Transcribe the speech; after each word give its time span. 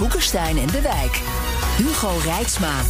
Boekenstein 0.00 0.58
en 0.58 0.66
de 0.66 0.80
Wijk. 0.80 1.20
Hugo 1.76 2.10
Rijksma. 2.24 2.80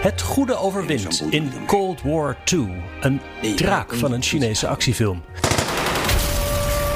Het 0.00 0.22
goede 0.22 0.56
overwint 0.56 1.24
in 1.30 1.52
Cold 1.66 2.02
War 2.02 2.36
II, 2.52 2.82
een 3.00 3.20
draak 3.56 3.94
van 3.94 4.12
een 4.12 4.22
Chinese 4.22 4.68
actiefilm. 4.68 5.22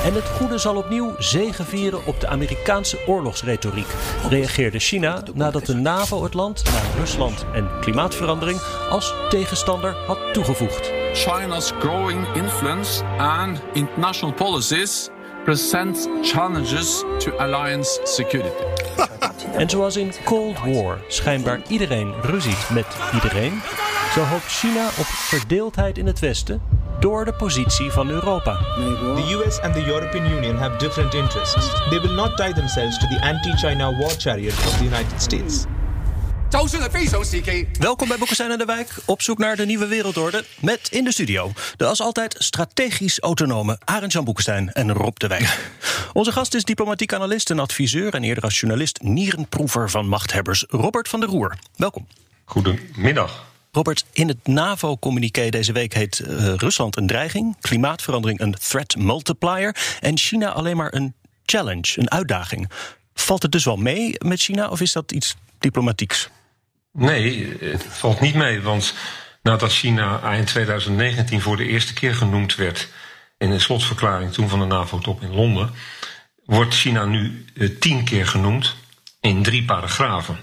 En 0.04 0.14
het 0.14 0.28
goede 0.28 0.58
zal 0.58 0.76
opnieuw 0.76 1.14
zegenvieren 1.18 2.06
op 2.06 2.20
de 2.20 2.26
Amerikaanse 2.26 2.98
oorlogsretoriek, 3.06 3.88
reageerde 4.28 4.78
China 4.78 5.22
nadat 5.34 5.66
de 5.66 5.74
NAVO 5.74 6.22
het 6.22 6.34
land 6.34 6.64
na 6.64 6.80
Rusland 6.98 7.46
en 7.52 7.68
klimaatverandering 7.80 8.60
als 8.90 9.14
tegenstander 9.28 9.96
had 10.06 10.18
toegevoegd. 10.32 10.95
China's 11.14 11.72
growing 11.80 12.26
influence 12.34 13.02
and 13.18 13.60
international 13.74 14.32
policies 14.32 15.10
present 15.44 15.96
challenges 16.24 17.04
to 17.20 17.32
alliance 17.38 18.00
security. 18.04 18.64
En 19.56 19.70
zoals 19.70 19.96
in 19.96 20.12
Cold 20.24 20.58
War 20.64 20.98
schijnbaar 21.08 21.60
iedereen 21.68 22.14
ruziet 22.22 22.70
met 22.70 22.86
iedereen, 23.14 23.62
zo 24.14 24.22
hoopt 24.22 24.46
China 24.46 24.86
op 24.86 25.06
verdeeldheid 25.06 25.98
in 25.98 26.06
het 26.06 26.18
Westen 26.18 26.62
door 27.00 27.24
de 27.24 27.32
positie 27.32 27.90
van 27.90 28.08
Europa. 28.08 28.56
The 29.14 29.40
US 29.44 29.60
and 29.60 29.74
the 29.74 29.84
European 29.86 30.26
Union 30.30 30.56
have 30.56 30.76
different 30.76 31.14
interests. 31.14 31.88
They 31.90 32.00
will 32.00 32.14
not 32.14 32.36
tie 32.36 32.52
themselves 32.52 32.98
to 32.98 33.06
the 33.06 33.20
anti-China 33.20 33.98
war 33.98 34.10
chariot 34.18 34.54
of 34.54 34.78
the 34.78 34.84
United 34.84 35.22
States. 35.22 35.66
Welkom 37.78 38.08
bij 38.08 38.18
Boekestein 38.18 38.50
en 38.50 38.58
de 38.58 38.64
Wijk, 38.64 38.94
op 39.04 39.22
zoek 39.22 39.38
naar 39.38 39.56
de 39.56 39.66
nieuwe 39.66 39.86
wereldorde. 39.86 40.44
Met 40.60 40.88
in 40.90 41.04
de 41.04 41.12
studio 41.12 41.52
de 41.76 41.86
als 41.86 42.00
altijd 42.00 42.34
strategisch 42.38 43.20
autonome 43.20 43.78
Arend 43.84 44.12
Jan 44.12 44.24
Boekestein 44.24 44.72
en 44.72 44.92
Rob 44.92 45.16
de 45.16 45.26
Wijk. 45.26 45.70
Onze 46.12 46.32
gast 46.32 46.54
is 46.54 46.64
diplomatiek 46.64 47.12
analist 47.12 47.50
en 47.50 47.58
adviseur... 47.58 48.14
en 48.14 48.24
eerder 48.24 48.44
als 48.44 48.60
journalist 48.60 49.02
nierenproever 49.02 49.90
van 49.90 50.08
machthebbers 50.08 50.64
Robert 50.68 51.08
van 51.08 51.20
der 51.20 51.28
Roer. 51.28 51.58
Welkom. 51.76 52.06
Goedemiddag. 52.44 53.44
Robert, 53.72 54.04
in 54.12 54.28
het 54.28 54.46
NAVO-communiqué 54.46 55.48
deze 55.48 55.72
week 55.72 55.94
heet 55.94 56.18
eh, 56.18 56.54
Rusland 56.54 56.96
een 56.96 57.06
dreiging... 57.06 57.56
klimaatverandering 57.60 58.40
een 58.40 58.54
threat 58.54 58.96
multiplier... 58.96 59.76
en 60.00 60.18
China 60.18 60.50
alleen 60.50 60.76
maar 60.76 60.94
een 60.94 61.14
challenge, 61.44 62.00
een 62.00 62.10
uitdaging. 62.10 62.70
Valt 63.14 63.42
het 63.42 63.52
dus 63.52 63.64
wel 63.64 63.76
mee 63.76 64.14
met 64.18 64.40
China 64.40 64.68
of 64.68 64.80
is 64.80 64.92
dat 64.92 65.12
iets 65.12 65.36
diplomatieks? 65.58 66.28
Nee, 66.98 67.56
het 67.60 67.84
valt 67.88 68.20
niet 68.20 68.34
mee, 68.34 68.60
want 68.62 68.94
nadat 69.42 69.72
China 69.72 70.20
eind 70.22 70.46
2019 70.46 71.40
voor 71.40 71.56
de 71.56 71.66
eerste 71.66 71.92
keer 71.94 72.14
genoemd 72.14 72.54
werd 72.54 72.88
in 73.38 73.50
een 73.50 73.60
slotverklaring 73.60 74.32
toen 74.32 74.48
van 74.48 74.58
de 74.58 74.64
NAVO-top 74.66 75.22
in 75.22 75.34
Londen, 75.34 75.70
wordt 76.44 76.74
China 76.74 77.04
nu 77.04 77.44
eh, 77.56 77.68
tien 77.80 78.04
keer 78.04 78.26
genoemd 78.26 78.74
in 79.20 79.42
drie 79.42 79.64
paragrafen. 79.64 80.38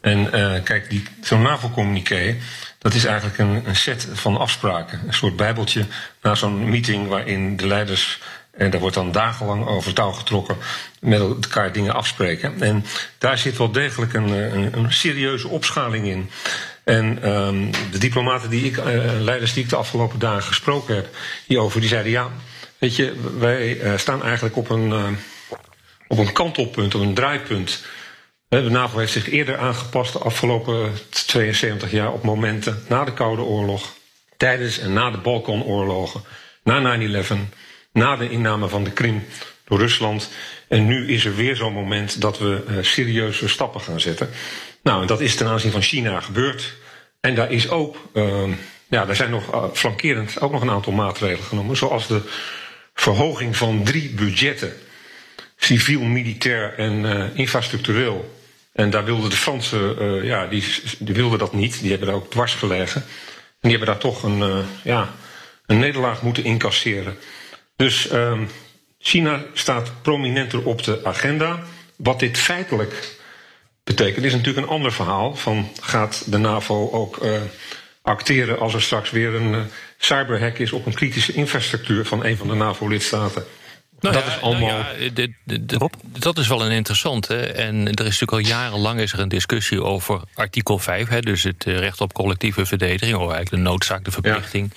En 0.00 0.32
eh, 0.32 0.62
kijk, 0.62 0.90
die- 0.90 1.04
zo'n 1.22 1.42
NAVO-communiqué, 1.42 2.36
dat 2.78 2.94
is 2.94 3.04
eigenlijk 3.04 3.38
een, 3.38 3.62
een 3.68 3.76
set 3.76 4.08
van 4.12 4.36
afspraken. 4.36 5.02
Een 5.06 5.14
soort 5.14 5.36
bijbeltje 5.36 5.86
na 6.22 6.34
zo'n 6.34 6.68
meeting 6.70 7.08
waarin 7.08 7.56
de 7.56 7.66
leiders, 7.66 8.20
en 8.50 8.70
daar 8.70 8.80
wordt 8.80 8.94
dan 8.94 9.12
dagenlang 9.12 9.66
over 9.66 9.92
touw 9.92 10.12
getrokken, 10.12 10.56
met 11.00 11.20
elkaar 11.20 11.72
dingen 11.72 11.94
afspreken. 11.94 12.60
En 12.60 12.84
daar 13.18 13.38
zit 13.38 13.56
wel 13.56 13.72
degelijk 13.72 14.12
een, 14.12 14.28
eh, 14.28 14.52
een, 14.52 14.78
een 14.78 14.92
serieuze 14.92 15.48
opschaling 15.48 16.06
in. 16.06 16.30
En 16.84 17.22
ehm, 17.22 17.70
de 17.90 17.98
diplomaten 17.98 18.50
die 18.50 18.64
ik, 18.64 18.76
eh, 18.76 19.20
leiders 19.20 19.52
die 19.52 19.64
ik 19.64 19.70
de 19.70 19.76
afgelopen 19.76 20.18
dagen 20.18 20.42
gesproken 20.42 20.94
heb 20.94 21.08
hierover, 21.46 21.80
die 21.80 21.88
zeiden 21.88 22.12
ja, 22.12 22.30
weet 22.78 22.96
je, 22.96 23.14
wij 23.38 23.80
eh, 23.80 23.96
staan 23.96 24.22
eigenlijk 24.22 24.56
op 24.56 24.70
een, 24.70 25.16
op 26.08 26.18
een 26.18 26.32
kantelpunt, 26.32 26.94
op 26.94 27.00
een 27.00 27.14
draaipunt. 27.14 27.84
De 28.48 28.70
NAVO 28.70 28.98
heeft 28.98 29.12
zich 29.12 29.30
eerder 29.30 29.58
aangepast 29.58 30.12
de 30.12 30.18
afgelopen 30.18 30.92
72 31.10 31.90
jaar 31.90 32.12
op 32.12 32.22
momenten 32.22 32.84
na 32.88 33.04
de 33.04 33.12
Koude 33.12 33.42
Oorlog, 33.42 33.92
tijdens 34.36 34.78
en 34.78 34.92
na 34.92 35.10
de 35.10 35.18
Balkanoorlogen, 35.18 36.22
na 36.62 36.98
9-11, 36.98 37.34
na 37.92 38.16
de 38.16 38.30
inname 38.30 38.68
van 38.68 38.84
de 38.84 38.90
Krim 38.90 39.24
door 39.64 39.78
Rusland. 39.78 40.30
En 40.68 40.86
nu 40.86 41.08
is 41.08 41.24
er 41.24 41.36
weer 41.36 41.56
zo'n 41.56 41.72
moment 41.72 42.20
dat 42.20 42.38
we 42.38 42.64
eh, 42.66 42.74
serieuze 42.80 43.48
stappen 43.48 43.80
gaan 43.80 44.00
zetten. 44.00 44.28
Nou, 44.82 45.06
dat 45.06 45.20
is 45.20 45.34
ten 45.34 45.46
aanzien 45.46 45.70
van 45.70 45.82
China 45.82 46.20
gebeurd. 46.20 46.76
En 47.20 47.34
daar 47.34 47.52
is 47.52 47.68
ook, 47.70 47.96
ehm, 48.14 48.50
ja, 48.88 49.04
daar 49.04 49.16
zijn 49.16 49.30
nog 49.30 49.52
eh, 49.52 49.64
flankerend 49.72 50.40
ook 50.40 50.52
nog 50.52 50.62
een 50.62 50.70
aantal 50.70 50.92
maatregelen 50.92 51.44
genomen, 51.44 51.76
zoals 51.76 52.06
de 52.06 52.20
verhoging 52.94 53.56
van 53.56 53.84
drie 53.84 54.10
budgetten 54.10 54.72
civiel, 55.56 56.00
militair 56.00 56.74
en 56.74 57.04
eh, 57.04 57.38
infrastructureel. 57.38 58.36
En 58.72 58.90
daar 58.90 59.04
wilden 59.04 59.30
de 59.30 59.36
Fransen, 59.36 60.24
ja, 60.24 60.46
die, 60.46 60.64
die 60.98 61.14
wilden 61.14 61.38
dat 61.38 61.52
niet. 61.52 61.80
Die 61.80 61.90
hebben 61.90 62.08
daar 62.08 62.16
ook 62.16 62.30
dwars 62.30 62.54
gelegen. 62.54 63.02
En 63.60 63.68
die 63.68 63.70
hebben 63.70 63.88
daar 63.88 63.98
toch 63.98 64.22
een, 64.22 64.64
ja, 64.82 65.14
een 65.66 65.78
nederlaag 65.78 66.22
moeten 66.22 66.44
incasseren. 66.44 67.16
Dus 67.76 68.08
ehm, 68.08 68.42
China 69.08 69.42
staat 69.52 69.92
prominenter 70.02 70.64
op 70.64 70.84
de 70.84 71.00
agenda. 71.04 71.58
Wat 71.96 72.18
dit 72.18 72.38
feitelijk 72.38 73.16
betekent, 73.84 74.24
is 74.24 74.32
natuurlijk 74.32 74.66
een 74.66 74.72
ander 74.72 74.92
verhaal. 74.92 75.36
Van 75.36 75.68
gaat 75.80 76.22
de 76.26 76.38
NAVO 76.38 76.90
ook 76.90 77.16
eh, 77.16 77.40
acteren 78.02 78.58
als 78.58 78.74
er 78.74 78.82
straks 78.82 79.10
weer 79.10 79.34
een 79.34 79.54
eh, 79.54 79.60
cyberhack 79.98 80.58
is 80.58 80.72
op 80.72 80.86
een 80.86 80.94
kritische 80.94 81.32
infrastructuur 81.32 82.04
van 82.04 82.24
een 82.24 82.36
van 82.36 82.48
de 82.48 82.54
NAVO-lidstaten? 82.54 83.44
Nou 84.00 84.14
dat 84.14 84.24
ja, 84.24 84.34
is 84.34 84.40
allemaal. 84.40 84.68
nou 84.68 85.02
ja, 85.02 85.10
dit- 85.12 85.32
dit- 85.44 85.78
dat 86.02 86.38
is 86.38 86.48
wel 86.48 86.64
een 86.64 86.72
interessante. 86.72 87.36
En 87.36 87.74
er 87.76 88.06
is 88.06 88.20
natuurlijk 88.20 88.32
al 88.32 88.38
jarenlang 88.38 89.00
is 89.00 89.12
er 89.12 89.18
een 89.18 89.28
discussie 89.28 89.82
over 89.82 90.20
artikel 90.34 90.78
5, 90.78 91.08
hè, 91.08 91.20
dus 91.20 91.42
het 91.42 91.64
eh, 91.66 91.78
recht 91.78 92.00
op 92.00 92.12
collectieve 92.12 92.66
verdediging, 92.66 93.14
of 93.14 93.32
eigenlijk 93.32 93.50
de 93.50 93.70
noodzaak, 93.70 94.04
de 94.04 94.10
verplichting. 94.10 94.72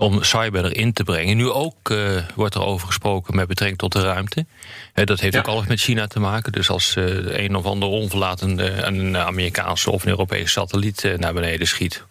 Om 0.00 0.22
cyber 0.22 0.64
erin 0.64 0.92
te 0.92 1.04
brengen. 1.04 1.36
Nu 1.36 1.50
ook 1.50 1.90
eh, 1.90 1.98
wordt 2.34 2.54
er 2.54 2.64
over 2.64 2.86
gesproken 2.86 3.36
met 3.36 3.46
betrekking 3.48 3.78
tot 3.78 3.92
de 3.92 4.00
ruimte. 4.00 4.46
Hè, 4.92 5.04
dat 5.04 5.20
heeft 5.20 5.34
Ja. 5.34 5.40
ook 5.40 5.46
alles 5.46 5.66
met 5.66 5.80
China 5.80 6.06
te 6.06 6.20
maken. 6.20 6.52
Dus 6.52 6.70
als 6.70 6.96
eh, 6.96 7.04
een 7.44 7.56
of 7.56 7.64
ander 7.64 7.88
onverlaten 7.88 8.60
eh, 8.60 8.84
een 8.84 9.16
Amerikaanse 9.16 9.90
of 9.90 10.02
een 10.02 10.08
Europese 10.08 10.48
satelliet 10.50 11.08
naar 11.16 11.32
beneden 11.32 11.66
schiet. 11.66 12.02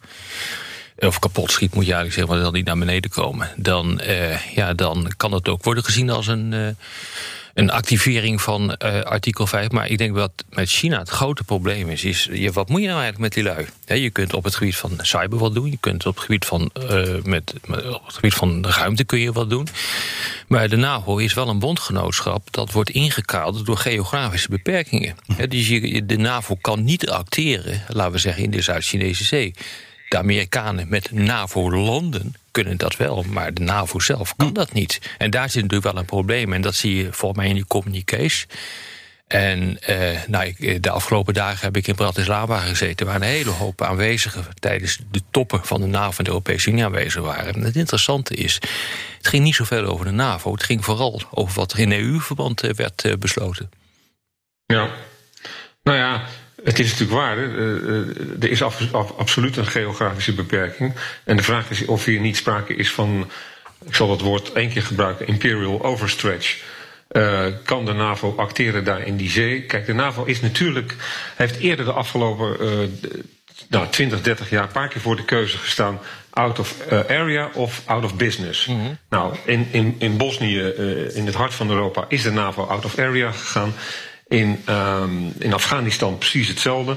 Of 0.98 1.18
kapot 1.18 1.50
schiet, 1.50 1.74
moet 1.74 1.86
je 1.86 1.92
eigenlijk 1.92 2.14
zeggen, 2.14 2.34
maar 2.34 2.44
dat 2.44 2.52
niet 2.52 2.66
naar 2.66 2.78
beneden 2.78 3.10
komen. 3.10 3.50
Dan, 3.56 4.00
ja, 4.54 4.74
dan 4.74 5.12
kan 5.16 5.32
het 5.32 5.48
ook 5.48 5.64
worden 5.64 5.84
gezien 5.84 6.10
als 6.10 6.26
een, 6.26 6.76
een 7.54 7.70
activering 7.70 8.40
van 8.40 8.74
eh, 8.74 9.00
artikel 9.00 9.46
5. 9.46 9.70
Maar 9.70 9.88
ik 9.88 9.98
denk 9.98 10.14
wat 10.14 10.44
met 10.50 10.70
China 10.70 10.98
het 10.98 11.08
grote 11.08 11.44
probleem 11.44 11.88
is, 11.88 12.04
is 12.04 12.28
je, 12.32 12.52
wat 12.52 12.68
moet 12.68 12.80
je 12.80 12.86
nou 12.86 13.00
eigenlijk 13.00 13.34
met 13.34 13.44
die 13.44 13.54
lui? 13.54 14.00
Je 14.02 14.10
kunt 14.10 14.34
op 14.34 14.44
het 14.44 14.54
gebied 14.54 14.76
van 14.76 14.98
cyber 15.00 15.38
wat 15.38 15.54
doen, 15.54 15.70
je 15.70 15.76
kunt 15.80 16.06
op 16.06 16.14
het 16.14 16.24
gebied 16.24 16.44
van, 16.44 16.70
eh, 16.72 17.22
met, 17.22 17.54
op 17.68 18.06
het 18.06 18.14
gebied 18.14 18.34
van 18.34 18.62
de 18.62 18.70
ruimte 18.70 19.04
kun 19.04 19.18
je 19.18 19.32
wat 19.32 19.50
doen. 19.50 19.68
Maar 20.48 20.68
de 20.68 20.76
NAVO 20.76 21.16
is 21.16 21.34
wel 21.34 21.48
een 21.48 21.58
bondgenootschap 21.58 22.48
dat 22.50 22.72
wordt 22.72 22.90
ingekaderd 22.90 23.66
door 23.66 23.76
geografische 23.76 24.48
beperkingen. 24.48 25.16
Dus 25.48 25.68
je, 25.68 26.06
de 26.06 26.16
NAVO 26.16 26.54
kan 26.60 26.84
niet 26.84 27.08
acteren, 27.08 27.82
laten 27.88 28.12
we 28.12 28.18
zeggen, 28.18 28.42
in 28.42 28.50
de 28.50 28.62
Zuid-Chinese 28.62 29.24
Zee. 29.24 29.54
De 30.08 30.18
Amerikanen 30.18 30.88
met 30.88 31.12
NAVO-landen 31.12 32.34
kunnen 32.50 32.76
dat 32.76 32.96
wel, 32.96 33.24
maar 33.28 33.54
de 33.54 33.62
NAVO 33.62 33.98
zelf 34.00 34.36
kan 34.36 34.52
dat 34.52 34.72
niet. 34.72 35.00
En 35.18 35.30
daar 35.30 35.50
zit 35.50 35.62
natuurlijk 35.62 35.92
wel 35.92 36.00
een 36.00 36.06
probleem. 36.06 36.52
En 36.52 36.60
dat 36.60 36.74
zie 36.74 36.96
je 36.96 37.12
volgens 37.12 37.40
mij 37.40 37.48
in 37.48 37.54
die 37.54 37.66
communiqués. 37.66 38.46
En 39.26 39.80
eh, 39.80 40.18
nou, 40.26 40.44
ik, 40.44 40.58
eh, 40.58 40.76
de 40.80 40.90
afgelopen 40.90 41.34
dagen 41.34 41.64
heb 41.64 41.76
ik 41.76 41.86
in 41.86 41.94
Bratislava 41.94 42.58
gezeten... 42.58 43.06
waar 43.06 43.14
een 43.14 43.22
hele 43.22 43.50
hoop 43.50 43.82
aanwezigen 43.82 44.44
tijdens 44.58 44.98
de 45.10 45.22
toppen 45.30 45.64
van 45.64 45.80
de 45.80 45.86
NAVO 45.86 46.18
en 46.18 46.24
de 46.24 46.30
Europese 46.30 46.70
Unie 46.70 46.84
aanwezig 46.84 47.22
waren. 47.22 47.54
En 47.54 47.62
het 47.62 47.76
interessante 47.76 48.34
is, 48.34 48.54
het 49.16 49.28
ging 49.28 49.44
niet 49.44 49.54
zoveel 49.54 49.84
over 49.84 50.04
de 50.04 50.10
NAVO. 50.10 50.52
Het 50.52 50.62
ging 50.62 50.84
vooral 50.84 51.22
over 51.30 51.54
wat 51.54 51.72
er 51.72 51.78
in 51.78 51.92
EU-verband 51.92 52.62
eh, 52.62 52.72
werd 52.72 53.04
eh, 53.04 53.16
besloten. 53.16 53.70
Ja. 54.66 54.88
Nou 55.82 55.98
ja, 55.98 56.22
het 56.64 56.78
is 56.78 56.90
natuurlijk 56.90 57.20
waar. 57.20 57.36
hè. 57.36 57.44
Eh, 57.44 57.98
eh, 58.00 58.42
er 58.42 58.50
is 58.50 58.62
af- 58.62 58.92
af- 58.94 59.18
absoluut 59.18 59.56
een 59.56 59.66
geografische 59.66 60.34
beperking. 60.34 60.94
En 61.24 61.36
de 61.36 61.42
vraag 61.42 61.70
is 61.70 61.84
of 61.84 62.04
hier 62.04 62.20
niet 62.20 62.36
sprake 62.36 62.74
is 62.74 62.90
van 62.92 63.30
ik 63.86 63.94
zal 63.94 64.10
het 64.10 64.20
woord 64.20 64.52
één 64.52 64.70
keer 64.70 64.82
gebruiken, 64.82 65.26
imperial 65.26 65.84
overstretch. 65.84 66.62
Uh, 67.12 67.46
kan 67.64 67.84
de 67.84 67.92
NAVO 67.92 68.34
acteren 68.36 68.84
daar 68.84 69.06
in 69.06 69.16
die 69.16 69.30
zee? 69.30 69.62
Kijk, 69.62 69.86
de 69.86 69.92
NAVO 69.92 70.24
is 70.24 70.40
natuurlijk, 70.40 70.94
heeft 71.36 71.58
eerder 71.58 71.84
de 71.84 71.92
afgelopen 71.92 72.56
uh, 72.60 72.88
nou, 73.68 73.88
20, 73.88 74.22
30 74.22 74.50
jaar 74.50 74.62
een 74.62 74.68
paar 74.68 74.88
keer 74.88 75.00
voor 75.00 75.16
de 75.16 75.24
keuze 75.24 75.58
gestaan: 75.58 76.00
out 76.30 76.58
of 76.58 76.76
uh, 76.92 76.98
area 76.98 77.50
of 77.54 77.82
out 77.84 78.04
of 78.04 78.16
business. 78.16 78.66
Mm 78.66 78.80
-hmm. 78.80 78.98
Nou, 79.08 79.36
in, 79.44 79.68
in, 79.70 79.94
in 79.98 80.16
Bosnië, 80.16 80.60
in 81.14 81.26
het 81.26 81.34
hart 81.34 81.54
van 81.54 81.70
Europa, 81.70 82.04
is 82.08 82.22
de 82.22 82.32
NAVO 82.32 82.64
out 82.64 82.84
of 82.84 82.98
area 82.98 83.30
gegaan. 83.32 83.74
In, 84.30 84.62
um, 84.68 85.32
in 85.38 85.52
Afghanistan 85.52 86.18
precies 86.18 86.48
hetzelfde. 86.48 86.96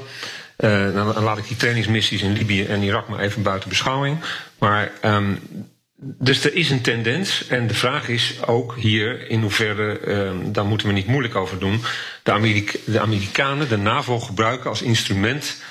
Uh, 0.57 0.93
dan 0.93 1.23
laat 1.23 1.37
ik 1.37 1.47
die 1.47 1.57
trainingsmissies 1.57 2.21
in 2.21 2.33
Libië 2.33 2.65
en 2.65 2.81
Irak 2.81 3.07
maar 3.07 3.19
even 3.19 3.41
buiten 3.41 3.69
beschouwing. 3.69 4.17
Maar 4.57 4.91
um, 5.05 5.39
dus 6.05 6.45
er 6.45 6.53
is 6.53 6.69
een 6.69 6.81
tendens. 6.81 7.47
En 7.47 7.67
de 7.67 7.73
vraag 7.73 8.07
is 8.07 8.45
ook 8.45 8.75
hier 8.77 9.29
in 9.29 9.41
hoeverre, 9.41 10.07
um, 10.07 10.51
daar 10.51 10.65
moeten 10.65 10.87
we 10.87 10.93
niet 10.93 11.07
moeilijk 11.07 11.35
over 11.35 11.59
doen, 11.59 11.81
de, 12.23 12.31
Amerika 12.31 12.77
de 12.85 12.99
Amerikanen 12.99 13.69
de 13.69 13.77
NAVO 13.77 14.19
gebruiken 14.19 14.69
als 14.69 14.81
instrument 14.81 15.61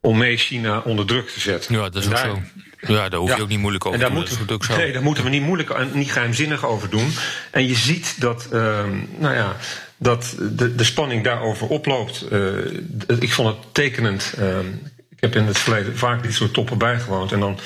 om 0.00 0.18
mee 0.18 0.36
China 0.36 0.78
onder 0.78 1.06
druk 1.06 1.28
te 1.28 1.40
zetten. 1.40 1.74
Ja, 1.74 1.80
dat 1.88 2.02
is 2.02 2.06
ook 2.06 2.14
daar, 2.14 2.24
zo. 2.26 2.92
Ja, 2.92 3.08
daar 3.08 3.20
hoef 3.20 3.30
je 3.30 3.36
Ja. 3.36 3.42
ook 3.42 3.48
niet 3.48 3.58
moeilijk 3.58 3.86
over 3.86 3.98
te 3.98 4.06
doen. 4.06 4.14
moeten, 4.14 4.46
Dat 4.46 4.64
zo. 4.64 4.76
Nee, 4.76 4.92
daar 4.92 5.02
moeten 5.02 5.24
we 5.24 5.30
niet 5.30 5.42
moeilijk 5.42 5.70
en 5.70 5.90
niet 5.92 6.12
geheimzinnig 6.12 6.66
over 6.66 6.90
doen. 6.90 7.12
En 7.50 7.66
je 7.66 7.74
ziet 7.74 8.20
dat, 8.20 8.48
ehm, 8.52 8.90
nou 9.18 9.34
ja, 9.34 9.56
dat 10.02 10.36
de, 10.38 10.74
de 10.74 10.84
spanning 10.84 11.24
daarover 11.24 11.68
oploopt. 11.68 12.22
Eh, 12.30 13.20
ik 13.20 13.32
vond 13.32 13.48
het 13.48 13.56
tekenend. 13.72 14.34
ehm, 14.38 14.66
ik 15.10 15.20
heb 15.20 15.36
in 15.36 15.46
het 15.46 15.58
verleden 15.58 15.98
vaak 15.98 16.22
dit 16.22 16.34
soort 16.34 16.52
toppen 16.52 16.78
bijgewoond. 16.78 17.32
En 17.32 17.40
dan 17.40 17.58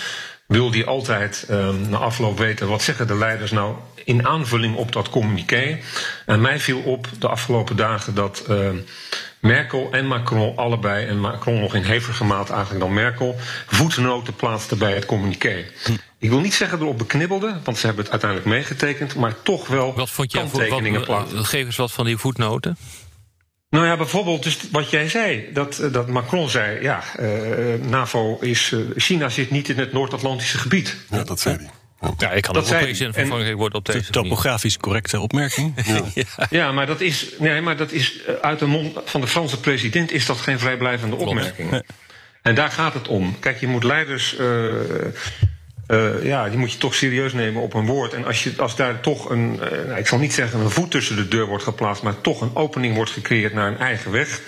wilde 0.47 0.77
je 0.77 0.85
altijd 0.85 1.47
ehm, 1.49 1.91
na 1.91 1.97
afloop 1.97 2.39
weten 2.39 2.69
wat 2.69 2.83
zeggen 2.83 3.07
de 3.07 3.17
leiders 3.17 3.51
nou 3.51 3.75
in 4.05 4.27
aanvulling 4.27 4.77
op 4.77 4.93
dat 4.93 5.11
communiqué. 5.11 5.79
En 6.27 6.41
mij 6.41 6.59
viel 6.59 6.81
op 6.81 7.09
de 7.19 7.29
afgelopen 7.29 7.77
dagen 7.77 8.15
dat 8.15 8.45
ehm, 8.49 8.77
Merkel 9.39 9.89
en 9.93 10.07
Macron 10.07 10.57
allebei, 10.57 11.07
en 11.07 11.21
Macron 11.21 11.61
nog 11.61 11.75
in 11.75 11.83
hevige 11.83 12.25
mate 12.25 12.53
eigenlijk 12.53 12.85
dan 12.85 12.95
Merkel, 12.95 13.37
voetnoten 13.67 14.35
plaatsten 14.35 14.79
bij 14.79 14.95
het 14.95 15.07
communiqué. 15.07 15.65
Ik 16.19 16.29
wil 16.31 16.41
niet 16.41 16.55
zeggen 16.55 16.81
erop 16.81 16.99
beknibbelde, 16.99 17.57
want 17.65 17.79
ze 17.79 17.87
hebben 17.87 18.03
het 18.05 18.13
uiteindelijk 18.13 18.51
meegetekend, 18.51 19.15
maar 19.15 19.43
toch 19.43 19.67
wel 19.69 19.95
Wat 19.95 20.11
vond 20.11 20.33
jij 20.33 20.41
voor 20.41 20.51
kanttekeningen 20.51 20.99
wat, 20.99 21.09
plaatsen. 21.09 21.45
Geef 21.45 21.65
eens 21.67 21.77
wat 21.77 21.93
van 21.93 22.05
die 22.05 22.17
voetnoten. 22.17 22.77
Nou 23.71 23.87
ja, 23.87 23.97
bijvoorbeeld 23.97 24.43
dus 24.43 24.59
wat 24.71 24.91
jij 24.91 25.09
zei, 25.09 25.45
dat, 25.53 25.79
eh, 25.79 25.93
dat 25.93 26.09
Macron 26.09 26.49
zei, 26.49 26.83
ja, 26.83 27.03
eh, 27.17 27.29
NAVO 27.89 28.39
is, 28.41 28.73
eh, 28.73 28.79
China 28.97 29.29
zit 29.29 29.51
niet 29.51 29.69
in 29.69 29.79
het 29.79 29.93
Noord-Atlantische 29.93 30.59
gebied. 30.59 30.97
Ja, 31.11 31.25
dat 31.25 31.41
zei 31.41 31.57
hij. 31.57 31.71
Ja, 32.19 32.31
ik 32.33 32.43
kan 32.43 32.55
Dat 32.55 32.63
ook 32.63 32.69
zei 32.69 32.83
opeens 32.83 32.99
hij. 32.99 33.07
in 33.07 33.13
van 33.15 33.23
En- 33.23 33.29
van 33.29 33.41
ik 33.43 33.57
word 33.57 33.75
op 33.75 33.85
deze 33.85 33.99
manier. 33.99 34.13
Topografisch 34.13 34.77
correcte 34.77 35.21
opmerking. 35.21 35.75
Ja, 36.51 36.73
maar 36.73 36.87
dat 36.87 37.01
is, 37.01 37.27
nee, 37.39 37.61
maar 37.61 37.77
dat 37.77 37.93
is 37.93 38.21
uit 38.43 38.59
de 38.59 38.67
mond 38.67 38.99
van 39.05 39.21
de 39.21 39.27
Franse 39.27 39.61
president 39.61 40.11
is 40.13 40.27
dat 40.27 40.37
geen 40.37 40.59
vrijblijvende 40.59 41.17
opmerking. 41.17 41.83
En 42.43 42.55
daar 42.55 42.71
gaat 42.71 42.95
het 42.95 43.09
om. 43.09 43.39
Kijk, 43.39 43.61
je 43.61 43.67
moet 43.67 43.85
leiders. 43.85 44.37
eh, 44.37 44.67
eh, 45.87 46.25
ja, 46.25 46.49
die 46.49 46.59
moet 46.59 46.73
je 46.73 46.79
toch 46.79 46.95
serieus 46.95 47.33
nemen 47.33 47.63
op 47.63 47.75
een 47.75 47.87
woord. 47.87 48.13
En 48.13 48.25
als, 48.25 48.45
je, 48.45 48.53
als 48.57 48.77
daar 48.77 49.01
toch 49.01 49.31
een, 49.31 49.61
eh, 49.63 49.71
nou, 49.87 49.99
ik 49.99 50.07
zal 50.07 50.19
niet 50.19 50.33
zeggen 50.33 50.61
een 50.61 50.71
voet 50.71 50.91
tussen 50.91 51.17
de 51.17 51.29
deur 51.29 51.47
wordt 51.47 51.65
geplaatst, 51.65 52.03
maar 52.03 52.21
toch 52.21 52.41
een 52.41 52.55
opening 52.55 52.95
wordt 52.95 53.11
gecreëerd 53.11 53.53
naar 53.55 53.69
een 53.69 53.79
eigen 53.79 54.11
weg. 54.11 54.41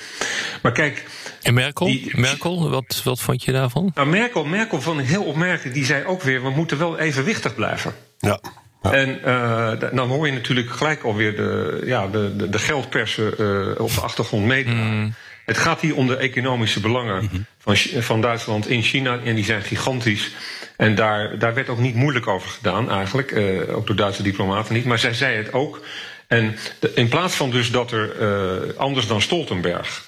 Maar 0.63 0.73
kijk, 0.73 1.05
En 1.43 1.55
Merkel? 1.55 1.87
Die- 1.87 2.11
Merkel, 2.21 2.71
wat, 2.71 3.01
wat 3.05 3.21
vond 3.21 3.45
je 3.45 3.53
daarvan? 3.53 3.91
nou 3.95 4.09
Merkel, 4.09 4.45
Merkel 4.45 4.81
vond 4.81 5.01
ik 5.01 5.07
heel 5.07 5.25
opmerkelijk, 5.25 5.75
die 5.75 5.85
zei 5.85 6.05
ook 6.05 6.23
weer: 6.23 6.43
we 6.43 6.51
moeten 6.51 6.79
wel 6.79 6.99
evenwichtig 6.99 7.55
blijven. 7.55 7.95
Ja. 8.19 8.41
Ja. 8.83 8.93
En 8.93 9.23
eh, 9.25 9.91
dan 9.93 10.09
hoor 10.09 10.27
je 10.27 10.33
natuurlijk 10.33 10.71
gelijk 10.71 11.03
alweer 11.03 11.37
de, 11.37 11.83
ja, 11.85 12.07
de, 12.07 12.37
de, 12.37 12.49
de 12.49 12.59
geldpersen 12.59 13.39
eh, 13.39 13.81
op 13.81 13.95
de 13.95 14.01
achtergrond 14.01 14.45
meedraaien. 14.47 15.15
Het 15.45 15.59
gaat 15.59 15.81
hier 15.81 15.97
om 15.97 16.07
de 16.07 16.17
economische 16.17 16.81
belangen 16.81 17.47
van, 17.59 17.75
Chi- 17.77 18.03
van 18.03 18.21
Duitsland 18.21 18.69
in 18.69 18.83
China. 18.83 19.19
En 19.25 19.35
die 19.35 19.45
zijn 19.45 19.63
gigantisch. 19.63 20.31
En 20.79 20.95
daar, 20.95 21.39
daar 21.39 21.55
werd 21.55 21.69
ook 21.69 21.79
niet 21.79 21.95
moeilijk 21.95 22.27
over 22.27 22.51
gedaan, 22.51 22.91
eigenlijk. 22.91 23.31
eh, 23.33 23.77
ook 23.77 23.87
door 23.87 23.97
Duitse 23.97 24.23
diplomaten 24.23 24.75
niet. 24.75 24.85
Maar 24.85 24.99
zij 24.99 25.15
zei 25.15 25.37
het 25.37 25.53
ook. 25.53 25.81
En 26.27 26.57
in 26.95 27.09
plaats 27.09 27.35
van 27.35 27.51
dus 27.51 27.71
dat 27.71 27.93
er 27.93 28.21
eh, 28.21 28.77
anders 28.77 29.07
dan 29.07 29.21
Stoltenberg. 29.21 30.07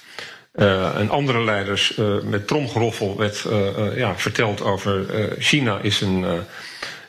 eh, 0.53 0.95
en 0.95 1.09
andere 1.09 1.43
leiders 1.43 1.99
met 2.23 2.47
tromgeroffel 2.47 3.17
werd 3.17 3.45
ja, 3.95 4.17
verteld 4.17 4.61
over 4.61 5.05
China 5.39 5.79
is 5.81 6.01
een, 6.01 6.25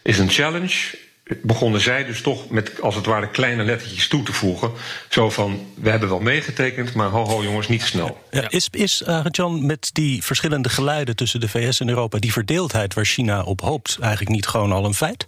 is 0.03 0.19
een 0.19 0.31
challenge. 0.31 0.97
Begonnen 1.43 1.81
zij 1.81 2.05
dus 2.05 2.21
toch 2.21 2.51
met 2.51 2.81
als 2.81 2.95
het 2.95 3.07
ware 3.07 3.29
kleine 3.29 3.65
lettertjes 3.65 4.09
toe 4.09 4.23
te 4.23 4.33
voegen. 4.33 4.71
Zo 5.09 5.31
van: 5.31 5.67
we 5.75 5.91
hebben 5.91 6.09
wel 6.09 6.21
meegetekend, 6.21 6.95
maar 6.95 7.09
ho 7.09 7.25
ho 7.25 7.43
jongens, 7.43 7.69
niet 7.69 7.83
snel. 7.83 8.19
Ja, 8.31 8.51
is, 8.51 8.69
is 8.71 9.03
uh, 9.07 9.25
John, 9.31 9.67
met 9.67 9.91
die 9.93 10.25
verschillende 10.25 10.69
geluiden 10.69 11.17
tussen 11.17 11.41
de 11.41 11.49
VS 11.49 11.81
en 11.81 11.89
Europa, 11.89 12.19
die 12.19 12.33
verdeeldheid 12.33 12.95
waar 12.95 13.05
China 13.05 13.43
op 13.43 13.61
hoopt, 13.61 13.97
eigenlijk 14.01 14.31
niet 14.31 14.47
gewoon 14.47 14.73
al 14.73 14.85
een 14.85 14.95
feit? 14.95 15.27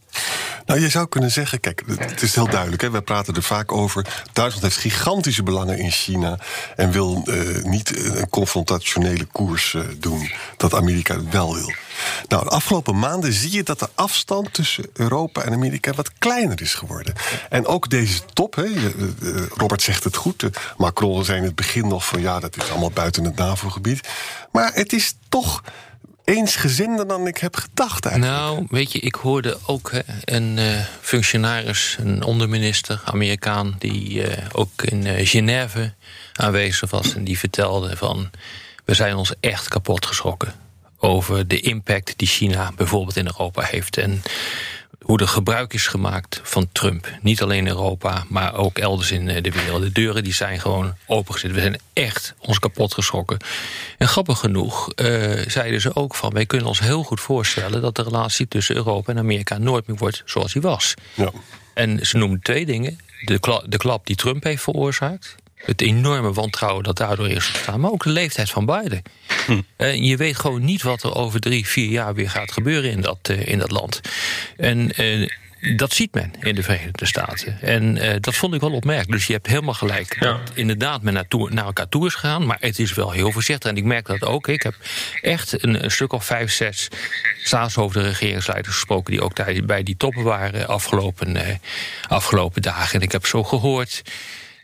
Nou, 0.66 0.80
je 0.80 0.88
zou 0.88 1.08
kunnen 1.08 1.30
zeggen, 1.30 1.60
kijk, 1.60 1.82
het 1.98 2.22
is 2.22 2.34
heel 2.34 2.48
duidelijk. 2.48 2.82
Hè, 2.82 2.90
wij 2.90 3.00
praten 3.00 3.34
er 3.34 3.42
vaak 3.42 3.72
over. 3.72 4.06
Duitsland 4.32 4.62
heeft 4.62 4.76
gigantische 4.76 5.42
belangen 5.42 5.78
in 5.78 5.90
China 5.90 6.38
en 6.76 6.90
wil 6.90 7.22
uh, 7.24 7.64
niet 7.64 7.96
een 7.96 8.28
confrontationele 8.28 9.24
koers 9.24 9.72
uh, 9.72 9.82
doen, 9.98 10.32
dat 10.56 10.74
Amerika 10.74 11.14
het 11.14 11.30
wel 11.30 11.54
wil. 11.54 11.72
Nou, 12.28 12.44
de 12.44 12.50
afgelopen 12.50 12.98
maanden 12.98 13.32
zie 13.32 13.52
je 13.52 13.62
dat 13.62 13.78
de 13.78 13.88
afstand 13.94 14.52
tussen 14.52 14.86
Europa 14.92 15.42
en 15.42 15.52
Amerika 15.52 15.92
wat 15.92 16.12
kleiner 16.18 16.60
is 16.60 16.74
geworden. 16.74 17.14
En 17.48 17.66
ook 17.66 17.90
deze 17.90 18.20
top, 18.32 18.54
hè, 18.54 18.92
Robert 19.54 19.82
zegt 19.82 20.04
het 20.04 20.16
goed. 20.16 20.44
Macron 20.76 21.24
zei 21.24 21.38
in 21.38 21.44
het 21.44 21.54
begin 21.54 21.88
nog 21.88 22.06
van 22.06 22.20
ja, 22.20 22.40
dat 22.40 22.56
is 22.56 22.70
allemaal 22.70 22.90
buiten 22.90 23.24
het 23.24 23.36
NAVO-gebied. 23.36 24.08
Maar 24.52 24.72
het 24.74 24.92
is 24.92 25.14
toch 25.28 25.62
eensgezinder 26.24 27.08
dan 27.08 27.26
ik 27.26 27.38
heb 27.38 27.56
gedacht 27.56 28.06
eigenlijk. 28.06 28.36
Nou, 28.36 28.66
weet 28.70 28.92
je, 28.92 28.98
ik 28.98 29.14
hoorde 29.14 29.58
ook 29.66 29.90
een 30.24 30.58
functionaris, 31.00 31.96
een 32.00 32.22
onderminister, 32.22 33.00
Amerikaan, 33.04 33.76
die 33.78 34.24
ook 34.52 34.82
in 34.82 35.26
Genève 35.26 35.92
aanwezig 36.32 36.90
was 36.90 37.14
en 37.14 37.24
die 37.24 37.38
vertelde 37.38 37.96
van 37.96 38.30
we 38.84 38.94
zijn 38.94 39.16
ons 39.16 39.32
echt 39.40 39.68
kapot 39.68 40.06
geschrokken 40.06 40.63
over 41.04 41.48
de 41.48 41.60
impact 41.60 42.18
die 42.18 42.28
China 42.28 42.72
bijvoorbeeld 42.76 43.16
in 43.16 43.26
Europa 43.26 43.62
heeft 43.62 43.96
en 43.96 44.22
hoe 45.00 45.18
er 45.18 45.28
gebruik 45.28 45.72
is 45.72 45.86
gemaakt 45.86 46.40
van 46.42 46.68
Trump. 46.72 47.08
Niet 47.22 47.42
alleen 47.42 47.58
in 47.58 47.66
Europa, 47.66 48.24
maar 48.28 48.54
ook 48.54 48.78
elders 48.78 49.10
in 49.10 49.26
de 49.26 49.50
wereld. 49.50 49.82
De 49.82 49.92
deuren 49.92 50.24
die 50.24 50.34
zijn 50.34 50.60
gewoon 50.60 50.94
opengezet. 51.06 51.52
We 51.52 51.60
zijn 51.60 51.80
echt 51.92 52.34
ons 52.38 52.58
kapot 52.58 52.94
geschrokken. 52.94 53.38
En 53.98 54.08
grappig 54.08 54.38
genoeg 54.38 54.92
uh, 54.96 55.32
zeiden 55.46 55.80
ze 55.80 55.96
ook 55.96 56.14
van... 56.14 56.32
wij 56.32 56.46
kunnen 56.46 56.68
ons 56.68 56.80
heel 56.80 57.02
goed 57.02 57.20
voorstellen 57.20 57.82
dat 57.82 57.96
de 57.96 58.02
relatie 58.02 58.48
tussen 58.48 58.76
Europa 58.76 59.12
en 59.12 59.18
Amerika... 59.18 59.58
nooit 59.58 59.86
meer 59.86 59.96
wordt 59.96 60.22
zoals 60.24 60.52
die 60.52 60.62
was. 60.62 60.94
Ja. 61.14 61.30
En 61.74 62.06
ze 62.06 62.16
noemen 62.16 62.40
twee 62.40 62.66
dingen. 62.66 62.98
De, 63.24 63.38
kla 63.38 63.62
de 63.66 63.76
klap 63.76 64.06
die 64.06 64.16
Trump 64.16 64.44
heeft 64.44 64.62
veroorzaakt... 64.62 65.34
Het 65.64 65.80
enorme 65.80 66.32
wantrouwen 66.32 66.84
dat 66.84 66.96
daardoor 66.96 67.28
is 67.28 67.46
ontstaan. 67.46 67.80
Maar 67.80 67.90
ook 67.90 68.02
de 68.02 68.10
leeftijd 68.10 68.50
van 68.50 68.66
Biden. 68.66 69.02
Hm. 69.46 69.60
Uh, 69.78 69.94
je 69.94 70.16
weet 70.16 70.36
gewoon 70.36 70.64
niet 70.64 70.82
wat 70.82 71.02
er 71.02 71.14
over 71.14 71.40
drie, 71.40 71.66
vier 71.66 71.88
jaar 71.90 72.14
weer 72.14 72.30
gaat 72.30 72.52
gebeuren 72.52 72.90
in 72.90 73.00
dat, 73.00 73.28
uh, 73.30 73.46
in 73.46 73.58
dat 73.58 73.70
land. 73.70 74.00
En 74.56 75.02
uh, 75.02 75.28
dat 75.76 75.92
ziet 75.92 76.14
men 76.14 76.32
in 76.40 76.54
de 76.54 76.62
Verenigde 76.62 77.06
Staten. 77.06 77.58
En 77.60 77.98
dat 78.20 78.34
vond 78.34 78.54
ik 78.54 78.60
wel 78.60 78.72
opmerkelijk. 78.72 79.12
Dus 79.12 79.26
je 79.26 79.32
hebt 79.32 79.46
helemaal 79.46 79.74
gelijk. 79.74 80.16
Ja. 80.20 80.32
Dat 80.32 80.50
inderdaad 80.54 81.02
men 81.02 81.12
naartoe, 81.12 81.50
naar 81.50 81.64
elkaar 81.64 81.88
toe 81.88 82.06
is 82.06 82.14
gegaan. 82.14 82.46
Maar 82.46 82.56
het 82.60 82.78
is 82.78 82.94
wel 82.94 83.10
heel 83.10 83.32
voorzichtig. 83.32 83.70
En 83.70 83.76
ik 83.76 83.84
merk 83.84 84.06
dat 84.06 84.24
ook. 84.24 84.48
Ik 84.48 84.62
heb 84.62 84.74
echt 85.20 85.62
een, 85.62 85.84
een 85.84 85.90
stuk 85.90 86.12
of 86.12 86.24
vijf, 86.24 86.52
zes 86.52 86.88
staatshoofden, 87.42 88.02
regeringsleiders 88.02 88.74
gesproken. 88.74 89.12
die 89.12 89.22
ook 89.22 89.36
daar 89.36 89.54
bij 89.64 89.82
die 89.82 89.96
toppen 89.96 90.22
waren 90.22 90.68
afgelopen, 90.68 91.60
afgelopen 92.08 92.62
dagen. 92.62 92.94
En 92.94 93.00
ik 93.00 93.12
heb 93.12 93.26
zo 93.26 93.44
gehoord. 93.44 94.02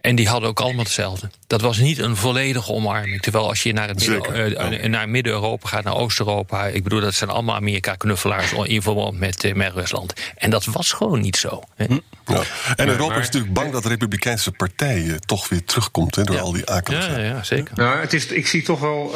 En 0.00 0.16
die 0.16 0.28
hadden 0.28 0.48
ook 0.48 0.60
allemaal 0.60 0.84
hetzelfde. 0.84 1.30
Dat 1.46 1.60
was 1.60 1.78
niet 1.78 1.98
een 1.98 2.16
volledige 2.16 2.72
omarming. 2.72 3.22
Terwijl 3.22 3.48
als 3.48 3.62
je 3.62 3.72
naar, 3.72 3.88
het 3.88 4.08
midden, 4.08 4.82
uh, 4.82 4.84
naar 4.84 5.08
Midden-Europa 5.08 5.68
gaat, 5.68 5.84
naar 5.84 5.96
Oost-Europa... 5.96 6.66
ik 6.66 6.82
bedoel, 6.82 7.00
dat 7.00 7.14
zijn 7.14 7.30
allemaal 7.30 7.54
Amerika-knuffelaars... 7.54 8.52
in 8.52 8.82
verband 8.82 9.18
met, 9.18 9.44
uh, 9.44 9.54
met 9.54 9.72
Rusland. 9.72 10.12
En 10.36 10.50
dat 10.50 10.64
was 10.64 10.92
gewoon 10.92 11.20
niet 11.20 11.36
zo. 11.36 11.62
Hè? 11.76 11.86
Ja. 12.26 12.42
En 12.76 12.88
Europa 12.88 13.14
is 13.14 13.24
natuurlijk 13.24 13.52
bang 13.52 13.72
dat 13.72 13.82
de 13.82 13.88
Republikeinse 13.88 14.52
partij 14.52 15.02
uh, 15.02 15.14
toch 15.14 15.48
weer 15.48 15.64
terugkomt... 15.64 16.14
Hè, 16.14 16.24
door 16.24 16.36
ja. 16.36 16.42
al 16.42 16.52
die 16.52 16.70
akeligheid. 16.70 17.16
Ja, 17.16 17.22
ja, 17.22 17.42
zeker. 17.42 17.74
Nou, 17.74 18.00
het 18.00 18.12
is, 18.12 18.26
ik 18.26 18.46
zie 18.46 18.62
toch 18.62 18.80
wel... 18.80 19.14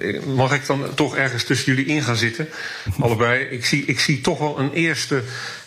uh, 0.00 0.22
mag 0.22 0.52
ik 0.52 0.66
dan 0.66 0.94
toch 0.94 1.16
ergens 1.16 1.44
tussen 1.44 1.74
jullie 1.74 1.94
in 1.94 2.02
gaan 2.02 2.16
zitten? 2.16 2.48
Allebei. 3.00 3.44
Ik 3.44 3.64
zie, 3.64 3.84
ik 3.84 4.00
zie 4.00 4.20
toch 4.20 4.38
wel 4.38 4.58
een 4.58 4.72
eerste, 4.72 5.22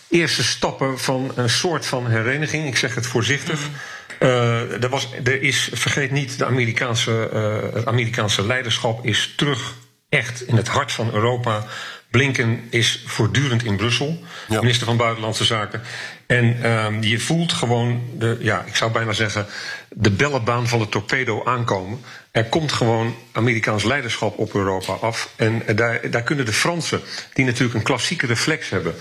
eerste 0.08 0.44
stappen 0.44 0.98
van 0.98 1.32
een 1.34 1.50
soort 1.50 1.86
van 1.86 2.06
hereniging. 2.06 2.66
Ik 2.66 2.76
zeg 2.76 2.94
het 2.94 3.06
voorzichtig... 3.06 3.60
Mm. 3.60 3.74
Uh, 4.20 4.82
er, 4.82 4.88
was, 4.88 5.08
er 5.24 5.42
is, 5.42 5.70
vergeet 5.72 6.10
niet, 6.10 6.38
de 6.38 6.44
Amerikaanse, 6.44 7.30
uh, 7.34 7.74
het 7.74 7.86
Amerikaanse 7.86 8.46
leiderschap 8.46 9.06
is 9.06 9.32
terug 9.36 9.74
echt 10.08 10.46
in 10.46 10.56
het 10.56 10.68
hart 10.68 10.92
van 10.92 11.14
Europa. 11.14 11.64
Blinken 12.10 12.66
is 12.70 13.02
voortdurend 13.06 13.64
in 13.64 13.76
Brussel, 13.76 14.22
minister 14.48 14.86
van 14.86 14.96
Buitenlandse 14.96 15.44
Zaken. 15.44 15.82
En 16.26 16.62
ehm, 16.62 17.02
je 17.02 17.18
voelt 17.18 17.52
gewoon, 17.52 18.02
de, 18.18 18.36
ja, 18.40 18.64
ik 18.66 18.76
zou 18.76 18.92
bijna 18.92 19.12
zeggen, 19.12 19.46
de 19.90 20.10
bellenbaan 20.10 20.68
van 20.68 20.78
de 20.78 20.88
torpedo 20.88 21.44
aankomen. 21.44 22.00
Er 22.30 22.44
komt 22.44 22.72
gewoon 22.72 23.14
Amerikaans 23.32 23.84
leiderschap 23.84 24.38
op 24.38 24.54
Europa 24.54 24.92
af. 24.92 25.32
En 25.36 25.62
daar, 25.74 26.10
daar 26.10 26.22
kunnen 26.22 26.44
de 26.44 26.52
Fransen, 26.52 27.00
die 27.32 27.44
natuurlijk 27.44 27.74
een 27.74 27.82
klassieke 27.82 28.26
reflex 28.26 28.68
hebben. 28.68 28.94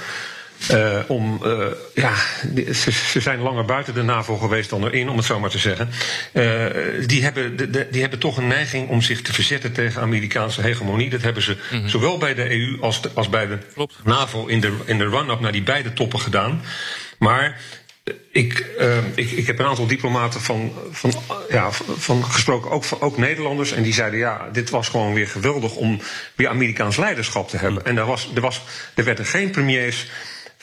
Uh, 0.72 1.00
om, 1.08 1.42
uh, 1.44 1.68
ja, 1.94 2.14
ze, 2.74 2.92
ze, 2.92 3.20
zijn 3.20 3.40
langer 3.40 3.66
buiten 3.66 3.94
de 3.94 4.02
NAVO 4.02 4.38
geweest 4.38 4.70
dan 4.70 4.86
erin, 4.86 5.10
om 5.10 5.18
het 5.18 5.26
zo 5.26 5.40
maar 5.40 5.50
te 5.50 5.58
zeggen. 5.58 5.90
Uh, 6.34 6.66
die, 7.08 7.24
hebben, 7.24 7.58
de, 7.58 7.70
de, 7.70 7.88
die 7.92 8.02
hebben 8.02 8.20
toch 8.20 8.38
een 8.38 8.48
neiging 8.48 8.90
om 8.90 9.02
zich 9.02 9.22
te 9.22 9.34
verzetten 9.34 9.74
tegen 9.74 10.02
Amerikaanse 10.02 10.62
hegemonie. 10.62 11.10
Dat 11.10 11.22
hebben 11.22 11.44
ze 11.44 11.58
mm 11.72 11.80
-hmm. 11.80 11.90
zowel 11.90 12.18
bij 12.18 12.34
de 12.34 12.52
EU 12.52 12.78
als, 12.82 13.02
de, 13.02 13.10
als 13.14 13.30
bij 13.30 13.48
de 13.48 13.58
Klopt. 13.74 13.96
NAVO 14.04 14.46
in 14.46 14.60
de, 14.60 14.78
in 14.86 14.98
de 14.98 15.10
run-up 15.10 15.40
naar 15.40 15.52
die 15.52 15.64
beide 15.64 15.94
toppen 15.94 16.20
gedaan. 16.20 16.62
Maar 17.18 17.60
ik, 18.32 18.66
uh, 18.80 18.98
ik, 19.16 19.32
ik 19.32 19.48
heb 19.48 19.60
een 19.60 19.66
aantal 19.66 19.88
diplomaten 19.88 20.42
van, 20.42 20.74
van, 20.92 21.12
ja, 21.50 21.72
van 21.98 22.26
gesproken, 22.26 22.72
ook, 22.72 22.84
ook 23.00 23.18
Nederlanders. 23.18 23.72
En 23.72 23.84
die 23.84 23.94
zeiden: 23.94 24.20
ja, 24.20 24.50
dit 24.52 24.70
was 24.70 24.90
gewoon 24.90 25.14
weer 25.14 25.28
geweldig 25.28 25.76
om 25.76 26.02
weer 26.36 26.48
Amerikaans 26.48 26.98
leiderschap 26.98 27.50
te 27.50 27.58
hebben. 27.58 27.86
En 27.86 27.98
er, 27.98 28.06
was, 28.06 28.32
er, 28.36 28.42
was, 28.42 28.62
er 28.96 29.04
werden 29.04 29.26
geen 29.26 29.50
premiers. 29.50 30.08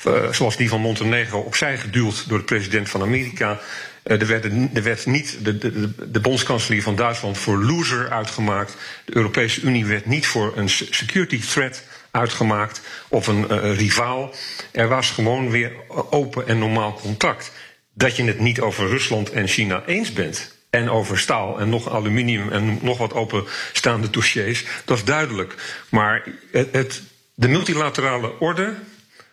Uh, 0.06 0.32
zoals 0.32 0.56
die 0.56 0.68
van 0.68 0.80
Montenegro 0.80 1.40
opzij 1.40 1.78
geduwd 1.78 2.28
door 2.28 2.38
de 2.38 2.44
president 2.44 2.88
van 2.88 3.02
Amerika. 3.02 3.61
Uh, 4.04 4.21
er, 4.21 4.26
werd, 4.26 4.44
er 4.75 4.82
werd 4.82 5.06
niet 5.06 5.38
de, 5.42 5.59
de, 5.59 6.11
de 6.11 6.21
bondskanselier 6.21 6.82
van 6.82 6.97
Duitsland 6.97 7.38
voor 7.38 7.64
loser 7.64 8.11
uitgemaakt. 8.11 8.76
De 9.04 9.16
Europese 9.16 9.61
Unie 9.61 9.87
werd 9.87 10.06
niet 10.06 10.26
voor 10.26 10.52
een 10.56 10.68
security 10.68 11.40
threat 11.40 11.82
uitgemaakt 12.11 12.80
of 13.09 13.26
een 13.26 13.47
uh, 13.50 13.76
rivaal. 13.76 14.35
Er 14.73 14.88
was 14.88 15.11
gewoon 15.11 15.50
weer 15.50 15.73
open 16.11 16.49
en 16.49 16.59
normaal 16.59 16.94
contact. 16.94 17.52
Dat 17.94 18.16
je 18.16 18.25
het 18.25 18.38
niet 18.38 18.61
over 18.61 18.88
Rusland 18.88 19.30
en 19.30 19.49
China 19.49 19.82
eens 19.87 20.12
bent. 20.12 20.61
En 20.71 20.90
over 20.90 21.18
staal 21.18 21.61
en 21.61 21.68
nog 21.68 21.90
aluminium 21.90 22.50
en 22.50 22.78
nog 22.82 22.99
wat 22.99 23.14
openstaande 23.14 24.11
dossiers. 24.11 24.64
Dat 24.85 24.97
is 24.97 25.04
duidelijk. 25.04 25.54
Maar 25.88 26.25
het, 26.50 26.68
het, 26.73 27.02
de 27.35 27.49
multilaterale 27.49 28.38
orde 28.38 28.75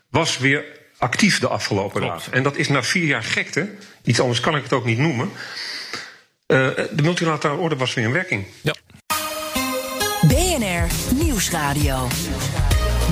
was 0.10 0.38
weer 0.38 0.66
actief 0.98 1.40
de 1.40 1.48
afgelopen 1.48 2.02
dagen. 2.02 2.34
En 2.34 2.44
dat 2.44 2.56
is 2.56 2.68
na 2.68 2.84
vier 2.84 3.06
jaar 3.06 3.24
gekte. 3.24 3.70
Iets 4.04 4.20
anders 4.20 4.40
kan 4.40 4.56
ik 4.56 4.64
het 4.64 4.74
ook 4.74 4.86
niet 4.86 4.98
noemen. 4.98 5.32
Uh, 6.48 6.68
de 6.76 7.02
multilaterale 7.02 7.60
orde 7.60 7.76
was 7.76 7.94
weer 7.94 8.06
in 8.06 8.12
werking. 8.12 8.46
Ja. 8.62 8.74
BNR 10.28 11.14
Nieuwsradio. 11.24 12.08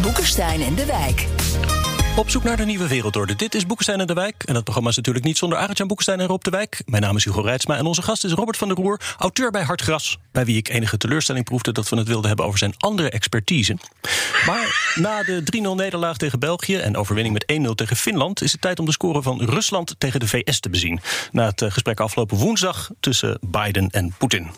Boekenstein 0.02 0.62
en 0.62 0.76
de 0.76 0.86
Wijk. 0.86 1.26
Op 2.18 2.30
zoek 2.30 2.44
naar 2.44 2.58
de 2.58 2.66
nieuwe 2.66 2.88
wereldorde. 2.88 3.36
Dit 3.36 3.56
is 3.56 3.66
Boekenstein 3.66 4.00
en 4.00 4.08
de 4.08 4.14
Wijk. 4.14 4.44
En 4.46 4.54
dat 4.54 4.64
programma 4.64 4.90
is 4.90 4.96
natuurlijk 4.96 5.26
niet 5.26 5.38
zonder 5.38 5.58
Arend-Jan 5.58 5.88
Boekenstein 5.88 6.20
en 6.20 6.28
Rob 6.28 6.42
de 6.42 6.50
Wijk. 6.50 6.82
Mijn 6.86 7.02
naam 7.02 7.16
is 7.16 7.26
Hugo 7.26 7.42
Reitsma 7.42 7.78
en 7.78 7.86
onze 7.86 8.02
gast 8.02 8.24
is 8.24 8.32
Robert 8.32 8.58
van 8.58 8.68
der 8.68 8.78
Roer, 8.78 9.02
auteur 9.18 9.52
bij 9.52 9.64
Hartgras. 9.64 10.18
Bij 10.32 10.46
wie 10.46 10.58
ik 10.58 10.70
enige 10.70 10.98
teleurstelling 10.98 11.46
proefde 11.46 11.72
dat 11.72 11.90
we 11.90 11.98
het 11.98 12.08
wilden 12.08 12.28
hebben 12.28 12.46
over 12.46 12.60
zijn 12.60 12.74
andere 12.78 13.10
expertise. 13.10 13.78
Maar 14.46 14.94
na 14.96 15.24
de 15.24 15.44
3-0 15.58 15.76
nederlaag 15.76 16.18
tegen 16.18 16.40
België 16.40 16.76
en 16.76 16.98
overwinning 16.98 17.34
met 17.34 17.68
1-0 17.68 17.72
tegen 17.76 17.96
Finland... 17.96 18.42
is 18.42 18.52
het 18.52 18.62
tijd 18.62 18.80
om 18.80 18.86
de 18.86 18.92
score 18.92 19.22
van 19.22 19.42
Rusland 19.42 19.96
tegen 19.98 20.20
de 20.20 20.28
VS 20.28 20.60
te 20.60 20.70
bezien. 20.70 21.00
Na 21.32 21.46
het 21.46 21.64
gesprek 21.68 22.00
afgelopen 22.00 22.38
woensdag 22.38 22.90
tussen 23.00 23.40
Biden 23.42 23.90
en 23.90 24.16
Poetin. 24.18 24.52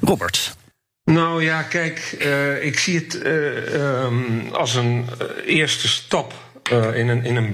Robert, 0.00 0.56
nou 1.04 1.44
ja, 1.44 1.62
kijk, 1.62 2.16
uh, 2.18 2.64
ik 2.64 2.78
zie 2.78 2.98
het 2.98 3.14
uh, 3.14 4.04
um, 4.04 4.48
als 4.52 4.74
een 4.74 5.06
eerste 5.46 5.88
stap 5.88 6.34
in, 6.70 7.08
een, 7.08 7.24
in 7.24 7.36
een 7.36 7.52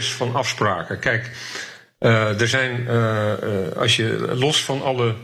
van 0.00 0.34
afspraken. 0.34 0.98
Kijk, 0.98 1.30
er 1.98 2.48
zijn, 2.48 2.88
als 3.76 3.96
je 3.96 4.34
los 4.34 4.64
van 4.64 4.82
alle 4.82 5.14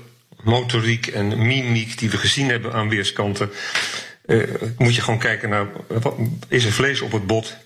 motoriek 0.43 1.07
en 1.07 1.47
mimiek 1.47 1.99
die 1.99 2.11
we 2.11 2.17
gezien 2.17 2.49
hebben 2.49 2.73
aan 2.73 2.89
weerskanten, 2.89 3.51
moet 4.79 4.95
je 4.95 5.01
gewoon 5.01 5.19
kijken 5.19 5.49
naar, 5.49 5.67
wat, 5.89 6.15
is 6.49 6.65
er 6.65 6.73
vlees 6.73 7.01
op 7.01 7.13
het 7.13 7.27
bot? 7.27 7.57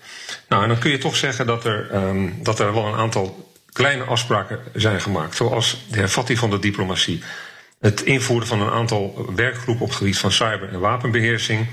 Nou, 0.49 0.63
en 0.63 0.69
dan 0.69 0.79
kun 0.79 0.91
je 0.91 0.97
toch 0.97 1.15
zeggen 1.15 1.45
dat 1.45 1.65
er, 1.65 1.95
um, 1.95 2.39
dat 2.43 2.59
er 2.59 2.73
wel 2.73 2.85
een 2.85 2.99
aantal 2.99 3.51
kleine 3.73 4.03
afspraken 4.03 4.59
zijn 4.73 5.01
gemaakt, 5.01 5.35
zoals 5.35 5.85
de 5.89 5.99
hervatting 5.99 6.39
van 6.39 6.49
de 6.49 6.59
diplomatie 6.59 7.23
het 7.79 8.01
invoeren 8.01 8.47
van 8.47 8.61
een 8.61 8.71
aantal 8.71 9.31
werkgroepen 9.35 9.83
op 9.83 9.89
het 9.89 9.97
gebied 9.97 10.17
van 10.17 10.31
cyber- 10.31 10.69
en 10.69 10.79
wapenbeheersing. 10.79 11.67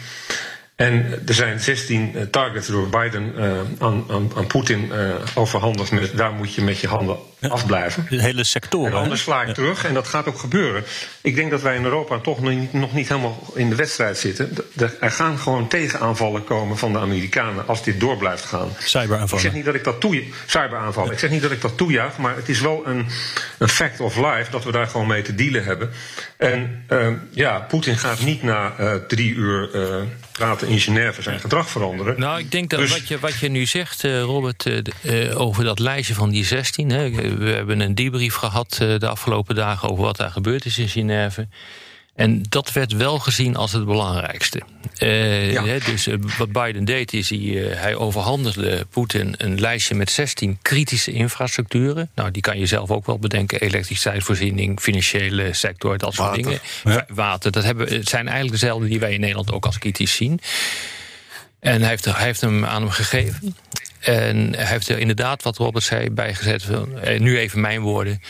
En 0.77 1.23
er 1.27 1.35
zijn 1.35 1.61
16 1.61 2.13
uh, 2.15 2.23
targets 2.23 2.67
door 2.67 2.89
Biden 2.89 3.33
uh, 3.37 3.61
aan, 3.79 4.05
aan, 4.09 4.31
aan 4.37 4.47
Poetin 4.47 4.89
uh, 4.93 5.15
overhandigd. 5.35 5.91
Met, 5.91 6.17
daar 6.17 6.33
moet 6.33 6.55
je 6.55 6.63
met 6.63 6.79
je 6.79 6.89
handen 6.89 7.17
afblijven. 7.41 8.07
De 8.11 8.23
hele 8.23 8.45
sector. 8.45 8.87
En 8.87 8.93
anders 8.93 9.21
sla 9.21 9.41
ik 9.41 9.47
ja. 9.47 9.53
terug. 9.53 9.85
En 9.85 9.95
dat 9.95 10.09
gaat 10.09 10.27
ook 10.27 10.39
gebeuren. 10.39 10.85
Ik 11.21 11.35
denk 11.35 11.51
dat 11.51 11.63
wij 11.63 11.77
in 11.77 11.85
Europa 11.85 12.19
toch 12.19 12.41
nog 12.41 12.55
niet, 12.55 12.73
nog 12.73 12.93
niet 12.93 13.09
helemaal 13.09 13.43
in 13.55 13.69
de 13.69 13.75
wedstrijd 13.75 14.19
zitten. 14.19 14.57
Er 15.01 15.11
gaan 15.11 15.39
gewoon 15.39 15.69
tegenaanvallen 15.69 16.45
komen 16.45 16.79
van 16.79 16.93
de 16.93 16.99
Amerikanen 16.99 17.67
als 17.67 17.83
dit 17.83 18.01
door 18.01 18.17
blijft 18.17 18.45
gaan. 18.45 18.69
Cyberaanvallen. 18.79 19.35
Ik 19.35 19.41
zeg 19.41 19.53
niet 19.53 19.65
dat 19.65 19.75
ik 19.75 19.85
dat 19.85 20.01
toe, 20.01 20.25
cyberaanvallen. 20.47 21.09
Ja. 21.09 21.15
Ik 21.15 21.21
zeg 21.21 21.31
niet 21.31 21.43
dat 21.43 21.51
ik 21.51 21.61
dat 21.61 21.77
toejuich, 21.77 22.17
maar 22.19 22.37
het 22.37 22.49
is 22.49 22.61
wel 22.61 22.87
een, 22.87 23.07
een 23.59 23.69
fact 23.69 24.01
of 24.01 24.17
life 24.17 24.51
dat 24.51 24.65
we 24.65 24.73
daar 24.73 24.87
gewoon 24.87 25.07
mee 25.07 25.23
te 25.23 25.35
dealen 25.35 25.65
hebben. 25.65 25.91
En 26.37 26.87
ja, 27.31 27.59
Poetin 27.59 27.99
gaat 27.99 28.21
niet 28.21 28.43
na 28.43 28.75
drie 29.09 29.35
uur 29.35 29.69
praten 30.33 30.69
in 30.69 30.81
Genève 30.81 31.23
zijn 31.23 31.41
gedrag 31.41 31.71
veranderen. 31.71 32.21
Nou, 32.21 32.39
ik 32.39 32.51
denk 32.51 32.71
dat 32.71 32.81
dus... 32.81 32.91
wat, 32.91 33.09
je, 33.09 33.19
wat 33.19 33.39
je 33.39 33.49
nu 33.49 33.67
zegt, 33.67 34.05
uh, 34.05 34.21
Robert, 34.21 34.67
over 35.35 35.65
dat 35.65 35.79
lijstje 35.79 36.15
van 36.15 36.31
die 36.31 36.45
16. 36.45 36.91
Hè, 36.91 37.26
we 37.35 37.51
hebben 37.51 37.81
een 37.81 37.95
debrief 37.95 38.35
gehad 38.35 38.79
uh, 38.83 38.99
de 38.99 39.09
afgelopen 39.09 39.55
dagen 39.55 39.89
over 39.89 40.05
wat 40.05 40.17
daar 40.17 40.31
gebeurd 40.31 40.65
is 40.65 40.79
in 40.79 40.89
Genève. 40.89 41.49
En 42.17 42.43
dat 42.49 42.73
werd 42.73 42.93
wel 42.93 43.19
gezien 43.19 43.57
als 43.57 43.73
het 43.73 43.85
belangrijkste. 43.85 44.61
Uh, 44.99 45.53
ja. 45.53 45.65
hè, 45.65 45.79
dus 45.79 46.07
uh, 46.07 46.17
wat 46.39 46.53
Biden 46.53 46.85
deed, 46.85 47.13
is 47.13 47.31
hij, 47.31 47.39
uh, 47.39 47.75
hij 47.75 47.97
overhandigde 47.97 48.87
Poetin 48.91 49.35
een 49.37 49.61
lijstje 49.61 49.95
met 49.95 50.11
16 50.11 50.59
kritische 50.63 51.13
infrastructuren. 51.13 52.11
Nou, 52.15 52.31
die 52.31 52.43
kan 52.43 52.59
je 52.59 52.67
zelf 52.67 52.91
ook 52.91 53.07
wel 53.07 53.19
bedenken: 53.19 53.61
elektriciteitsvoorziening, 53.61 54.81
financiële 54.81 55.53
sector, 55.53 55.99
dat 55.99 56.15
soort 56.15 56.29
Water. 56.29 56.43
dingen. 56.43 56.61
Ja. 56.85 57.07
Water, 57.09 57.51
dat 57.51 57.65
hebben, 57.65 57.93
het 57.93 58.09
zijn 58.09 58.29
eigenlijk 58.29 58.61
dezelfde 58.61 58.89
die 58.89 59.01
wij 59.01 59.13
in 59.13 59.21
Nederland 59.21 59.53
ook 59.53 59.67
als 59.67 59.79
kritisch 59.79 60.15
zien. 60.15 60.41
En 61.61 61.81
hij 61.81 61.91
heeft, 61.91 62.05
hij 62.05 62.25
heeft 62.25 62.41
hem 62.41 62.65
aan 62.65 62.83
hem 62.83 62.91
gegeven. 62.91 63.57
En 64.01 64.55
hij 64.55 64.67
heeft 64.67 64.89
er 64.89 64.99
inderdaad, 64.99 65.43
wat 65.43 65.57
Robert 65.57 65.85
zei, 65.85 66.11
bijgezet. 66.11 66.67
Eh, 67.03 67.21
nu 67.21 67.39
even 67.39 67.61
mijn 67.61 67.81
woorden. 67.81 68.23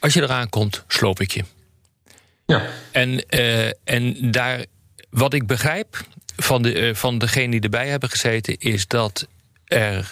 Als 0.00 0.14
je 0.14 0.22
eraan 0.22 0.48
komt, 0.48 0.84
sloop 0.88 1.20
ik 1.20 1.30
je. 1.32 1.44
Ja. 2.46 2.66
En, 2.90 3.24
uh, 3.30 3.66
en 3.84 4.30
daar, 4.30 4.64
wat 5.10 5.34
ik 5.34 5.46
begrijp 5.46 6.06
van, 6.36 6.62
de, 6.62 6.88
uh, 6.88 6.94
van 6.94 7.18
degenen 7.18 7.50
die 7.50 7.60
erbij 7.60 7.88
hebben 7.88 8.10
gezeten, 8.10 8.58
is 8.58 8.86
dat 8.86 9.26
er 9.64 10.10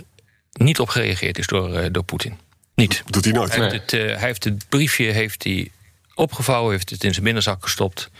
niet 0.53 0.81
op 0.81 0.89
gereageerd 0.89 1.39
is 1.39 1.47
door, 1.47 1.83
uh, 1.83 1.87
door 1.91 2.05
Poetin. 2.05 2.39
Niet. 2.75 3.03
Doet 3.07 3.25
hij 3.25 3.33
nooit. 3.33 3.55
Hij, 3.55 3.71
heeft 3.71 3.91
het, 3.91 3.91
hij 3.91 4.19
heeft 4.19 4.45
het 4.45 4.69
briefje 4.69 5.05
heeft 5.05 5.45
hij 5.45 5.71
opgevouwen, 6.15 6.73
heeft 6.73 6.91
het 6.91 7.05
in 7.05 7.13
zijn 7.13 7.25
binnenzak 7.25 7.63
gestopt. 7.63 8.11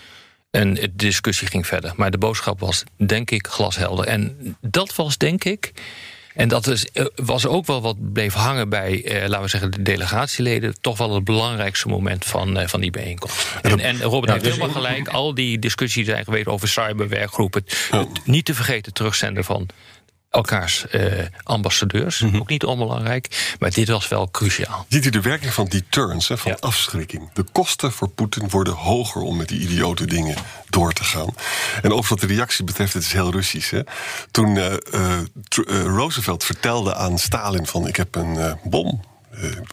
En 0.51 0.75
de 0.75 0.91
discussie 0.97 1.47
ging 1.47 1.67
verder. 1.67 1.93
Maar 1.97 2.11
de 2.11 2.19
boodschap 2.19 2.61
was, 2.61 2.85
denk 2.97 3.31
ik, 3.31 3.47
glashelder. 3.47 4.07
En 4.07 4.57
dat 4.61 4.95
was, 4.95 5.19
denk 5.19 5.45
ik. 5.45 5.73
En 6.35 6.49
dat 6.49 6.67
is, 6.67 6.87
was 7.15 7.47
ook 7.47 7.67
wel 7.67 7.81
wat 7.81 8.13
bleef 8.13 8.35
hangen 8.35 8.69
bij, 8.69 9.05
eh, 9.05 9.29
laten 9.29 9.43
we 9.43 9.49
zeggen, 9.49 9.71
de 9.71 9.83
delegatieleden. 9.83 10.75
Toch 10.81 10.99
wel 10.99 11.15
het 11.15 11.25
belangrijkste 11.25 11.89
moment 11.89 12.25
van, 12.25 12.59
eh, 12.59 12.69
van 12.69 12.81
die 12.81 12.91
bijeenkomst. 12.91 13.47
En, 13.63 13.81
en 13.81 14.03
Robert 14.03 14.27
ja, 14.27 14.33
heeft 14.33 14.45
dus 14.45 14.55
helemaal 14.55 14.83
gelijk. 14.83 15.09
Al 15.09 15.35
die 15.35 15.59
discussies 15.59 16.07
zijn 16.07 16.25
geweest 16.25 16.47
over 16.47 16.69
cyberwerkgroepen. 16.69 17.65
Niet 18.25 18.45
te 18.45 18.55
vergeten 18.55 18.93
terugzenden 18.93 19.45
van 19.45 19.67
elkaars 20.33 20.85
uh, 20.91 21.13
ambassadeurs. 21.43 22.21
Mm 22.21 22.31
-hmm. 22.31 22.41
Ook 22.41 22.49
niet 22.49 22.65
onbelangrijk. 22.65 23.55
Maar 23.59 23.71
dit 23.71 23.89
was 23.89 24.09
wel 24.09 24.31
cruciaal. 24.31 24.87
Ziet 24.89 25.05
u 25.05 25.11
de 25.11 25.21
werking 25.21 25.53
van 25.53 25.67
deterrence, 25.67 26.37
van 26.37 26.51
ja. 26.51 26.57
afschrikking? 26.61 27.31
De 27.33 27.45
kosten 27.53 27.93
voor 27.93 28.09
Poetin 28.09 28.49
worden 28.49 28.75
hoger 28.75 29.23
om 29.23 29.37
met 29.37 29.49
die 29.49 29.61
idiote 29.61 30.07
dingen 30.07 30.37
door 30.69 30.93
te 30.93 31.05
gaan. 31.05 31.35
En 31.83 31.93
ook 31.93 32.07
wat 32.07 32.21
de 32.21 32.27
reactie 32.27 32.65
betreft, 32.65 32.93
het 32.93 33.03
is 33.03 33.13
heel 33.13 33.31
Russisch. 33.31 33.71
Hè? 33.71 33.81
Toen 34.31 34.57
uh, 34.57 34.73
uh, 34.93 35.21
Roosevelt 35.85 36.45
vertelde 36.45 36.95
aan 36.95 37.19
Stalin 37.19 37.67
van... 37.67 37.87
ik 37.87 37.97
heb 37.97 38.15
een 38.15 38.59
bom 38.65 39.03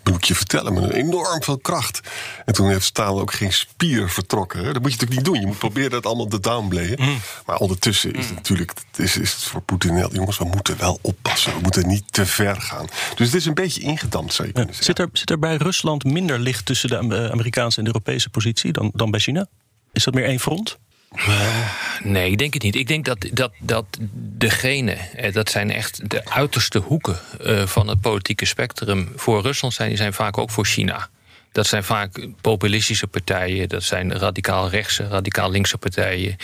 moet 0.03 0.15
ik 0.15 0.23
je 0.23 0.35
vertellen, 0.35 0.73
met 0.73 0.83
een 0.83 0.91
enorm 0.91 1.43
veel 1.43 1.57
kracht. 1.57 1.99
En 2.45 2.53
toen 2.53 2.69
heeft 2.69 2.85
Stalin 2.85 3.21
ook 3.21 3.33
geen 3.33 3.53
spier 3.53 4.09
vertrokken. 4.09 4.59
Hè? 4.59 4.73
Dat 4.73 4.81
moet 4.81 4.91
je 4.91 4.97
natuurlijk 4.97 5.15
niet 5.15 5.25
doen. 5.25 5.39
Je 5.39 5.47
moet 5.47 5.57
proberen 5.57 5.89
dat 5.89 6.05
allemaal 6.05 6.27
te 6.27 6.39
downplayen. 6.39 6.97
Mm. 7.01 7.19
Maar 7.45 7.57
ondertussen 7.57 8.13
is 8.13 8.25
het 8.25 8.35
natuurlijk 8.35 8.73
is, 8.95 9.17
is 9.17 9.31
het 9.31 9.43
voor 9.43 9.61
Poetin 9.61 9.95
heel... 9.95 10.13
jongens, 10.13 10.37
we 10.37 10.45
moeten 10.45 10.77
wel 10.77 10.99
oppassen. 11.01 11.53
We 11.53 11.59
moeten 11.61 11.87
niet 11.87 12.13
te 12.13 12.25
ver 12.25 12.61
gaan. 12.61 12.87
Dus 13.15 13.27
het 13.27 13.35
is 13.35 13.45
een 13.45 13.53
beetje 13.53 13.81
ingedampt, 13.81 14.33
zou 14.33 14.47
je 14.47 14.53
kunnen 14.53 14.75
zeggen. 14.75 14.95
Zit 14.95 15.05
er, 15.05 15.09
zit 15.13 15.29
er 15.29 15.39
bij 15.39 15.55
Rusland 15.55 16.03
minder 16.03 16.39
licht 16.39 16.65
tussen 16.65 16.89
de 16.89 16.97
Amerikaanse 17.31 17.77
en 17.77 17.83
de 17.83 17.89
Europese 17.89 18.29
positie 18.29 18.71
dan, 18.71 18.91
dan 18.93 19.11
bij 19.11 19.19
China? 19.19 19.47
Is 19.91 20.03
dat 20.03 20.13
meer 20.13 20.25
één 20.25 20.39
front? 20.39 20.77
Uh, 21.15 21.69
Nee, 22.03 22.31
ik 22.31 22.37
denk 22.37 22.53
het 22.53 22.63
niet. 22.63 22.75
Ik 22.75 22.87
denk 22.87 23.05
dat, 23.05 23.27
dat, 23.33 23.51
dat 23.59 23.85
degene, 24.13 24.91
eh, 24.91 25.33
dat 25.33 25.49
zijn 25.49 25.71
echt 25.71 26.09
de 26.09 26.25
uiterste 26.25 26.79
hoeken 26.79 27.19
uh, 27.41 27.65
van 27.65 27.87
het 27.87 28.01
politieke 28.01 28.45
spectrum 28.45 29.11
voor 29.15 29.41
Rusland 29.41 29.73
zijn, 29.73 29.89
die 29.89 29.97
zijn 29.97 30.13
vaak 30.13 30.37
ook 30.37 30.51
voor 30.51 30.65
China. 30.65 31.09
Dat 31.51 31.67
zijn 31.67 31.83
vaak 31.83 32.27
populistische 32.41 33.07
partijen, 33.07 33.69
dat 33.69 33.83
zijn 33.83 34.17
radicaal 34.17 34.69
rechtse, 34.69 35.07
radicaal 35.07 35.51
linkse 35.51 35.77
partijen. 35.77 36.35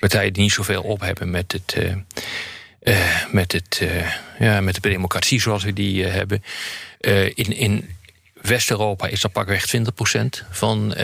Partijen 0.00 0.32
die 0.32 0.42
niet 0.42 0.52
zoveel 0.52 0.82
op 0.82 1.00
hebben 1.00 1.30
met 1.30 1.52
het. 1.52 1.76
Met, 3.30 3.52
het, 3.52 3.82
ja, 4.38 4.60
met 4.60 4.74
de 4.74 4.80
democratie 4.80 5.40
zoals 5.40 5.64
we 5.64 5.72
die 5.72 6.04
hebben. 6.04 6.42
in, 7.34 7.52
in 7.52 7.96
West-Europa 8.42 9.06
is 9.06 9.20
dat 9.20 9.32
pakweg 9.32 9.76
20% 9.76 9.80
van, 10.50 10.94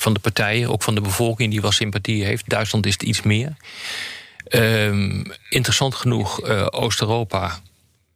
van 0.00 0.12
de 0.12 0.20
partijen, 0.20 0.70
ook 0.70 0.82
van 0.82 0.94
de 0.94 1.00
bevolking 1.00 1.50
die 1.50 1.60
wel 1.60 1.72
sympathie 1.72 2.24
heeft. 2.24 2.48
Duitsland 2.48 2.86
is 2.86 2.92
het 2.92 3.02
iets 3.02 3.22
meer. 3.22 3.56
Ehm, 4.44 5.24
interessant 5.48 5.94
genoeg, 5.94 6.42
Oost-Europa 6.70 7.60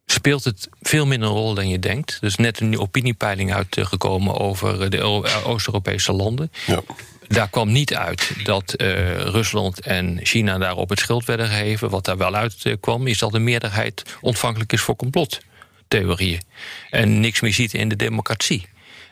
speelt 0.07 0.45
het 0.45 0.69
veel 0.81 1.07
minder 1.07 1.29
een 1.29 1.35
rol 1.35 1.55
dan 1.55 1.69
je 1.69 1.79
denkt. 1.79 2.21
Dus 2.21 2.37
net 2.37 2.61
een 2.61 2.79
opiniepeiling 2.79 3.55
uitgekomen 3.55 4.38
over 4.38 4.91
de 4.91 5.00
Oost-Europese 5.45 6.12
landen. 6.12 6.53
Ja. 6.67 6.83
Daar 7.29 7.49
kwam 7.49 7.73
niet 7.73 7.95
uit 7.95 8.31
dat 8.45 8.75
uh, 8.76 9.17
Rusland 9.17 9.81
en 9.81 10.19
China 10.23 10.59
daar 10.59 10.76
op 10.76 10.88
het 10.88 10.99
schild 10.99 11.25
werden 11.25 11.47
geheven. 11.49 11.91
Wat 11.91 12.05
daar 12.05 12.17
wel 12.17 12.35
uitkwam, 12.35 13.07
is 13.07 13.19
dat 13.19 13.33
de 13.33 13.38
meerderheid 13.38 14.03
ontvankelijk 14.21 14.73
is 14.73 14.81
voor 14.81 14.97
complottheorieën. 14.97 16.41
En 16.91 17.21
niks 17.21 17.41
meer 17.41 17.53
ziet 17.53 17.75
in 17.75 17.88
de 17.88 17.97
democratie. 17.97 18.67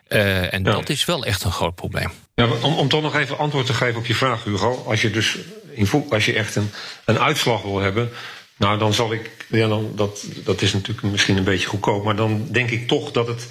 Uh, 0.08 0.54
en 0.54 0.62
dat 0.62 0.88
is 0.88 1.04
wel 1.04 1.24
echt 1.24 1.44
een 1.44 1.52
groot 1.52 1.74
probleem. 1.74 2.10
Ja, 2.46 2.56
om, 2.60 2.74
om 2.74 2.88
toch 2.88 3.02
nog 3.02 3.16
even 3.16 3.38
antwoord 3.38 3.66
te 3.66 3.74
geven 3.74 3.98
op 3.98 4.06
je 4.06 4.14
vraag, 4.14 4.44
Hugo. 4.44 4.84
Als 4.86 5.02
je 5.02 5.10
dus 5.10 5.38
in, 5.70 5.88
als 6.10 6.24
je 6.24 6.32
echt 6.32 6.56
een, 6.56 6.70
een 7.04 7.18
uitslag 7.18 7.62
wil 7.62 7.78
hebben, 7.78 8.10
nou, 8.56 8.78
dan 8.78 8.92
zal 8.92 9.12
ik. 9.12 9.30
Ja, 9.46 9.68
dan, 9.68 9.92
dat, 9.94 10.24
dat 10.44 10.62
is 10.62 10.72
natuurlijk 10.72 11.06
misschien 11.06 11.36
een 11.36 11.44
beetje 11.44 11.66
goedkoop. 11.66 12.04
Maar 12.04 12.16
dan 12.16 12.46
denk 12.50 12.70
ik 12.70 12.88
toch 12.88 13.10
dat 13.10 13.26
het. 13.26 13.46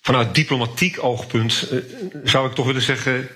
Vanuit 0.00 0.34
diplomatiek 0.34 1.04
oogpunt 1.04 1.68
uh, 1.72 1.80
zou 2.24 2.48
ik 2.48 2.54
toch 2.54 2.66
willen 2.66 2.82
zeggen 2.82 3.28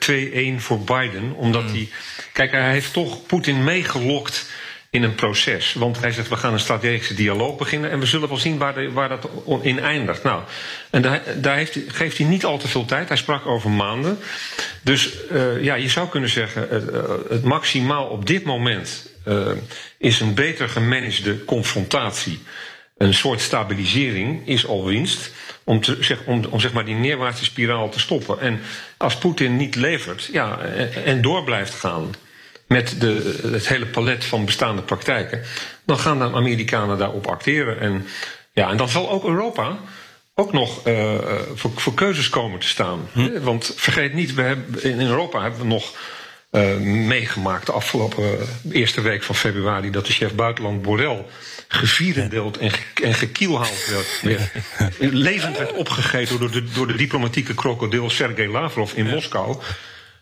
2-1 0.58 0.62
voor 0.62 0.80
Biden. 0.80 1.32
Omdat 1.34 1.62
hmm. 1.62 1.72
hij. 1.72 1.88
Kijk, 2.32 2.50
hij 2.50 2.70
heeft 2.70 2.92
toch 2.92 3.26
Poetin 3.26 3.64
meegelokt 3.64 4.50
in 4.92 5.02
een 5.02 5.14
proces. 5.14 5.74
Want 5.74 6.00
hij 6.00 6.12
zegt, 6.12 6.28
we 6.28 6.36
gaan 6.36 6.52
een 6.52 6.58
strategische 6.58 7.14
dialoog 7.14 7.56
beginnen... 7.56 7.90
en 7.90 7.98
we 7.98 8.06
zullen 8.06 8.28
wel 8.28 8.38
zien 8.38 8.58
waar, 8.92 9.08
dat 9.08 9.28
in 9.60 9.78
eindigt. 9.78 10.22
Nou, 10.22 10.42
en 10.90 11.02
daar, 11.02 11.22
daar 11.36 11.56
heeft, 11.56 11.78
geeft 11.86 12.18
hij 12.18 12.26
niet 12.26 12.44
al 12.44 12.58
te 12.58 12.68
veel 12.68 12.84
tijd. 12.84 13.08
Hij 13.08 13.16
sprak 13.16 13.46
over 13.46 13.70
maanden. 13.70 14.18
Dus 14.82 15.12
uh, 15.30 15.62
ja, 15.62 15.74
je 15.74 15.88
zou 15.88 16.08
kunnen 16.08 16.28
zeggen... 16.28 16.68
Uh, 16.72 17.02
het 17.28 17.44
maximaal 17.44 18.06
op 18.06 18.26
dit 18.26 18.44
moment 18.44 19.10
uh, 19.28 19.48
is 19.98 20.20
een 20.20 20.34
beter 20.34 20.68
gemanagede 20.68 21.44
confrontatie. 21.44 22.42
Een 22.96 23.14
soort 23.14 23.40
stabilisering 23.40 24.48
is 24.48 24.66
al 24.66 24.84
winst. 24.84 25.32
Om, 25.64 25.82
zeg, 26.00 26.18
om, 26.26 26.44
om 26.50 26.60
zeg 26.60 26.72
maar 26.72 26.84
die 26.84 26.94
neerwaartse 26.94 27.44
spiraal 27.44 27.88
te 27.88 28.00
stoppen. 28.00 28.40
En 28.40 28.60
als 28.96 29.16
Poetin 29.16 29.56
niet 29.56 29.74
levert 29.74 30.28
ja, 30.32 30.58
en, 30.60 31.04
en 31.04 31.22
door 31.22 31.44
blijft 31.44 31.74
gaan 31.74 32.14
met 32.72 33.00
de, 33.00 33.38
het 33.52 33.68
hele 33.68 33.86
palet 33.86 34.24
van 34.24 34.44
bestaande 34.44 34.82
praktijken, 34.82 35.42
dan 35.84 35.98
gaan 35.98 36.18
de 36.18 36.24
Amerikanen 36.24 36.98
daarop 36.98 37.26
acteren. 37.26 37.80
En, 37.80 38.06
ja, 38.52 38.70
en 38.70 38.76
dan 38.76 38.88
zal 38.88 39.10
ook 39.10 39.24
Europa 39.24 39.78
ook 40.34 40.52
nog 40.52 40.86
uh, 40.86 41.14
voor, 41.54 41.70
voor, 41.74 41.94
keuzes 41.94 42.28
komen 42.28 42.58
te 42.58 42.66
staan. 42.66 43.08
Hm. 43.12 43.40
Want 43.40 43.72
vergeet 43.76 44.14
niet, 44.14 44.34
we 44.34 44.42
hebben, 44.42 44.84
in 44.84 45.00
Europa 45.00 45.42
hebben 45.42 45.60
we 45.60 45.66
nog 45.66 45.96
uh, 46.50 46.76
meegemaakt 47.06 47.66
de 47.66 47.72
afgelopen 47.72 48.24
uh, 48.24 48.74
eerste 48.74 49.00
week 49.00 49.22
van 49.22 49.34
februari 49.34 49.90
dat 49.90 50.06
de 50.06 50.12
chef 50.12 50.34
buitenland 50.34 50.82
Borrell 50.82 51.24
gevierendeeld 51.68 52.58
en, 52.58 52.70
ge 52.70 52.82
en 53.02 53.14
gekielhaald 53.14 53.86
werd. 53.90 54.20
Weer, 54.22 54.50
levend 54.98 55.58
werd 55.58 55.72
opgegeten 55.72 56.38
door 56.38 56.50
de, 56.50 56.64
door 56.72 56.86
de 56.86 56.96
diplomatieke 56.96 57.54
krokodil 57.54 58.10
Sergei 58.10 58.48
Lavrov 58.48 58.92
in 58.92 59.06
Moskou. 59.06 59.56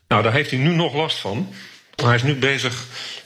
Nou, 0.08 0.22
daar 0.22 0.32
heeft 0.32 0.50
hij 0.50 0.58
nu 0.58 0.74
nog 0.74 0.94
last 0.94 1.18
van. 1.18 1.54
Hij 2.02 2.14
is 2.14 2.22
nu 2.22 2.34
bezig, 2.34 2.84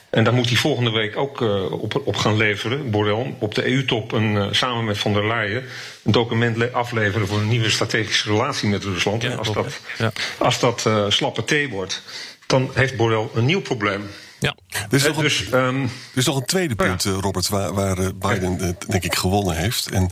en 0.09 0.23
daar 0.23 0.33
moet 0.33 0.47
hij 0.47 0.57
volgende 0.57 0.91
week 0.91 1.17
ook 1.17 1.41
uh, 1.41 1.71
op, 1.71 2.01
op, 2.05 2.15
gaan 2.15 2.37
leveren, 2.37 2.91
Borrell, 2.91 3.35
op 3.39 3.55
de 3.55 3.71
EU-top 3.71 4.13
uh, 4.13 4.47
samen 4.51 4.85
met 4.85 4.97
van 4.97 5.13
der 5.13 5.27
Leyen 5.27 5.63
een 6.03 6.11
document 6.11 6.73
afleveren 6.73 7.27
voor 7.27 7.37
een 7.37 7.47
nieuwe 7.47 7.69
strategische 7.69 8.29
relatie 8.29 8.69
met 8.69 8.83
Rusland. 8.83 9.21
Ja, 9.21 9.31
en 9.31 9.37
als 9.37 9.53
dat, 9.53 9.79
ja. 9.97 10.11
als 10.37 10.59
dat 10.59 10.83
uh, 10.87 11.05
slappe 11.09 11.43
thee 11.43 11.69
wordt, 11.69 12.01
dan 12.47 12.69
heeft 12.73 12.95
Borrell 12.95 13.27
een 13.33 13.45
nieuw 13.45 13.61
probleem. 13.61 14.09
Ja. 14.39 14.55
Er 14.67 14.85
is, 14.89 15.03
nog, 15.03 15.17
dus, 15.17 15.45
een, 15.51 15.59
um, 15.59 15.83
er 15.83 15.89
is 16.17 16.25
nog 16.25 16.35
een 16.35 16.45
tweede 16.45 16.75
punt, 16.75 17.03
ja. 17.03 17.11
Robert, 17.11 17.49
waar, 17.49 17.73
waar 17.73 18.15
Biden 18.15 18.77
denk 18.87 19.03
ik 19.03 19.15
gewonnen 19.15 19.55
heeft. 19.55 19.87
En 19.91 20.09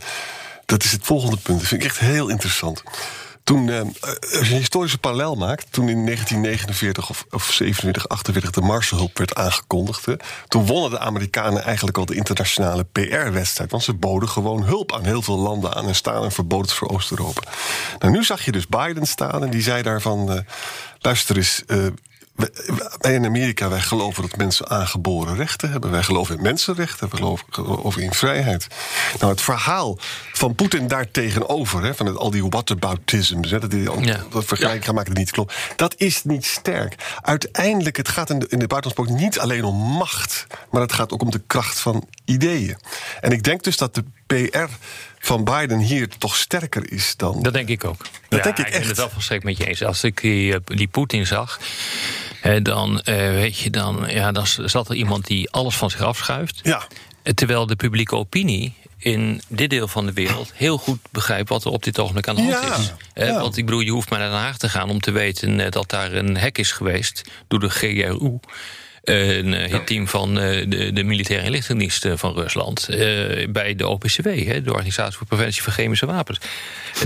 dat 0.66 0.84
is 0.84 0.92
het 0.92 1.04
volgende 1.04 1.36
punt. 1.36 1.58
Dat 1.58 1.68
vind 1.68 1.82
ik 1.82 1.88
echt 1.88 1.98
heel 1.98 2.28
interessant. 2.28 2.82
Toen, 3.44 3.70
als 3.70 4.48
je 4.48 4.54
een 4.54 4.58
historische 4.58 4.98
parallel 4.98 5.34
maakt, 5.34 5.66
toen 5.72 5.88
in 5.88 6.04
1949 6.04 7.10
of, 7.10 7.26
of 7.30 7.52
47, 7.52 8.08
48 8.08 8.50
de 8.50 8.60
Marshallhulp 8.60 9.18
werd 9.18 9.34
aangekondigd, 9.34 10.06
toen 10.48 10.66
wonnen 10.66 10.90
de 10.90 10.98
Amerikanen 10.98 11.64
eigenlijk 11.64 11.98
al 11.98 12.06
de 12.06 12.14
internationale 12.14 12.84
PR-wedstrijd. 12.92 13.70
Want 13.70 13.82
ze 13.82 13.94
boden 13.94 14.28
gewoon 14.28 14.62
hulp 14.62 14.92
aan 14.92 15.04
heel 15.04 15.22
veel 15.22 15.38
landen 15.38 15.74
aan 15.74 15.86
en 15.86 15.94
staan 15.94 16.24
en 16.24 16.32
verboden 16.32 16.70
voor 16.70 16.88
Oost-Europa. 16.88 17.42
Nou, 17.98 18.12
nu 18.12 18.24
zag 18.24 18.44
je 18.44 18.52
dus 18.52 18.66
Biden 18.66 19.06
staan 19.06 19.42
en 19.42 19.50
die 19.50 19.62
zei 19.62 19.82
daarvan: 19.82 20.32
uh, 20.32 20.38
luister 20.98 21.36
eens. 21.36 21.62
Uh, 21.66 21.86
wij 22.98 23.14
in 23.14 23.24
Amerika, 23.24 23.68
wij 23.68 23.80
geloven 23.80 24.22
dat 24.22 24.36
mensen 24.36 24.68
aangeboren 24.68 25.36
rechten 25.36 25.70
hebben. 25.70 25.90
Wij 25.90 26.02
geloven 26.02 26.36
in 26.36 26.42
mensenrechten, 26.42 27.10
we 27.10 27.36
geloven 27.50 28.02
in 28.02 28.12
vrijheid. 28.12 28.66
Nou, 29.18 29.32
het 29.32 29.40
verhaal 29.40 29.98
van 30.32 30.54
Poetin 30.54 30.86
daartegenover, 30.86 31.82
hè, 31.82 31.94
van 31.94 32.06
het, 32.06 32.16
al 32.16 32.30
die 32.30 32.44
whataboutisms, 32.44 33.50
hè, 33.50 33.58
dat 33.58 33.70
die 33.70 33.90
ja. 34.00 34.24
dat 34.30 34.44
vergelijking 34.44 34.84
gaan 34.84 34.94
maken 34.94 35.10
dat 35.10 35.18
niet 35.18 35.30
klopt, 35.30 35.54
dat 35.76 35.94
is 35.96 36.24
niet 36.24 36.44
sterk. 36.44 36.94
Uiteindelijk, 37.20 37.96
het 37.96 38.08
gaat 38.08 38.30
in 38.30 38.38
de, 38.38 38.46
in 38.48 38.58
de 38.58 38.66
buitenlandspolitiek 38.66 39.24
niet 39.24 39.38
alleen 39.38 39.64
om 39.64 39.76
macht, 39.76 40.46
maar 40.70 40.80
het 40.80 40.92
gaat 40.92 41.12
ook 41.12 41.22
om 41.22 41.30
de 41.30 41.42
kracht 41.46 41.80
van 41.80 42.08
ideeën. 42.24 42.76
En 43.20 43.32
ik 43.32 43.42
denk 43.42 43.62
dus 43.62 43.76
dat 43.76 43.94
de 43.94 44.04
PR 44.26 44.68
van 45.24 45.44
Biden 45.44 45.78
hier 45.78 46.08
toch 46.18 46.36
sterker 46.36 46.92
is 46.92 47.16
dan. 47.16 47.42
Dat 47.42 47.52
denk 47.52 47.68
ik 47.68 47.84
ook. 47.84 47.98
Dat 48.28 48.38
ja, 48.38 48.42
denk 48.44 48.58
ik, 48.58 48.66
ik 48.66 48.72
echt. 48.72 48.78
ben 48.78 48.88
het 48.88 48.96
wel 48.96 49.10
volstrekt 49.10 49.44
met 49.44 49.56
je 49.56 49.66
eens. 49.66 49.84
Als 49.84 50.04
ik 50.04 50.20
die, 50.20 50.54
eh, 50.54 50.60
die 50.64 50.88
Poetin 50.88 51.26
zag 51.26 51.60
dan, 52.62 52.92
uh, 53.04 53.14
weet 53.16 53.58
je, 53.58 53.70
dan, 53.70 54.04
ja, 54.08 54.32
dan 54.32 54.46
zat 54.46 54.88
er 54.88 54.94
iemand 54.94 55.26
die 55.26 55.50
alles 55.50 55.76
van 55.76 55.90
zich 55.90 56.00
afschuift. 56.00 56.60
Ja. 56.62 56.86
Terwijl 57.34 57.66
de 57.66 57.76
publieke 57.76 58.16
opinie 58.16 58.74
in 58.98 59.42
dit 59.48 59.70
deel 59.70 59.88
van 59.88 60.06
de 60.06 60.12
wereld 60.12 60.52
heel 60.54 60.78
goed 60.78 60.98
begrijpt 61.10 61.48
wat 61.48 61.64
er 61.64 61.70
op 61.70 61.82
dit 61.82 61.98
ogenblik 61.98 62.28
aan 62.28 62.34
de 62.34 62.42
hand 62.42 62.64
ja, 62.64 62.76
is. 62.76 62.92
Ja. 63.14 63.40
Want 63.40 63.56
ik 63.56 63.64
bedoel, 63.64 63.80
je 63.80 63.90
hoeft 63.90 64.10
maar 64.10 64.18
naar 64.18 64.30
Den 64.30 64.38
Haag 64.38 64.58
te 64.58 64.68
gaan 64.68 64.90
om 64.90 65.00
te 65.00 65.10
weten 65.10 65.60
eh, 65.60 65.70
dat 65.70 65.90
daar 65.90 66.12
een 66.12 66.36
hek 66.36 66.58
is 66.58 66.72
geweest 66.72 67.22
door 67.48 67.60
de 67.60 67.70
GRU. 67.70 68.38
Een 69.04 69.72
uh, 69.72 69.74
team 69.84 70.08
van 70.08 70.38
uh, 70.38 70.64
de, 70.68 70.92
de 70.92 71.04
militaire 71.04 71.44
inlichtingendienst 71.44 72.06
van 72.14 72.34
Rusland. 72.34 72.86
Bij 73.48 73.74
de 73.76 73.88
OPCW, 73.88 74.26
hè, 74.26 74.62
de 74.62 74.72
Organisatie 74.72 75.16
voor 75.16 75.26
Preventie 75.26 75.62
van 75.62 75.72
Chemische 75.72 76.06
Wapens. 76.06 76.38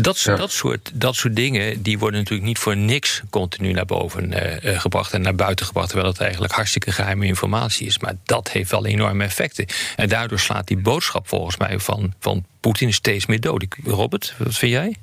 Dat, 0.00 0.20
ja. 0.20 0.36
dat, 0.36 0.52
soort, 0.52 0.90
dat 0.94 1.14
soort 1.14 1.36
dingen 1.36 1.82
die 1.82 1.98
worden 1.98 2.18
natuurlijk 2.18 2.48
niet 2.48 2.58
voor 2.58 2.76
niks 2.76 3.22
continu 3.30 3.72
naar 3.72 3.84
boven 3.84 4.34
gebracht 4.62 5.12
en 5.12 5.20
naar 5.20 5.34
buiten 5.34 5.66
gebracht. 5.66 5.88
Terwijl 5.88 6.10
het 6.10 6.20
eigenlijk 6.20 6.52
hartstikke 6.52 6.92
geheime 6.92 7.26
informatie 7.26 7.86
is. 7.86 7.98
Maar 7.98 8.14
dat 8.24 8.50
heeft 8.50 8.70
wel 8.70 8.86
enorme 8.86 9.24
effecten. 9.24 9.66
En 9.96 10.08
daardoor 10.08 10.38
slaat 10.38 10.66
die 10.66 10.78
boodschap 10.78 11.28
volgens 11.28 11.56
mij 11.56 11.78
van, 11.78 12.14
van 12.20 12.44
Poetin 12.60 12.92
steeds 12.92 13.26
meer 13.26 13.40
dood. 13.40 13.66
Robert, 13.84 14.34
wat 14.38 14.56
vind 14.56 14.72
jij? 14.72 14.96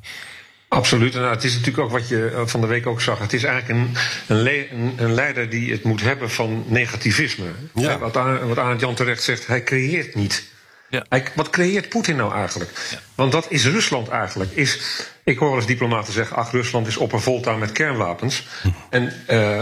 Absoluut. 0.68 1.14
Nou, 1.14 1.34
het 1.34 1.44
is 1.44 1.52
natuurlijk 1.52 1.84
ook 1.84 1.92
wat 1.92 2.08
je 2.08 2.44
van 2.46 2.62
de 2.62 2.68
week 2.68 2.88
ook 2.88 3.02
zag. 3.02 3.20
Het 3.20 3.34
is 3.34 3.44
eigenlijk 3.44 3.80
een, 3.80 3.96
een, 4.28 4.42
le 4.42 4.68
een 4.98 5.14
leider 5.14 5.50
die 5.50 5.72
het 5.72 5.84
moet 5.84 6.02
hebben 6.02 6.30
van 6.30 6.64
negativisme. 6.68 7.46
Ja. 7.74 7.98
Wat, 8.00 8.16
wat 8.44 8.58
Arend 8.58 8.80
Jan 8.80 8.96
terecht 8.96 9.24
zegt, 9.24 9.48
hij 9.48 9.64
creëert 9.64 10.16
niet. 10.16 10.54
Ja. 10.90 11.06
Hij, 11.10 11.26
wat 11.36 11.50
creëert 11.50 11.90
Poetin 11.90 12.16
nou 12.16 12.34
eigenlijk? 12.34 12.72
Ja. 12.92 13.00
Want 13.16 13.32
dat 13.32 13.46
is 13.50 13.66
Rusland 13.66 14.08
eigenlijk. 14.08 14.52
Is, 14.52 14.80
ik 15.24 15.38
hoor 15.38 15.56
eens 15.56 15.66
diplomaten 15.66 16.14
zeggen: 16.14 16.36
ach, 16.38 16.52
Rusland 16.52 16.88
is 16.88 16.98
op 16.98 17.14
een 17.14 17.20
volta 17.20 17.56
met 17.56 17.72
kernwapens. 17.72 18.48
Hm. 18.62 18.68
En 18.90 19.14
uh, 19.30 19.62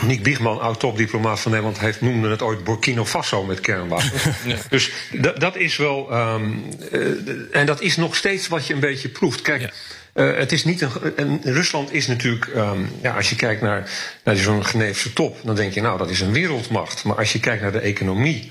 Nick 0.00 0.22
Biegman, 0.22 0.60
oud-topdiplomaat 0.60 1.40
van 1.40 1.50
Nederland, 1.50 1.80
heeft, 1.80 2.00
noemde 2.00 2.28
het 2.28 2.42
ooit 2.42 2.64
Burkina 2.64 3.04
Faso 3.04 3.44
met 3.44 3.60
kernwapens. 3.60 4.24
Ja. 4.46 4.56
Dus 4.68 4.90
dat 5.38 5.56
is 5.56 5.76
wel. 5.76 6.12
Um, 6.12 6.68
uh, 6.92 7.56
en 7.56 7.66
dat 7.66 7.80
is 7.80 7.96
nog 7.96 8.16
steeds 8.16 8.48
wat 8.48 8.66
je 8.66 8.74
een 8.74 8.80
beetje 8.80 9.08
proeft. 9.08 9.42
Kijk. 9.42 9.72
Uh, 10.16 10.36
het 10.36 10.52
is 10.52 10.64
niet 10.64 10.80
een, 10.80 10.90
een, 11.16 11.40
Rusland 11.42 11.92
is 11.92 12.06
natuurlijk, 12.06 12.46
um, 12.46 12.88
ja, 13.02 13.14
als 13.14 13.30
je 13.30 13.36
kijkt 13.36 13.60
naar, 13.60 13.90
naar 14.24 14.36
zo'n 14.36 14.64
Geneefse 14.64 15.12
top, 15.12 15.36
dan 15.44 15.54
denk 15.54 15.72
je, 15.72 15.80
nou, 15.80 15.98
dat 15.98 16.10
is 16.10 16.20
een 16.20 16.32
wereldmacht. 16.32 17.04
Maar 17.04 17.16
als 17.16 17.32
je 17.32 17.40
kijkt 17.40 17.62
naar 17.62 17.72
de 17.72 17.78
economie 17.78 18.50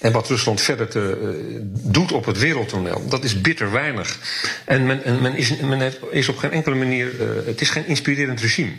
en 0.00 0.12
wat 0.12 0.28
Rusland 0.28 0.60
verder 0.60 0.88
te, 0.88 1.18
uh, 1.22 1.58
doet 1.92 2.12
op 2.12 2.24
het 2.24 2.38
wereldtoneel, 2.38 3.08
dat 3.08 3.24
is 3.24 3.40
bitter 3.40 3.72
weinig. 3.72 4.18
En 4.64 4.86
men, 4.86 5.04
en 5.04 5.22
men, 5.22 5.36
is, 5.36 5.56
men 5.56 5.80
heeft, 5.80 5.98
is 6.10 6.28
op 6.28 6.36
geen 6.36 6.52
enkele 6.52 6.76
manier, 6.76 7.14
uh, 7.14 7.46
het 7.46 7.60
is 7.60 7.70
geen 7.70 7.86
inspirerend 7.86 8.40
regime. 8.40 8.72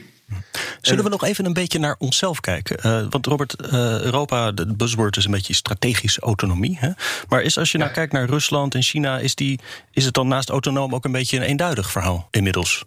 Zullen 0.82 1.04
we 1.04 1.10
nog 1.10 1.24
even 1.24 1.46
een 1.46 1.54
beetje 1.54 1.80
naar 1.80 1.96
onszelf 1.98 2.40
kijken? 2.40 2.78
Uh, 2.86 3.08
want 3.10 3.26
Robert, 3.26 3.56
uh, 3.62 3.72
Europa, 4.02 4.52
de 4.52 4.76
buzzword 4.76 5.18
is 5.18 5.26
een 5.26 5.32
beetje 5.32 5.54
strategische 5.54 6.22
autonomie. 6.22 6.78
Hè? 6.80 6.90
Maar 7.28 7.42
is 7.42 7.58
als 7.58 7.72
je 7.72 7.78
nou 7.78 7.92
kijkt 7.92 8.14
naar 8.14 8.30
Rusland 8.30 8.76
en 8.76 8.82
China, 8.82 9.20
is, 9.20 9.36
die, 9.36 9.60
is 9.92 10.06
het 10.06 10.14
dan 10.14 10.28
naast 10.28 10.50
autonoom 10.50 10.96
ook 10.96 11.06
een 11.06 11.12
beetje 11.12 11.38
een 11.38 11.44
eenduidig 11.44 11.92
verhaal 11.92 12.28
inmiddels? 12.32 12.86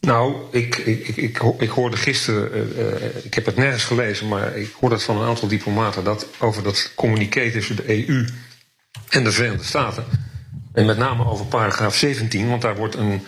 Nou, 0.00 0.36
ik, 0.50 0.76
ik, 0.76 1.08
ik, 1.08 1.42
ik 1.58 1.68
hoorde 1.68 1.96
gisteren, 1.96 2.68
uh, 2.78 3.24
ik 3.24 3.34
heb 3.34 3.46
het 3.46 3.56
nergens 3.56 3.84
gelezen, 3.84 4.28
maar 4.28 4.56
ik 4.56 4.74
hoorde 4.80 4.94
het 4.94 5.04
van 5.04 5.16
een 5.16 5.28
aantal 5.28 5.48
diplomaten 5.48 6.04
dat 6.04 6.26
over 6.38 6.62
dat 6.62 6.92
communiqué 6.94 7.50
tussen 7.50 7.76
de 7.76 8.06
EU 8.08 8.26
en 9.08 9.24
de 9.24 9.32
Verenigde 9.32 9.64
Staten. 9.64 10.04
En 10.72 10.86
met 10.86 10.98
name 10.98 11.26
over 11.26 11.46
paragraaf 11.46 11.94
17, 11.94 12.48
want 12.48 12.62
daar 12.62 12.76
wordt 12.76 12.94
een 12.94 13.22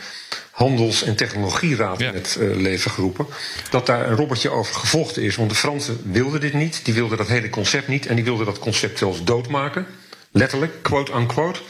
handels- 0.60 1.02
en 1.02 1.16
technologieraad 1.16 2.00
in 2.00 2.14
het 2.14 2.36
uh, 2.40 2.56
leven 2.56 2.90
geroepen. 2.90 3.26
Dat 3.70 3.86
daar 3.86 4.08
een 4.08 4.16
robbertje 4.16 4.50
over 4.50 4.74
gevochten 4.74 5.22
is. 5.22 5.36
Want 5.36 5.50
de 5.50 5.56
Fransen 5.56 6.00
wilden 6.04 6.40
dit 6.40 6.52
niet, 6.52 6.84
die 6.84 6.94
wilden 6.94 7.18
dat 7.18 7.28
hele 7.28 7.50
concept 7.50 7.88
niet 7.88 8.06
en 8.06 8.14
die 8.14 8.24
wilden 8.24 8.46
dat 8.46 8.58
concept 8.58 8.98
zelfs 8.98 9.24
doodmaken. 9.24 9.86
Letterlijk, 10.30 10.72
quote 10.82 11.12
unquote. 11.12 11.60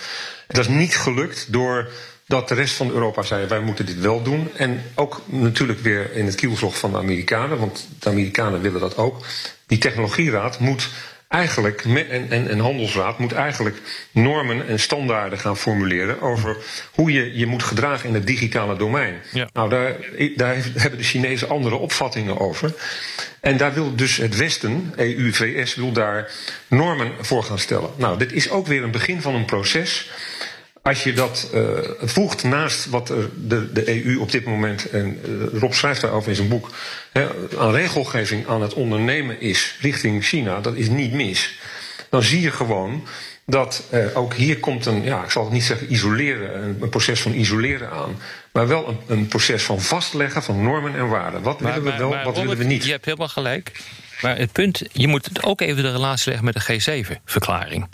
Dat 0.46 0.58
is 0.58 0.68
niet 0.68 0.96
gelukt 0.96 1.52
door 1.52 1.90
dat 2.26 2.48
de 2.48 2.54
rest 2.54 2.74
van 2.74 2.90
Europa 2.90 3.22
zei: 3.22 3.46
wij 3.46 3.60
moeten 3.60 3.86
dit 3.86 4.00
wel 4.00 4.22
doen. 4.22 4.50
En 4.56 4.82
ook 4.94 5.20
natuurlijk 5.26 5.80
weer 5.80 6.12
in 6.12 6.26
het 6.26 6.34
kielzog 6.34 6.78
van 6.78 6.90
de 6.90 6.98
Amerikanen, 6.98 7.58
want 7.58 7.88
de 7.98 8.08
Amerikanen 8.08 8.60
willen 8.60 8.80
dat 8.80 8.96
ook. 8.96 9.24
Die 9.66 9.78
technologieraad 9.78 10.58
moet 10.58 10.88
eigenlijk, 11.30 11.84
en, 11.84 12.30
en, 12.30 12.48
en 12.48 12.58
handelsraad 12.58 13.18
moet 13.18 13.32
eigenlijk 13.32 13.76
normen 14.10 14.68
en 14.68 14.80
standaarden 14.80 15.38
gaan 15.38 15.56
formuleren 15.56 16.20
over 16.20 16.56
hoe 16.94 17.12
je 17.12 17.38
je 17.38 17.46
moet 17.46 17.62
gedragen 17.62 18.08
in 18.08 18.14
het 18.14 18.26
digitale 18.26 18.76
domein. 18.76 19.14
Nou, 19.52 19.68
daar, 19.68 19.96
daar 20.36 20.56
hebben 20.74 20.98
de 20.98 21.04
Chinezen 21.04 21.48
andere 21.48 21.76
opvattingen 21.76 22.38
over. 22.38 22.74
En 23.40 23.56
daar 23.56 23.74
wil 23.74 23.96
dus 23.96 24.16
het 24.16 24.36
Westen, 24.36 24.92
EU, 24.96 25.32
VS, 25.32 25.74
wil 25.74 25.92
daar 25.92 26.30
normen 26.66 27.12
voor 27.20 27.42
gaan 27.42 27.58
stellen. 27.58 27.90
Nou, 27.96 28.18
dit 28.18 28.32
is 28.32 28.50
ook 28.50 28.66
weer 28.66 28.82
een 28.82 28.90
begin 28.90 29.22
van 29.22 29.34
een 29.34 29.44
proces 29.44 30.10
als 30.82 31.04
je 31.04 31.12
dat 31.12 31.50
uh, 31.54 31.62
voegt 32.00 32.44
naast 32.44 32.86
wat 32.86 33.06
de, 33.06 33.72
de 33.72 34.04
EU 34.04 34.18
op 34.18 34.30
dit 34.30 34.44
moment, 34.44 34.90
en 34.90 35.18
uh, 35.28 35.60
Rob 35.60 35.72
schrijft 35.72 36.00
daarover 36.00 36.28
in 36.28 36.36
zijn 36.36 36.48
boek, 36.48 36.70
hè, 37.12 37.28
aan 37.58 37.72
regelgeving 37.72 38.46
aan 38.46 38.62
het 38.62 38.74
ondernemen 38.74 39.40
is 39.40 39.76
richting 39.80 40.24
China, 40.24 40.60
dat 40.60 40.74
is 40.74 40.88
niet 40.88 41.12
mis. 41.12 41.58
Dan 42.08 42.22
zie 42.22 42.40
je 42.40 42.50
gewoon 42.50 43.06
dat 43.46 43.82
uh, 43.94 44.16
ook 44.16 44.34
hier 44.34 44.58
komt 44.58 44.86
een, 44.86 45.02
ja, 45.02 45.24
ik 45.24 45.30
zal 45.30 45.44
het 45.44 45.52
niet 45.52 45.64
zeggen 45.64 45.92
isoleren, 45.92 46.62
een, 46.62 46.76
een 46.80 46.88
proces 46.88 47.20
van 47.20 47.32
isoleren 47.32 47.90
aan. 47.90 48.18
Maar 48.52 48.68
wel 48.68 48.88
een, 48.88 48.98
een, 49.06 49.26
proces 49.26 49.62
van 49.62 49.80
vastleggen 49.80 50.42
van 50.42 50.62
normen 50.62 50.94
en 50.94 51.08
waarden. 51.08 51.42
Wat 51.42 51.60
willen 51.60 51.82
we 51.82 51.96
wel, 51.96 52.22
wat 52.24 52.36
willen 52.36 52.56
we 52.56 52.64
niet? 52.64 52.84
Je 52.84 52.90
hebt 52.90 53.04
helemaal 53.04 53.28
gelijk. 53.28 53.72
Maar 54.22 54.36
het 54.36 54.52
punt, 54.52 54.82
je 54.92 55.08
moet 55.08 55.44
ook 55.44 55.60
even 55.60 55.82
de 55.82 55.92
relatie 55.92 56.28
leggen 56.28 56.44
met 56.44 56.54
de 56.54 57.04
G7-verklaring. 57.04 57.86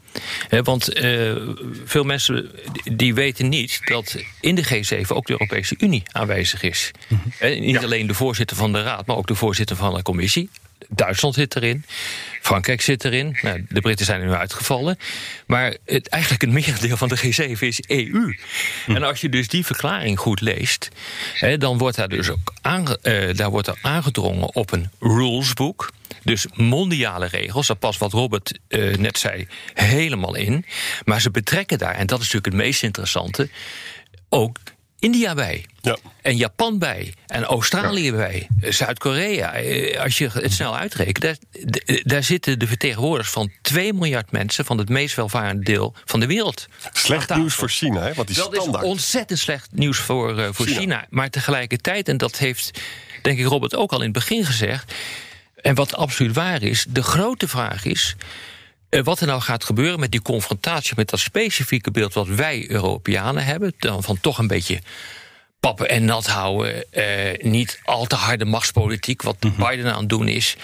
Want 0.48 1.00
uh, 1.02 1.36
veel 1.84 2.04
mensen 2.04 2.50
die 2.84 3.14
weten 3.14 3.48
niet 3.48 3.80
dat 3.84 4.16
in 4.40 4.54
de 4.54 4.64
G7 4.64 5.08
ook 5.08 5.26
de 5.26 5.32
Europese 5.32 5.74
Unie 5.78 6.02
aanwezig 6.12 6.62
is. 6.62 6.90
Mm 7.08 7.20
-hmm. 7.38 7.60
Niet 7.60 7.74
ja. 7.74 7.82
alleen 7.82 8.06
de 8.06 8.14
voorzitter 8.14 8.56
van 8.56 8.72
de 8.72 8.82
Raad, 8.82 9.06
maar 9.06 9.16
ook 9.16 9.26
de 9.26 9.34
voorzitter 9.34 9.76
van 9.76 9.94
de 9.94 10.02
Commissie. 10.02 10.50
Duitsland 10.88 11.34
zit 11.34 11.56
erin, 11.56 11.84
Frankrijk 12.40 12.80
zit 12.80 13.04
erin. 13.04 13.36
Nou, 13.42 13.66
de 13.68 13.80
Britten 13.80 14.06
zijn 14.06 14.20
er 14.20 14.26
nu 14.26 14.32
uitgevallen. 14.32 14.98
Maar 15.46 15.76
het, 15.84 16.08
eigenlijk 16.08 16.42
het 16.42 16.50
merendeel 16.50 16.96
van 16.96 17.08
de 17.08 17.18
G7 17.18 17.58
is 17.58 17.80
EU. 17.86 18.36
Hm. 18.84 18.94
En 18.94 19.02
als 19.02 19.20
je 19.20 19.28
dus 19.28 19.48
die 19.48 19.66
verklaring 19.66 20.18
goed 20.18 20.40
leest, 20.40 20.88
hè, 21.34 21.58
dan 21.58 21.78
wordt 21.78 21.96
daar 21.96 22.08
dus 22.08 22.30
ook 22.30 22.52
aange, 22.60 22.98
uh, 23.02 23.36
daar 23.36 23.50
wordt 23.50 23.68
er 23.68 23.78
aangedrongen 23.82 24.54
op 24.54 24.72
een 24.72 24.90
rulesboek. 25.00 25.92
Dus 26.22 26.46
mondiale 26.54 27.26
regels, 27.26 27.66
daar 27.66 27.76
past 27.76 27.98
wat 27.98 28.12
Robert 28.12 28.58
uh, 28.68 28.96
net 28.96 29.18
zei 29.18 29.48
helemaal 29.74 30.34
in. 30.34 30.64
Maar 31.04 31.20
ze 31.20 31.30
betrekken 31.30 31.78
daar, 31.78 31.94
en 31.94 32.06
dat 32.06 32.20
is 32.20 32.24
natuurlijk 32.24 32.54
het 32.54 32.64
meest 32.64 32.82
interessante, 32.82 33.48
ook 34.28 34.58
India 35.06 35.34
bij. 35.34 35.64
Ja. 35.80 35.96
En 36.22 36.36
Japan 36.36 36.78
bij. 36.78 37.14
En 37.26 37.44
Australië 37.44 38.04
ja. 38.04 38.12
bij. 38.12 38.48
Zuid-Korea. 38.60 39.48
Als 40.02 40.18
je 40.18 40.28
het 40.32 40.52
snel 40.52 40.76
uitrekent, 40.76 41.20
daar, 41.20 41.36
daar, 42.02 42.22
zitten 42.22 42.58
de 42.58 42.66
vertegenwoordigers 42.66 43.34
van 43.34 43.50
2 43.62 43.92
miljard 43.92 44.30
mensen 44.30 44.64
van 44.64 44.78
het 44.78 44.88
meest 44.88 45.16
welvarende 45.16 45.64
deel 45.64 45.94
van 46.04 46.20
de 46.20 46.26
wereld. 46.26 46.66
Slecht 46.92 47.34
nieuws 47.34 47.54
voor 47.54 47.68
China, 47.68 48.00
hè? 48.00 48.14
Wat 48.14 48.28
is 48.28 48.36
dat 48.36 48.54
standaard. 48.54 48.84
is 48.84 48.90
ontzettend 48.90 49.38
slecht 49.38 49.68
nieuws 49.72 49.98
voor, 49.98 50.38
uh, 50.38 50.48
voor 50.52 50.66
China. 50.66 50.80
China. 50.80 51.06
Maar 51.10 51.30
tegelijkertijd, 51.30 52.08
en 52.08 52.16
dat 52.16 52.38
heeft 52.38 52.80
denk 53.22 53.38
ik 53.38 53.46
Robert 53.46 53.74
ook 53.74 53.92
al 53.92 53.98
in 53.98 54.04
het 54.04 54.12
begin 54.12 54.44
gezegd. 54.44 54.92
En 55.56 55.74
wat 55.74 55.94
absoluut 55.94 56.34
waar 56.34 56.62
is, 56.62 56.86
de 56.88 57.02
grote 57.02 57.48
vraag 57.48 57.84
is. 57.84 58.16
Uh, 58.96 59.04
wat 59.04 59.20
er 59.20 59.26
nou 59.26 59.40
gaat 59.40 59.64
gebeuren 59.64 60.00
met 60.00 60.10
die 60.10 60.22
confrontatie 60.22 60.92
met 60.96 61.10
dat 61.10 61.20
specifieke 61.20 61.90
beeld 61.90 62.14
wat 62.14 62.26
wij 62.26 62.70
Europeanen 62.70 63.44
hebben, 63.44 63.74
dan 63.78 64.02
van 64.02 64.20
toch 64.20 64.38
een 64.38 64.46
beetje 64.46 64.80
pappen 65.60 65.88
en 65.88 66.04
nat 66.04 66.26
houden, 66.26 66.84
uh, 66.92 67.04
niet 67.52 67.80
al 67.84 68.06
te 68.06 68.16
harde 68.16 68.44
machtspolitiek, 68.44 69.22
wat 69.22 69.36
mm 69.40 69.52
-hmm. 69.56 69.68
Biden 69.68 69.92
aan 69.92 70.00
het 70.00 70.08
doen 70.08 70.28
is. 70.28 70.56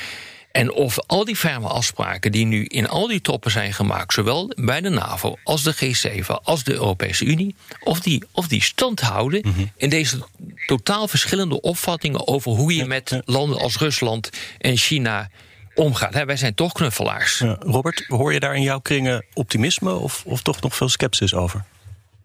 En 0.52 0.72
of 0.72 0.98
al 1.06 1.24
die 1.24 1.36
ferme 1.36 1.68
afspraken 1.68 2.32
die 2.32 2.46
nu 2.46 2.64
in 2.64 2.88
al 2.88 3.06
die 3.06 3.20
toppen 3.20 3.50
zijn 3.50 3.72
gemaakt, 3.72 4.12
zowel 4.12 4.52
bij 4.54 4.80
de 4.80 4.88
NAVO 4.88 5.38
als 5.44 5.62
de 5.62 5.74
G7 5.74 6.26
als 6.42 6.64
de 6.64 6.72
Europese 6.72 7.24
Unie, 7.24 7.54
of 7.80 8.00
die, 8.00 8.24
of 8.30 8.48
die 8.48 8.62
stand 8.62 9.00
houden 9.00 9.40
mm 9.44 9.52
-hmm. 9.54 9.70
in 9.76 9.88
deze 9.88 10.18
totaal 10.66 11.08
verschillende 11.08 11.60
opvattingen 11.60 12.26
over 12.26 12.52
hoe 12.52 12.74
je 12.74 12.84
met 12.84 13.20
landen 13.24 13.58
als 13.58 13.76
Rusland 13.78 14.30
en 14.58 14.76
China 14.76 15.30
omgaat. 15.74 16.14
He, 16.14 16.24
wij 16.24 16.37
zijn 16.37 16.54
toch 16.54 16.72
knuffelaars. 16.72 17.38
Ja, 17.38 17.56
Robert, 17.61 18.04
hoor 18.08 18.32
je 18.32 18.40
daar 18.40 18.54
in 18.54 18.62
jouw 18.62 18.80
kringen 18.80 19.24
optimisme 19.32 19.94
of, 19.94 20.22
of 20.26 20.42
toch 20.42 20.61
nog 20.61 20.76
veel 20.76 20.88
sceptisch 20.88 21.35
over? 21.35 21.64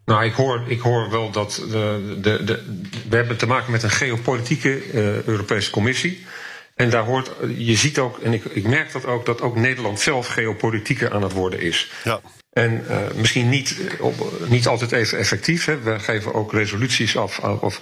Nou, 0.04 0.24
ik 0.24 0.32
hoor, 0.32 0.62
ik 0.66 0.80
hoor 0.80 1.10
wel 1.10 1.30
dat 1.30 1.64
de, 1.70 2.16
de, 2.20 2.44
de, 2.44 2.80
we 3.08 3.16
hebben 3.16 3.36
te 3.36 3.46
maken 3.46 3.72
met 3.72 3.82
een 3.82 3.90
geopolitieke 3.90 4.92
uh, 4.92 5.22
Europese 5.22 5.70
Commissie. 5.70 6.26
En 6.74 6.90
daar 6.90 7.04
hoort, 7.04 7.30
je 7.56 7.76
ziet 7.76 7.98
ook, 7.98 8.18
en 8.18 8.32
ik, 8.32 8.44
ik 8.44 8.66
merk 8.66 8.92
dat 8.92 9.06
ook, 9.06 9.26
dat 9.26 9.40
ook 9.40 9.56
Nederland 9.56 10.00
zelf 10.00 10.26
geopolitieker 10.26 11.12
aan 11.12 11.22
het 11.22 11.32
worden 11.32 11.60
is. 11.60 11.90
Ja. 12.04 12.20
En 12.52 12.84
uh, 12.88 12.96
misschien 13.14 13.48
niet, 13.48 13.76
op, 14.00 14.32
niet 14.46 14.66
altijd 14.66 14.92
even 14.92 15.18
effectief. 15.18 15.64
Hè. 15.64 15.80
We 15.80 15.98
geven 15.98 16.34
ook 16.34 16.52
resoluties 16.52 17.16
af. 17.16 17.38
Of, 17.38 17.80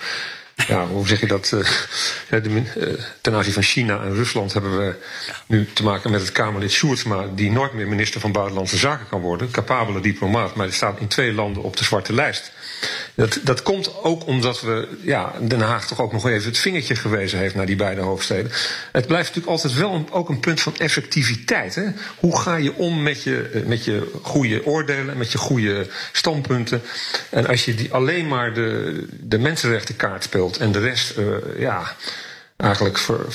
ja, 0.56 0.86
hoe 0.86 1.06
zeg 1.06 1.20
je 1.20 1.26
dat? 1.26 1.46
De, 1.48 2.50
uh, 2.50 3.02
ten 3.20 3.34
aanzien 3.34 3.52
van 3.52 3.62
China 3.62 4.02
en 4.02 4.14
Rusland 4.14 4.52
hebben 4.52 4.78
we 4.78 4.94
nu 5.46 5.68
te 5.72 5.82
maken 5.82 6.10
met 6.10 6.20
het 6.20 6.32
Kamerlid 6.32 6.70
Sjoerdsma, 6.70 7.26
die 7.34 7.50
nooit 7.50 7.72
meer 7.72 7.88
minister 7.88 8.20
van 8.20 8.32
Buitenlandse 8.32 8.76
Zaken 8.76 9.08
kan 9.08 9.20
worden. 9.20 9.50
Capabele 9.50 10.00
diplomaat, 10.00 10.54
maar 10.54 10.66
die 10.66 10.74
staat 10.74 11.00
in 11.00 11.08
twee 11.08 11.32
landen 11.32 11.62
op 11.62 11.76
de 11.76 11.84
zwarte 11.84 12.12
lijst. 12.12 12.52
Dat, 13.14 13.38
dat 13.42 13.62
komt 13.62 14.02
ook 14.02 14.26
omdat 14.26 14.60
we, 14.60 14.88
ja, 15.00 15.32
Den 15.40 15.60
Haag 15.60 15.86
toch 15.86 16.00
ook 16.00 16.12
nog 16.12 16.26
even 16.28 16.48
het 16.48 16.58
vingertje 16.58 16.96
gewezen 16.96 17.38
heeft 17.38 17.54
naar 17.54 17.66
die 17.66 17.76
beide 17.76 18.00
hoofdsteden. 18.00 18.52
Het 18.92 19.06
blijft 19.06 19.26
natuurlijk 19.26 19.52
altijd 19.52 19.74
wel 19.74 20.06
ook 20.10 20.28
een 20.28 20.40
punt 20.40 20.60
van 20.60 20.76
effectiviteit. 20.76 21.74
Hè? 21.74 21.84
Hoe 22.18 22.38
ga 22.40 22.56
je 22.56 22.74
om 22.74 23.02
met 23.02 23.22
je, 23.22 23.62
met 23.66 23.84
je 23.84 24.10
goede 24.22 24.66
oordelen, 24.66 25.16
met 25.18 25.32
je 25.32 25.38
goede 25.38 25.86
standpunten? 26.12 26.82
En 27.30 27.46
als 27.46 27.64
je 27.64 27.74
die 27.74 27.92
alleen 27.92 28.28
maar 28.28 28.54
de, 28.54 29.06
de 29.10 29.38
mensenrechtenkaart 29.38 30.22
speelt 30.22 30.56
en 30.56 30.72
de 30.72 30.80
rest, 30.80 31.18
uh, 31.18 31.26
ja 31.58 31.96
eigenlijk 32.56 32.98
ver, 32.98 33.26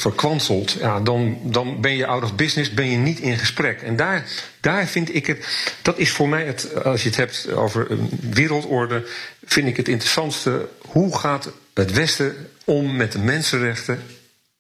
ja, 0.79 0.99
dan, 0.99 1.39
dan 1.43 1.81
ben 1.81 1.95
je 1.95 2.05
out 2.05 2.23
of 2.23 2.35
business, 2.35 2.73
ben 2.73 2.89
je 2.89 2.97
niet 2.97 3.19
in 3.19 3.37
gesprek. 3.37 3.81
En 3.81 3.95
daar, 3.95 4.25
daar 4.59 4.87
vind 4.87 5.15
ik 5.15 5.27
het, 5.27 5.47
dat 5.81 5.97
is 5.97 6.11
voor 6.11 6.29
mij 6.29 6.45
het, 6.45 6.83
als 6.83 7.03
je 7.03 7.07
het 7.07 7.17
hebt 7.17 7.53
over 7.53 7.91
een 7.91 8.09
wereldorde, 8.29 9.07
vind 9.43 9.67
ik 9.67 9.77
het 9.77 9.87
interessantste, 9.87 10.69
hoe 10.87 11.17
gaat 11.17 11.51
het 11.73 11.91
Westen 11.91 12.49
om 12.65 12.95
met 12.95 13.11
de 13.11 13.19
mensenrechten 13.19 14.03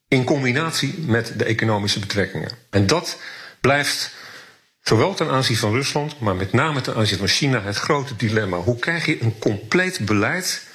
in 0.07 0.23
combinatie 0.23 0.99
met 0.99 1.33
de 1.37 1.43
economische 1.43 1.99
betrekkingen. 1.99 2.51
En 2.69 2.87
dat 2.87 3.17
blijft 3.61 4.11
zowel 4.81 5.13
ten 5.13 5.29
aanzien 5.29 5.57
van 5.57 5.71
Rusland, 5.71 6.19
maar 6.19 6.35
met 6.35 6.53
name 6.53 6.81
ten 6.81 6.95
aanzien 6.95 7.17
van 7.17 7.27
China 7.27 7.61
het 7.61 7.77
grote 7.77 8.15
dilemma. 8.15 8.57
Hoe 8.57 8.79
krijg 8.79 9.05
je 9.05 9.21
een 9.21 9.39
compleet 9.39 10.05
beleid 10.05 10.67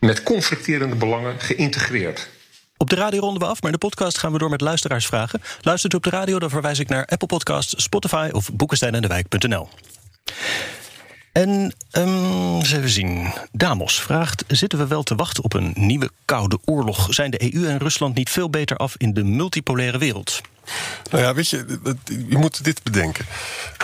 met 0.00 0.22
conflicterende 0.22 0.96
belangen 0.96 1.40
geïntegreerd? 1.40 2.28
Op 2.76 2.90
de 2.90 2.96
radio 2.96 3.20
ronden 3.20 3.42
we 3.42 3.48
af, 3.48 3.62
maar 3.62 3.72
in 3.72 3.78
de 3.78 3.86
podcast 3.86 4.18
gaan 4.18 4.32
we 4.32 4.38
door 4.38 4.50
met 4.50 4.60
luisteraarsvragen. 4.60 5.42
Luistert 5.60 5.92
u 5.92 5.96
op 5.96 6.02
de 6.02 6.10
radio, 6.10 6.38
dan 6.38 6.50
verwijs 6.50 6.78
ik 6.78 6.88
naar 6.88 7.06
Apple 7.06 7.28
Podcasts, 7.28 7.82
Spotify 7.82 8.28
of 8.32 8.52
boekensteinendewijk.nl. 8.52 9.68
En 11.32 11.72
um, 11.92 12.54
eens 12.54 12.72
even 12.72 12.88
zien. 12.88 13.32
Damos 13.52 14.00
vraagt: 14.00 14.44
Zitten 14.48 14.78
we 14.78 14.86
wel 14.86 15.02
te 15.02 15.14
wachten 15.14 15.44
op 15.44 15.52
een 15.52 15.72
nieuwe 15.76 16.10
koude 16.24 16.58
oorlog? 16.64 17.06
Zijn 17.14 17.30
de 17.30 17.54
EU 17.54 17.66
en 17.66 17.78
Rusland 17.78 18.14
niet 18.14 18.30
veel 18.30 18.50
beter 18.50 18.76
af 18.76 18.94
in 18.96 19.14
de 19.14 19.24
multipolaire 19.24 19.98
wereld? 19.98 20.40
Nou 21.10 21.24
ja, 21.24 21.34
weet 21.34 21.48
je, 21.48 21.78
je 22.28 22.38
moet 22.38 22.64
dit 22.64 22.82
bedenken. 22.82 23.26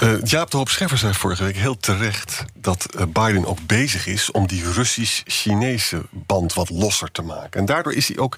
Uh, 0.02 0.22
Jaap 0.22 0.50
de 0.50 0.56
Hoop 0.56 0.68
Scheffer 0.68 0.98
zei 0.98 1.14
vorige 1.14 1.44
week 1.44 1.56
heel 1.56 1.76
terecht 1.76 2.44
dat 2.54 2.86
uh, 2.96 3.02
Biden 3.06 3.46
ook 3.46 3.66
bezig 3.66 4.06
is 4.06 4.30
om 4.30 4.46
die 4.46 4.72
Russisch-Chinese 4.72 6.02
band 6.10 6.54
wat 6.54 6.70
losser 6.70 7.10
te 7.10 7.22
maken. 7.22 7.60
En 7.60 7.66
daardoor 7.66 7.92
is 7.92 8.08
hij 8.08 8.18
ook. 8.18 8.36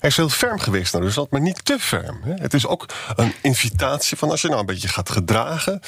Hij 0.00 0.10
is 0.10 0.16
heel 0.16 0.28
ferm 0.28 0.58
geweest 0.58 0.92
naar 0.92 1.02
Rusland, 1.02 1.30
maar 1.30 1.40
niet 1.40 1.64
te 1.64 1.78
ferm. 1.80 2.20
Hè. 2.22 2.34
Het 2.34 2.54
is 2.54 2.66
ook 2.66 2.86
een 3.16 3.34
invitatie 3.42 4.16
van 4.16 4.30
als 4.30 4.40
je 4.40 4.48
nou 4.48 4.60
een 4.60 4.66
beetje 4.66 4.88
gaat 4.88 5.10
gedragen, 5.10 5.80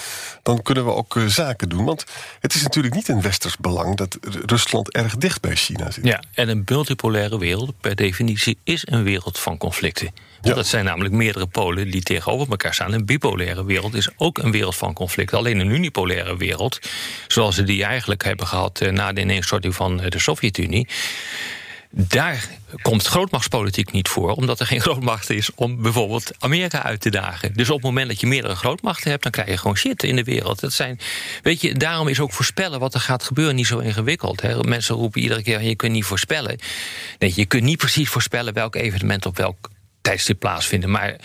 dan 0.42 0.62
kunnen 0.62 0.84
we 0.84 0.90
ook 0.90 1.14
uh, 1.14 1.26
zaken 1.26 1.68
doen. 1.68 1.84
Want 1.84 2.04
het 2.40 2.54
is 2.54 2.62
natuurlijk 2.62 2.94
niet 2.94 3.08
in 3.08 3.22
westers 3.22 3.56
belang 3.56 3.96
dat 3.96 4.18
Rusland 4.46 4.92
erg 4.92 5.16
dicht 5.16 5.40
bij 5.40 5.56
China 5.56 5.90
zit. 5.90 6.04
Ja, 6.04 6.22
en 6.34 6.48
een 6.48 6.62
multipolaire 6.66 7.38
wereld 7.38 7.80
per 7.80 7.94
definitie 7.94 8.58
is 8.64 8.86
een 8.86 9.02
wereld 9.02 9.38
van 9.38 9.58
conflicten. 9.58 10.10
Dat 10.42 10.66
zijn 10.66 10.84
namelijk 10.84 11.14
meerdere 11.14 11.46
polen 11.46 11.90
die 11.90 12.02
tegenover 12.02 12.50
elkaar 12.50 12.74
staan. 12.74 12.92
Een 12.92 13.06
bipolaire 13.06 13.64
wereld 13.64 13.94
is 13.94 14.08
ook 14.16 14.38
een 14.38 14.50
wereld 14.50 14.76
van 14.76 14.92
conflict. 14.92 15.34
Alleen 15.34 15.58
een 15.58 15.70
unipolaire 15.70 16.36
wereld, 16.36 16.78
zoals 17.28 17.56
we 17.56 17.62
die 17.62 17.84
eigenlijk 17.84 18.24
hebben 18.24 18.46
gehad 18.46 18.80
eh, 18.80 18.90
na 18.90 19.12
de 19.12 19.20
ineenstorting 19.20 19.74
van 19.74 20.00
eh, 20.00 20.10
de 20.10 20.18
Sovjet-Unie. 20.18 20.88
Daar 21.94 22.48
komt 22.82 23.06
grootmachtspolitiek 23.06 23.92
niet 23.92 24.08
voor, 24.08 24.30
omdat 24.30 24.60
er 24.60 24.66
geen 24.66 24.80
grootmacht 24.86 25.30
is 25.30 25.54
om 25.54 25.82
bijvoorbeeld 25.82 26.32
Amerika 26.38 26.82
uit 26.82 27.00
te 27.00 27.10
dagen. 27.10 27.52
Dus 27.54 27.68
op 27.68 27.76
het 27.76 27.84
moment 27.84 28.08
dat 28.08 28.20
je 28.20 28.26
meerdere 28.26 28.54
grootmachten 28.54 29.10
hebt, 29.10 29.22
dan 29.22 29.32
krijg 29.32 29.48
je 29.48 29.56
gewoon 29.56 29.76
shit 29.76 30.02
in 30.02 30.16
de 30.16 30.24
wereld. 30.24 30.60
Dat 30.60 30.72
zijn, 30.72 31.00
weet 31.42 31.60
je, 31.60 31.74
daarom 31.74 32.08
is 32.08 32.20
ook 32.20 32.32
voorspellen 32.32 32.80
wat 32.80 32.94
er 32.94 33.00
gaat 33.00 33.22
gebeuren 33.22 33.54
niet 33.54 33.66
zo 33.66 33.78
ingewikkeld. 33.78 34.40
Hè. 34.40 34.62
Mensen 34.62 34.94
roepen 34.94 35.20
iedere 35.20 35.42
keer: 35.42 35.62
je 35.62 35.76
kunt 35.76 35.92
niet 35.92 36.04
voorspellen. 36.04 36.58
Je 37.18 37.46
kunt 37.46 37.62
niet 37.62 37.78
precies 37.78 38.08
voorspellen 38.08 38.54
welk 38.54 38.74
evenement 38.74 39.26
op 39.26 39.36
welk 39.36 39.70
tijdstip 40.02 40.38
plaatsvinden. 40.38 40.90
Maar 40.90 41.16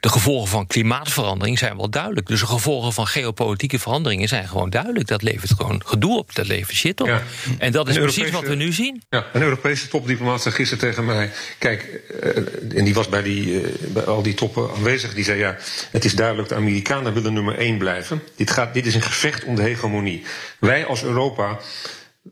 de 0.00 0.08
gevolgen 0.08 0.48
van 0.48 0.66
klimaatverandering 0.66 1.58
zijn 1.58 1.76
wel 1.76 1.90
duidelijk. 1.90 2.26
Dus 2.26 2.40
de 2.40 2.46
gevolgen 2.46 2.92
van 2.92 3.06
geopolitieke 3.06 3.78
veranderingen 3.78 4.28
zijn 4.28 4.48
gewoon 4.48 4.70
duidelijk. 4.70 5.06
Dat 5.06 5.22
levert 5.22 5.52
gewoon 5.56 5.82
gedoe 5.84 6.18
op, 6.18 6.34
dat 6.34 6.46
levert 6.46 6.76
shit 6.76 7.00
op. 7.00 7.22
En 7.58 7.72
dat 7.72 7.88
is 7.88 7.98
precies 7.98 8.30
wat 8.30 8.46
we 8.46 8.54
nu 8.54 8.72
zien. 8.72 9.02
Ja, 9.10 9.26
een 9.32 9.42
Europese 9.42 9.88
topdiplomaat 9.88 10.42
zei 10.42 10.54
gisteren 10.54 10.88
tegen 10.88 11.04
mij... 11.04 11.30
kijk, 11.58 12.00
uh, 12.24 12.78
en 12.78 12.84
die 12.84 12.94
was 12.94 13.08
bij, 13.08 13.22
die, 13.22 13.46
uh, 13.46 13.68
bij 13.88 14.04
al 14.04 14.22
die 14.22 14.34
toppen 14.34 14.70
aanwezig... 14.76 15.14
die 15.14 15.24
zei, 15.24 15.38
ja, 15.38 15.56
het 15.90 16.04
is 16.04 16.14
duidelijk, 16.14 16.48
de 16.48 16.54
Amerikanen 16.54 17.14
willen 17.14 17.32
nummer 17.32 17.58
één 17.58 17.78
blijven. 17.78 18.22
Dit, 18.36 18.50
gaat, 18.50 18.74
dit 18.74 18.86
is 18.86 18.94
een 18.94 19.02
gevecht 19.02 19.44
om 19.44 19.54
de 19.54 19.62
hegemonie. 19.62 20.24
Wij 20.58 20.86
als 20.86 21.02
Europa 21.02 21.58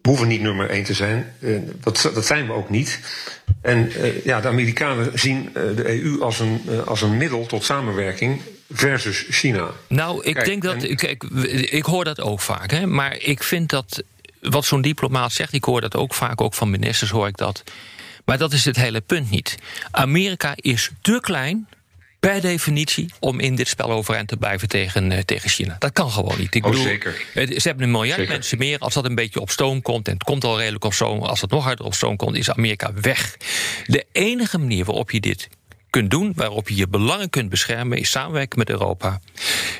hoeven 0.02 0.28
niet 0.28 0.40
nummer 0.40 0.70
één 0.70 0.84
te 0.84 0.94
zijn. 0.94 1.34
Uh, 1.38 1.58
dat, 1.80 2.10
dat 2.14 2.26
zijn 2.26 2.46
we 2.46 2.52
ook 2.52 2.70
niet. 2.70 3.00
En 3.60 3.92
uh, 3.98 4.24
ja, 4.24 4.40
de 4.40 4.48
Amerikanen 4.48 5.18
zien 5.18 5.48
uh, 5.48 5.76
de 5.76 6.02
EU 6.02 6.20
als 6.20 6.40
een, 6.40 6.60
als 6.86 7.02
een 7.02 7.16
middel 7.16 7.46
tot 7.46 7.64
samenwerking 7.64 8.40
versus 8.70 9.26
China. 9.28 9.70
Nou, 9.88 10.24
ik 10.24 10.34
kijk, 10.34 10.46
denk 10.46 10.62
dat. 10.62 10.82
En... 10.82 10.96
Kijk, 10.96 11.22
ik 11.70 11.84
hoor 11.84 12.04
dat 12.04 12.20
ook 12.20 12.40
vaak, 12.40 12.70
hè, 12.70 12.86
maar 12.86 13.16
ik 13.18 13.42
vind 13.42 13.70
dat. 13.70 14.02
Wat 14.40 14.64
zo'n 14.64 14.82
diplomaat 14.82 15.32
zegt, 15.32 15.52
ik 15.52 15.64
hoor 15.64 15.80
dat 15.80 15.96
ook 15.96 16.14
vaak, 16.14 16.40
ook 16.40 16.54
van 16.54 16.70
ministers 16.70 17.10
hoor 17.10 17.26
ik 17.26 17.36
dat. 17.36 17.62
Maar 18.24 18.38
dat 18.38 18.52
is 18.52 18.64
het 18.64 18.76
hele 18.76 19.00
punt 19.00 19.30
niet. 19.30 19.56
Amerika 19.90 20.52
is 20.56 20.90
te 21.00 21.18
klein 21.20 21.68
per 22.26 22.40
definitie 22.40 23.12
om 23.20 23.40
in 23.40 23.54
dit 23.54 23.68
spel 23.68 23.90
overeind 23.90 24.28
te 24.28 24.36
blijven 24.36 24.68
tegen, 24.68 25.10
uh, 25.10 25.18
tegen 25.18 25.50
China. 25.50 25.76
Dat 25.78 25.92
kan 25.92 26.10
gewoon 26.10 26.38
niet. 26.38 26.54
Ik 26.54 26.64
oh, 26.64 26.70
bedoel, 26.70 26.86
zeker. 26.86 27.24
Ze 27.34 27.68
hebben 27.68 27.84
een 27.84 27.90
miljard 27.90 28.18
zeker. 28.18 28.32
mensen 28.32 28.58
meer. 28.58 28.78
Als 28.78 28.94
dat 28.94 29.04
een 29.04 29.14
beetje 29.14 29.40
op 29.40 29.50
stoom 29.50 29.82
komt, 29.82 30.08
en 30.08 30.14
het 30.14 30.22
komt 30.22 30.44
al 30.44 30.58
redelijk 30.58 30.84
op 30.84 30.92
stoom, 30.92 31.22
als 31.22 31.40
het 31.40 31.50
nog 31.50 31.64
harder 31.64 31.84
op 31.84 31.94
stoom 31.94 32.16
komt, 32.16 32.36
is 32.36 32.50
Amerika 32.50 32.92
weg. 33.00 33.36
De 33.86 34.06
enige 34.12 34.58
manier 34.58 34.84
waarop 34.84 35.10
je 35.10 35.20
dit 35.20 35.48
kunt 35.94 36.10
doen, 36.10 36.32
waarop 36.34 36.68
je 36.68 36.76
je 36.76 36.88
belangen 36.88 37.30
kunt 37.30 37.50
beschermen, 37.50 37.98
is 37.98 38.10
samenwerken 38.10 38.58
met 38.58 38.70
Europa. 38.70 39.20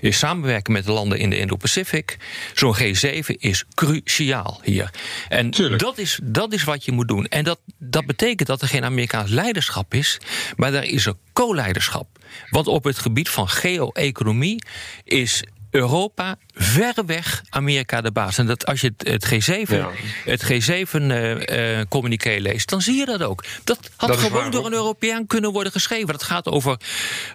Is 0.01 0.19
samenwerken 0.19 0.73
met 0.73 0.85
de 0.85 0.93
landen 0.93 1.19
in 1.19 1.31
de 1.31 1.39
Indo-Pacific. 1.39 2.17
Zo'n 2.55 2.77
G7 2.77 3.27
is 3.39 3.65
cruciaal 3.75 4.61
hier. 4.63 4.91
En 5.29 5.51
dat 5.77 5.99
is, 5.99 6.21
dat 6.23 6.53
is 6.53 6.65
wat 6.65 6.85
je 6.85 6.93
moet 6.93 7.09
doen. 7.09 7.27
En 7.27 7.45
dat, 7.45 7.61
dat 7.79 8.07
betekent 8.07 8.49
dat 8.49 8.63
er 8.63 8.69
geen 8.69 8.85
Amerikaans 8.85 9.31
leiderschap 9.31 9.95
is, 9.95 10.19
maar 10.57 10.73
daar 10.73 10.85
is 10.85 11.07
er 11.07 11.15
co-leiderschap. 11.33 12.07
Want 12.51 12.67
op 12.67 12.85
het 12.85 12.99
gebied 12.99 13.29
van 13.29 13.49
geo-economie 13.49 14.65
is 15.05 15.43
Europa 15.75 16.37
verreweg 16.55 17.43
Amerika 17.51 18.01
de 18.01 18.13
baas. 18.13 18.39
En 18.39 18.47
dat 18.47 18.67
als 18.67 18.81
je 18.81 18.95
het, 18.97 19.27
G7, 19.35 19.77
ja. 19.77 19.91
het 20.25 20.43
G7-communiqué 20.45 22.31
uh, 22.31 22.37
uh, 22.37 22.43
leest, 22.43 22.69
dan 22.69 22.81
zie 22.81 22.95
je 22.95 23.05
dat 23.05 23.23
ook. 23.23 23.45
Dat 23.65 23.79
had 23.97 24.09
dat 24.09 24.19
gewoon 24.19 24.51
door 24.51 24.67
een 24.67 24.73
Europeaan 24.73 25.27
kunnen 25.27 25.53
worden 25.53 25.73
geschreven. 25.73 26.07
Dat 26.07 26.23
gaat 26.23 26.47
over 26.47 26.77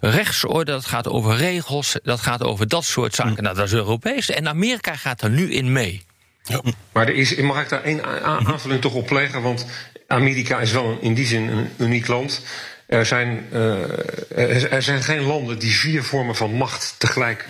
rechtsorde, 0.02 0.72
dat 0.72 0.86
gaat 0.86 1.08
over 1.08 1.36
regels, 1.36 1.96
dat 2.04 2.20
gaat 2.20 2.44
over 2.44 2.68
dat 2.68 2.86
soort 2.86 3.16
zaken. 3.16 3.36
Hm. 3.36 3.44
Nou, 3.44 3.56
dat 3.56 3.66
is 3.66 3.74
Europees. 3.74 4.30
En 4.30 4.48
Amerika 4.48 4.96
gaat 4.96 5.22
er 5.22 5.30
nu 5.30 5.52
in 5.54 5.72
mee. 5.72 6.04
Ja. 6.44 6.62
Maar 6.92 7.08
er 7.08 7.16
is, 7.16 7.36
mag 7.36 7.62
ik 7.62 7.70
daar 7.70 7.84
één 7.84 8.24
aanvulling 8.24 8.82
toch 8.82 8.94
op 8.94 9.06
plegen? 9.06 9.42
Want 9.42 9.66
Amerika 10.08 10.60
is 10.60 10.72
wel 10.72 10.86
een, 10.86 11.02
in 11.02 11.14
die 11.14 11.26
zin 11.26 11.48
een 11.48 11.70
uniek 11.78 12.08
land. 12.08 12.42
Er 12.88 13.06
zijn, 13.06 13.46
uh, 13.54 14.72
er 14.72 14.82
zijn 14.82 15.04
geen 15.04 15.22
landen 15.22 15.60
die 15.60 15.72
vier 15.72 16.04
vormen 16.04 16.36
van 16.36 16.54
macht 16.54 16.96
tegelijk 16.98 17.46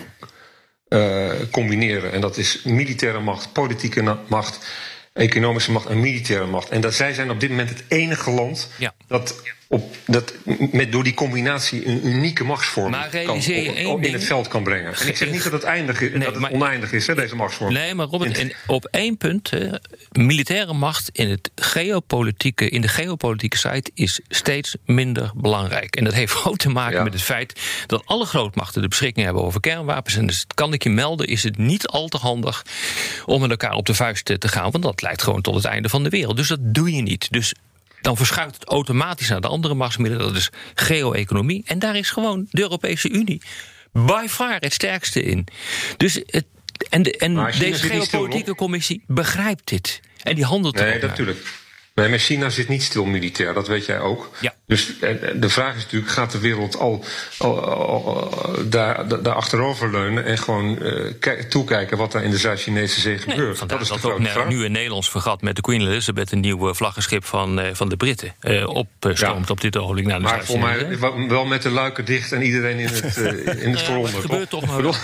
uh, 0.90 1.30
combineren. 1.50 2.12
En 2.12 2.20
dat 2.20 2.36
is 2.36 2.62
militaire 2.62 3.20
macht, 3.20 3.52
politieke 3.52 4.16
macht, 4.28 4.66
economische 5.12 5.72
macht 5.72 5.86
en 5.86 6.00
militaire 6.00 6.46
macht. 6.46 6.68
En 6.68 6.80
dat 6.80 6.94
zij 6.94 7.14
zijn 7.14 7.30
op 7.30 7.40
dit 7.40 7.50
moment 7.50 7.68
het 7.68 7.84
enige 7.88 8.30
land 8.30 8.70
ja. 8.78 8.94
dat 9.06 9.42
op, 9.72 9.96
dat 10.06 10.34
met, 10.72 10.92
door 10.92 11.04
die 11.04 11.14
combinatie 11.14 11.86
een 11.86 12.06
unieke 12.06 12.44
machtsvorm 12.44 12.92
kan, 12.92 13.36
op, 13.36 13.86
op, 13.86 14.02
in 14.02 14.12
het 14.12 14.24
veld 14.24 14.48
kan 14.48 14.62
brengen. 14.62 14.94
En 14.94 15.08
ik 15.08 15.16
zeg 15.16 15.30
niet 15.30 15.42
dat 15.42 15.52
het, 15.52 15.62
eindig, 15.62 16.00
nee, 16.00 16.10
dat 16.10 16.26
het 16.26 16.38
maar, 16.38 16.50
oneindig 16.50 16.92
is, 16.92 17.06
hè, 17.06 17.14
deze 17.14 17.36
machtsvorm. 17.36 17.72
Nee, 17.72 17.94
maar 17.94 18.06
Robert, 18.06 18.38
en 18.38 18.52
op 18.66 18.84
één 18.84 19.16
punt, 19.16 19.50
hè, 19.50 19.68
militaire 20.12 20.72
macht 20.72 21.10
in, 21.12 21.30
het 21.30 21.50
geopolitieke, 21.54 22.68
in 22.68 22.80
de 22.80 22.88
geopolitieke 22.88 23.56
site 23.56 23.90
is 23.94 24.20
steeds 24.28 24.76
minder 24.84 25.30
belangrijk. 25.34 25.96
En 25.96 26.04
dat 26.04 26.14
heeft 26.14 26.44
ook 26.44 26.56
te 26.56 26.68
maken 26.68 26.96
ja. 26.96 27.02
met 27.02 27.12
het 27.12 27.22
feit 27.22 27.60
dat 27.86 28.02
alle 28.04 28.24
grootmachten 28.24 28.82
de 28.82 28.88
beschikking 28.88 29.24
hebben 29.24 29.44
over 29.44 29.60
kernwapens. 29.60 30.16
En 30.16 30.26
dus 30.26 30.44
kan 30.54 30.72
ik 30.72 30.82
je 30.82 30.90
melden, 30.90 31.26
is 31.26 31.42
het 31.42 31.58
niet 31.58 31.86
al 31.86 32.08
te 32.08 32.16
handig 32.16 32.64
om 33.26 33.40
met 33.40 33.50
elkaar 33.50 33.74
op 33.74 33.86
de 33.86 33.94
vuist 33.94 34.24
te 34.24 34.48
gaan, 34.48 34.70
want 34.70 34.84
dat 34.84 35.02
leidt 35.02 35.22
gewoon 35.22 35.40
tot 35.40 35.54
het 35.54 35.64
einde 35.64 35.88
van 35.88 36.02
de 36.02 36.08
wereld. 36.08 36.36
Dus 36.36 36.48
dat 36.48 36.74
doe 36.74 36.92
je 36.92 37.02
niet. 37.02 37.26
Dus 37.30 37.54
dan 38.00 38.16
verschuift 38.16 38.54
het 38.54 38.64
automatisch 38.64 39.28
naar 39.28 39.40
de 39.40 39.48
andere 39.48 39.74
machtsmiddelen. 39.74 40.26
Dat 40.26 40.36
is 40.36 40.50
geo-economie. 40.74 41.62
En 41.66 41.78
daar 41.78 41.96
is 41.96 42.10
gewoon 42.10 42.46
de 42.50 42.60
Europese 42.60 43.10
Unie 43.10 43.42
by 43.92 44.26
far 44.28 44.56
het 44.58 44.72
sterkste 44.72 45.22
in. 45.22 45.46
Dus 45.96 46.14
het, 46.26 46.46
en, 46.88 47.02
de, 47.02 47.16
en 47.16 47.52
deze 47.58 47.86
geopolitieke 47.86 48.54
commissie 48.54 49.02
begrijpt 49.06 49.68
dit. 49.68 50.00
En 50.22 50.34
die 50.34 50.44
handelt 50.44 50.74
Nee, 50.74 51.00
natuurlijk. 51.00 51.58
Nee, 51.94 52.08
maar 52.08 52.18
China 52.18 52.50
zit 52.50 52.68
niet 52.68 52.82
stil 52.82 53.04
militair, 53.04 53.54
dat 53.54 53.68
weet 53.68 53.86
jij 53.86 54.00
ook. 54.00 54.36
Ja. 54.40 54.54
Dus 54.70 54.92
de 55.34 55.48
vraag 55.48 55.76
is 55.76 55.82
natuurlijk, 55.82 56.12
gaat 56.12 56.32
de 56.32 56.38
wereld 56.38 56.78
al, 56.78 57.04
al, 57.38 57.64
al 57.64 58.30
daar, 58.68 59.22
daar 59.22 59.34
achterover 59.34 59.90
leunen... 59.90 60.24
en 60.24 60.38
gewoon 60.38 60.78
uh, 60.82 61.32
toekijken 61.48 61.96
wat 61.96 62.12
daar 62.12 62.24
in 62.24 62.30
de 62.30 62.38
Zuid-Chinese 62.38 63.00
zee 63.00 63.18
gebeurt? 63.18 63.58
Nee, 63.58 63.68
dat 63.68 63.80
is 63.80 63.88
dat 63.88 64.04
ook 64.04 64.26
vraag. 64.26 64.48
nu 64.48 64.64
een 64.64 64.72
Nederlands 64.72 65.10
vergat 65.10 65.42
met 65.42 65.56
de 65.56 65.62
Queen 65.62 65.80
Elizabeth... 65.80 66.32
een 66.32 66.40
nieuw 66.40 66.74
vlaggenschip 66.74 67.24
van, 67.24 67.60
uh, 67.60 67.66
van 67.72 67.88
de 67.88 67.96
Britten 67.96 68.34
uh, 68.42 68.68
opstroomt 68.68 69.46
ja. 69.46 69.52
op 69.52 69.60
dit 69.60 69.76
ogenblik 69.76 70.06
naar 70.06 70.18
de 70.18 70.24
Maar 70.24 70.44
voor 70.44 70.58
mij 70.58 70.98
wel 71.28 71.44
met 71.44 71.62
de 71.62 71.70
luiken 71.70 72.04
dicht 72.04 72.32
en 72.32 72.42
iedereen 72.42 72.78
in 72.78 72.88
het, 72.88 73.16
in 73.64 73.70
het 73.70 73.82
veronder. 73.82 74.12
dat 74.12 74.20
gebeurt 74.20 74.50
toch 74.50 74.66
nog 74.66 74.96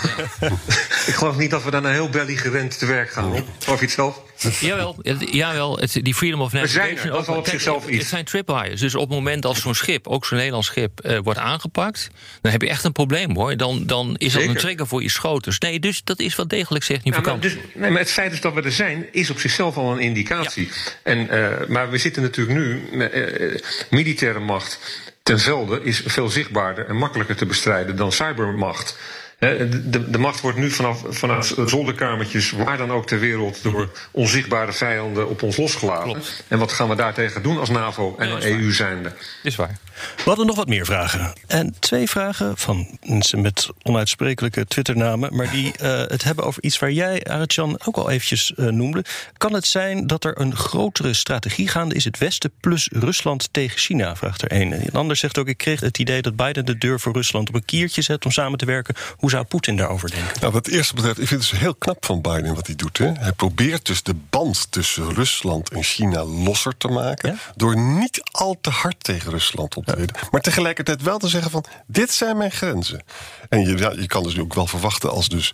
Ik 1.07 1.13
geloof 1.13 1.37
niet 1.37 1.51
dat 1.51 1.63
we 1.63 1.71
daar 1.71 1.81
nou 1.81 1.93
heel 1.93 2.09
belly-gewend 2.09 2.79
te 2.79 2.85
werk 2.85 3.09
gaan. 3.09 3.31
Of 3.67 3.79
het 3.79 3.91
zelf? 3.91 4.21
jawel, 4.59 4.95
jawel 5.31 5.77
het, 5.77 5.99
die 6.01 6.15
Freedom 6.15 6.41
of 6.41 6.51
Navigation... 6.51 7.11
dat 7.11 7.21
is 7.21 7.27
al 7.27 7.37
op 7.37 7.47
zichzelf 7.47 7.87
iets. 7.87 7.97
Het 7.97 8.07
zijn 8.07 8.25
tripwires. 8.25 8.79
Dus 8.79 8.95
op 8.95 9.01
het 9.01 9.09
moment 9.09 9.41
dat 9.41 9.56
zo'n 9.61 9.75
schip, 9.75 10.07
ook 10.07 10.25
zo'n 10.25 10.37
Nederlands 10.37 10.67
schip, 10.67 11.05
uh, 11.05 11.19
wordt 11.23 11.39
aangepakt... 11.39 12.07
dan 12.41 12.51
heb 12.51 12.61
je 12.61 12.69
echt 12.69 12.83
een 12.83 12.91
probleem, 12.91 13.35
hoor. 13.35 13.57
Dan, 13.57 13.85
dan 13.85 14.15
is 14.17 14.33
dat 14.33 14.41
een 14.41 14.55
trigger 14.55 14.87
voor 14.87 15.01
je 15.01 15.09
schoters. 15.09 15.59
Nee, 15.59 15.79
dus 15.79 16.03
dat 16.03 16.19
is 16.19 16.35
wel 16.35 16.47
degelijk 16.47 16.83
significant. 16.83 17.43
Ja, 17.43 17.49
maar, 17.49 17.63
dus, 17.63 17.81
nee, 17.81 17.91
maar 17.91 17.99
het 17.99 18.11
feit 18.11 18.41
dat 18.41 18.53
we 18.53 18.61
er 18.61 18.71
zijn, 18.71 19.05
is 19.11 19.29
op 19.29 19.39
zichzelf 19.39 19.77
al 19.77 19.91
een 19.91 19.99
indicatie. 19.99 20.65
Ja. 20.65 20.91
En, 21.03 21.17
uh, 21.17 21.67
maar 21.67 21.89
we 21.89 21.97
zitten 21.97 22.21
natuurlijk 22.21 22.57
nu... 22.57 22.89
met 22.91 23.13
uh, 23.13 23.59
militaire 23.89 24.39
macht 24.39 24.79
ten 25.23 25.39
velde 25.39 25.83
is 25.83 26.01
veel 26.05 26.29
zichtbaarder 26.29 26.87
en 26.87 26.95
makkelijker 26.95 27.35
te 27.35 27.45
bestrijden 27.45 27.95
dan 27.95 28.11
cybermacht. 28.11 28.97
De, 29.39 30.17
macht 30.17 30.41
wordt 30.41 30.57
nu 30.57 30.69
vanaf, 30.71 31.03
vanuit 31.09 31.55
zolderkamertjes, 31.65 32.51
waar 32.51 32.77
dan 32.77 32.91
ook 32.91 33.07
ter 33.07 33.19
wereld, 33.19 33.63
door 33.63 33.89
onzichtbare 34.11 34.73
vijanden 34.73 35.29
op 35.29 35.41
ons 35.41 35.57
losgelaten. 35.57 36.21
En 36.47 36.59
wat 36.59 36.71
gaan 36.71 36.89
we 36.89 36.95
daartegen 36.95 37.43
doen 37.43 37.59
als 37.59 37.69
NAVO 37.69 38.15
en 38.17 38.29
ja, 38.29 38.41
EU 38.41 38.71
zijnde? 38.71 39.11
Is 39.43 39.55
waar. 39.55 39.77
We 40.15 40.23
hadden 40.23 40.45
nog 40.45 40.55
wat 40.55 40.67
meer 40.67 40.85
vragen. 40.85 41.33
En 41.47 41.75
twee 41.79 42.09
vragen 42.09 42.57
van 42.57 42.97
mensen 43.03 43.41
met 43.41 43.69
onuitsprekelijke 43.81 44.65
Twitternamen, 44.65 45.35
maar 45.35 45.51
die 45.51 45.65
uh, 45.81 45.97
het 45.97 46.23
hebben 46.23 46.45
over 46.45 46.63
iets 46.63 46.79
waar 46.79 46.91
jij, 46.91 47.23
Arjan, 47.23 47.79
ook 47.85 47.97
al 47.97 48.09
eventjes 48.09 48.53
uh, 48.55 48.67
noemde. 48.67 49.05
Kan 49.37 49.53
het 49.53 49.67
zijn 49.67 50.07
dat 50.07 50.23
er 50.23 50.39
een 50.39 50.55
grotere 50.55 51.13
strategie 51.13 51.67
gaande 51.67 51.95
is, 51.95 52.03
het 52.03 52.17
Westen 52.17 52.51
plus 52.59 52.89
Rusland 52.91 53.49
tegen 53.51 53.77
China? 53.79 54.15
Vraagt 54.15 54.41
er 54.41 54.51
een. 54.51 54.73
En 54.73 54.81
een 54.81 54.91
ander 54.91 55.15
zegt 55.15 55.37
ook: 55.37 55.47
ik 55.47 55.57
kreeg 55.57 55.79
het 55.79 55.97
idee 55.97 56.21
dat 56.21 56.35
Biden 56.35 56.65
de 56.65 56.77
deur 56.77 56.99
voor 56.99 57.13
Rusland 57.13 57.49
op 57.49 57.55
een 57.55 57.65
kiertje 57.65 58.01
zet 58.01 58.25
om 58.25 58.31
samen 58.31 58.57
te 58.57 58.65
werken. 58.65 58.95
Hoe 59.17 59.29
zou 59.29 59.43
Poetin 59.43 59.75
daarover 59.75 60.09
denken? 60.09 60.39
Nou, 60.39 60.53
wat 60.53 60.65
het 60.65 60.75
eerste 60.75 60.93
betreft, 60.93 61.19
ik 61.19 61.27
vind 61.27 61.41
het 61.41 61.49
dus 61.49 61.59
heel 61.59 61.75
knap 61.75 62.05
van 62.05 62.21
Biden 62.21 62.55
wat 62.55 62.67
hij 62.67 62.75
doet. 62.75 62.97
Hè. 62.97 63.11
Hij 63.11 63.31
probeert 63.31 63.85
dus 63.85 64.03
de 64.03 64.15
band 64.29 64.71
tussen 64.71 65.13
Rusland 65.13 65.69
en 65.69 65.83
China 65.83 66.23
losser 66.23 66.77
te 66.77 66.87
maken. 66.87 67.31
Ja? 67.31 67.37
Door 67.55 67.77
niet 67.77 68.21
al 68.31 68.57
te 68.61 68.69
hard 68.69 69.03
tegen 69.03 69.31
Rusland 69.31 69.75
op 69.75 69.85
Maar 70.31 70.41
tegelijkertijd 70.41 71.01
wel 71.01 71.17
te 71.17 71.27
zeggen 71.27 71.51
van 71.51 71.65
dit 71.87 72.11
zijn 72.11 72.37
mijn 72.37 72.51
grenzen. 72.51 73.03
En 73.49 73.59
je, 73.59 73.77
ja, 73.77 73.91
je 73.91 74.07
kan 74.07 74.23
dus 74.23 74.39
ook 74.39 74.53
wel 74.53 74.67
verwachten 74.67 75.09
als 75.09 75.29
dus 75.29 75.51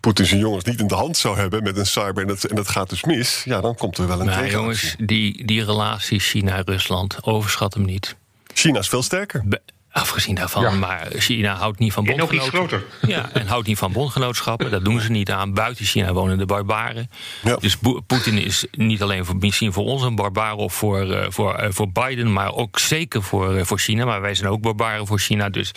Poetin 0.00 0.26
zijn 0.26 0.40
jongens 0.40 0.64
niet 0.64 0.80
in 0.80 0.86
de 0.86 0.94
hand 0.94 1.16
zou 1.16 1.38
hebben 1.38 1.62
met 1.62 1.76
een 1.76 1.86
cyber 1.86 2.22
en 2.22 2.26
dat, 2.26 2.44
en 2.44 2.56
dat 2.56 2.68
gaat 2.68 2.88
dus 2.88 3.04
mis, 3.04 3.42
ja, 3.44 3.60
dan 3.60 3.74
komt 3.74 3.98
er 3.98 4.06
wel 4.06 4.20
een 4.20 4.26
nou, 4.26 4.50
jongens, 4.50 4.94
die, 4.98 5.46
die 5.46 5.64
relatie 5.64 6.20
China-Rusland, 6.20 7.24
overschat 7.24 7.74
hem 7.74 7.84
niet. 7.84 8.16
China 8.54 8.78
is 8.78 8.88
veel 8.88 9.02
sterker. 9.02 9.42
Be 9.44 9.60
Afgezien 9.96 10.34
daarvan, 10.34 10.62
ja. 10.62 10.70
maar 10.70 11.06
China 11.10 11.54
houdt 11.54 11.78
niet 11.78 11.92
van 11.92 12.04
bondgenootschappen. 12.04 12.82
Ja, 13.06 13.32
en 13.32 13.46
houdt 13.46 13.66
niet 13.66 13.78
van 13.78 13.92
bondgenootschappen. 13.92 14.70
Dat 14.70 14.84
doen 14.84 15.00
ze 15.00 15.10
niet 15.10 15.30
aan. 15.30 15.54
Buiten 15.54 15.84
China 15.84 16.12
wonen 16.12 16.38
de 16.38 16.46
barbaren. 16.46 17.10
Ja. 17.42 17.56
Dus 17.56 17.76
Poetin 18.06 18.38
is 18.38 18.66
niet 18.70 19.02
alleen 19.02 19.24
voor, 19.24 19.36
misschien 19.36 19.72
voor 19.72 19.84
ons 19.84 20.02
een 20.02 20.14
barbaar 20.14 20.54
of 20.54 20.74
voor, 20.74 21.06
uh, 21.06 21.26
voor, 21.28 21.62
uh, 21.62 21.66
voor 21.70 21.88
Biden, 21.90 22.32
maar 22.32 22.54
ook 22.54 22.78
zeker 22.78 23.22
voor, 23.22 23.56
uh, 23.56 23.64
voor 23.64 23.78
China. 23.78 24.04
Maar 24.04 24.20
wij 24.20 24.34
zijn 24.34 24.50
ook 24.50 24.60
barbaren 24.60 25.06
voor 25.06 25.18
China. 25.18 25.48
Dus 25.48 25.70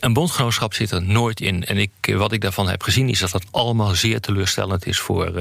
een 0.00 0.12
bondgenootschap 0.12 0.74
zit 0.74 0.90
er 0.90 1.02
nooit 1.02 1.40
in. 1.40 1.64
En 1.64 1.78
ik, 1.78 1.90
wat 2.16 2.32
ik 2.32 2.40
daarvan 2.40 2.68
heb 2.68 2.82
gezien 2.82 3.08
is 3.08 3.20
dat 3.20 3.30
dat 3.30 3.44
allemaal 3.50 3.94
zeer 3.94 4.20
teleurstellend 4.20 4.86
is 4.86 4.98
voor, 4.98 5.32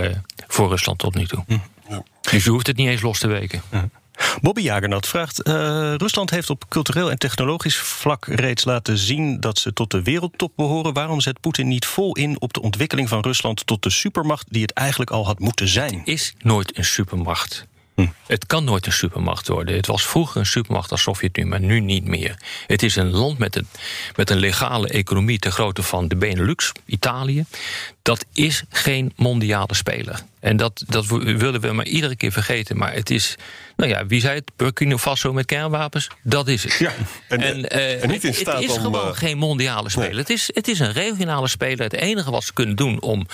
voor 0.47 0.69
Rusland 0.69 0.99
tot 0.99 1.15
nu 1.15 1.25
toe. 1.25 1.43
Ja. 1.89 2.03
Dus 2.21 2.43
je 2.43 2.49
hoeft 2.49 2.67
het 2.67 2.77
niet 2.77 2.87
eens 2.87 3.01
los 3.01 3.19
te 3.19 3.27
weken. 3.27 3.61
Bobby 4.41 4.61
Jagernat 4.61 5.07
vraagt: 5.07 5.47
uh, 5.47 5.53
Rusland 5.97 6.29
heeft 6.29 6.49
op 6.49 6.69
cultureel 6.69 7.11
en 7.11 7.17
technologisch 7.17 7.77
vlak 7.77 8.25
reeds 8.25 8.63
laten 8.63 8.97
zien 8.97 9.39
dat 9.39 9.57
ze 9.57 9.73
tot 9.73 9.91
de 9.91 10.01
wereldtop 10.03 10.51
behoren. 10.55 10.93
Waarom 10.93 11.21
zet 11.21 11.39
Poetin 11.39 11.67
niet 11.67 11.85
vol 11.85 12.15
in 12.15 12.41
op 12.41 12.53
de 12.53 12.61
ontwikkeling 12.61 13.09
van 13.09 13.21
Rusland 13.21 13.65
tot 13.65 13.83
de 13.83 13.89
supermacht 13.89 14.45
die 14.49 14.61
het 14.61 14.71
eigenlijk 14.71 15.11
al 15.11 15.25
had 15.25 15.39
moeten 15.39 15.67
zijn? 15.67 15.99
Het 15.99 16.07
is 16.07 16.33
nooit 16.39 16.77
een 16.77 16.85
supermacht. 16.85 17.67
Hm. 17.95 18.07
Het 18.27 18.45
kan 18.45 18.63
nooit 18.63 18.85
een 18.85 18.91
supermacht 18.91 19.47
worden. 19.47 19.75
Het 19.75 19.87
was 19.87 20.05
vroeger 20.05 20.39
een 20.39 20.45
supermacht 20.45 20.91
als 20.91 21.01
Sovjet-Unie, 21.01 21.49
maar 21.49 21.59
nu 21.59 21.79
niet 21.79 22.05
meer. 22.05 22.37
Het 22.67 22.83
is 22.83 22.95
een 22.95 23.11
land 23.11 23.37
met 23.37 23.55
een, 23.55 23.67
met 24.15 24.29
een 24.29 24.37
legale 24.37 24.87
economie 24.87 25.39
ter 25.39 25.51
grootte 25.51 25.83
van 25.83 26.07
de 26.07 26.15
Benelux, 26.15 26.71
Italië. 26.85 27.45
Dat 28.03 28.25
is 28.33 28.63
geen 28.69 29.13
mondiale 29.15 29.75
speler. 29.75 30.19
En 30.39 30.57
dat, 30.57 30.83
dat 30.87 31.05
willen 31.05 31.61
we 31.61 31.71
maar 31.71 31.85
iedere 31.85 32.15
keer 32.15 32.31
vergeten. 32.31 32.77
Maar 32.77 32.93
het 32.93 33.09
is, 33.09 33.35
nou 33.75 33.89
ja, 33.89 34.05
wie 34.05 34.21
zei 34.21 34.35
het? 34.35 34.51
Burkina 34.55 34.97
Faso 34.97 35.33
met 35.33 35.45
kernwapens? 35.45 36.07
Dat 36.21 36.47
is 36.47 36.63
het. 36.63 36.73
Ja, 36.73 36.93
en, 37.27 37.41
en, 37.41 37.57
uh, 37.57 38.03
en 38.03 38.09
niet 38.09 38.23
in 38.23 38.33
staat 38.33 38.55
het 38.55 38.63
is 38.63 38.75
om, 38.75 38.81
gewoon 38.81 39.07
uh, 39.07 39.15
geen 39.15 39.37
mondiale 39.37 39.89
speler. 39.89 40.09
Nee. 40.09 40.19
Het, 40.19 40.29
is, 40.29 40.49
het 40.53 40.67
is 40.67 40.79
een 40.79 40.91
regionale 40.91 41.47
speler. 41.47 41.83
Het 41.83 41.93
enige 41.93 42.31
wat 42.31 42.43
ze 42.43 42.53
kunnen 42.53 42.75
doen 42.75 43.01
om 43.01 43.27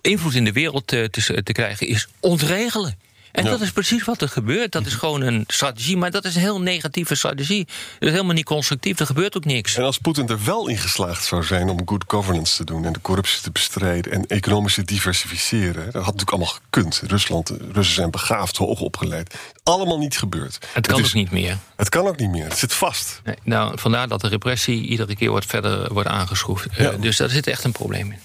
invloed 0.00 0.34
in 0.34 0.44
de 0.44 0.52
wereld 0.52 0.86
te, 0.86 1.08
te, 1.10 1.42
te 1.42 1.52
krijgen 1.52 1.86
is 1.86 2.08
ontregelen. 2.20 2.98
En 3.34 3.44
ja. 3.44 3.50
dat 3.50 3.60
is 3.60 3.70
precies 3.70 4.04
wat 4.04 4.22
er 4.22 4.28
gebeurt. 4.28 4.72
Dat 4.72 4.86
is 4.86 4.94
gewoon 4.94 5.20
een 5.20 5.44
strategie, 5.46 5.96
maar 5.96 6.10
dat 6.10 6.24
is 6.24 6.34
een 6.34 6.40
heel 6.40 6.60
negatieve 6.60 7.14
strategie. 7.14 7.64
Dat 7.64 8.08
is 8.08 8.10
helemaal 8.10 8.34
niet 8.34 8.44
constructief, 8.44 8.98
er 8.98 9.06
gebeurt 9.06 9.36
ook 9.36 9.44
niks. 9.44 9.76
En 9.76 9.84
als 9.84 9.98
Poetin 9.98 10.28
er 10.28 10.44
wel 10.44 10.68
in 10.68 10.78
geslaagd 10.78 11.24
zou 11.24 11.44
zijn 11.44 11.68
om 11.68 11.82
good 11.84 12.04
governance 12.06 12.56
te 12.56 12.64
doen... 12.64 12.84
en 12.84 12.92
de 12.92 13.00
corruptie 13.00 13.42
te 13.42 13.50
bestrijden 13.50 14.12
en 14.12 14.26
economisch 14.26 14.74
te 14.74 14.84
diversificeren... 14.84 15.84
dat 15.84 16.04
had 16.04 16.04
natuurlijk 16.04 16.30
allemaal 16.30 16.60
gekund. 16.64 17.02
Rusland, 17.06 17.52
Russen 17.72 17.94
zijn 17.94 18.10
begaafd, 18.10 18.56
hoog 18.56 18.80
opgeleid. 18.80 19.34
Allemaal 19.62 19.98
niet 19.98 20.18
gebeurd. 20.18 20.58
Het 20.72 20.86
kan 20.86 21.00
is, 21.00 21.06
ook 21.06 21.14
niet 21.14 21.30
meer. 21.30 21.58
Het 21.76 21.88
kan 21.88 22.06
ook 22.06 22.18
niet 22.18 22.30
meer, 22.30 22.44
het 22.44 22.58
zit 22.58 22.72
vast. 22.72 23.20
Nee, 23.24 23.36
nou, 23.42 23.78
vandaar 23.78 24.08
dat 24.08 24.20
de 24.20 24.28
repressie 24.28 24.82
iedere 24.82 25.16
keer 25.16 25.30
wordt 25.30 25.46
verder 25.46 25.92
wordt 25.92 26.08
aangeschroefd. 26.08 26.66
Ja. 26.76 26.92
Uh, 26.92 27.00
dus 27.00 27.16
daar 27.16 27.30
zit 27.30 27.46
echt 27.46 27.64
een 27.64 27.72
probleem 27.72 28.10
in. 28.10 28.18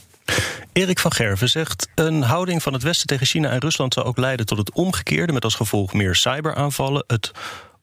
Erik 0.73 0.99
van 0.99 1.11
Gerven 1.11 1.49
zegt: 1.49 1.87
een 1.95 2.21
houding 2.21 2.63
van 2.63 2.73
het 2.73 2.83
Westen 2.83 3.07
tegen 3.07 3.25
China 3.25 3.49
en 3.49 3.59
Rusland 3.59 3.93
zou 3.93 4.05
ook 4.05 4.17
leiden 4.17 4.45
tot 4.45 4.57
het 4.57 4.71
omgekeerde, 4.71 5.33
met 5.33 5.43
als 5.43 5.55
gevolg 5.55 5.93
meer 5.93 6.15
cyberaanvallen, 6.15 7.03
het 7.07 7.31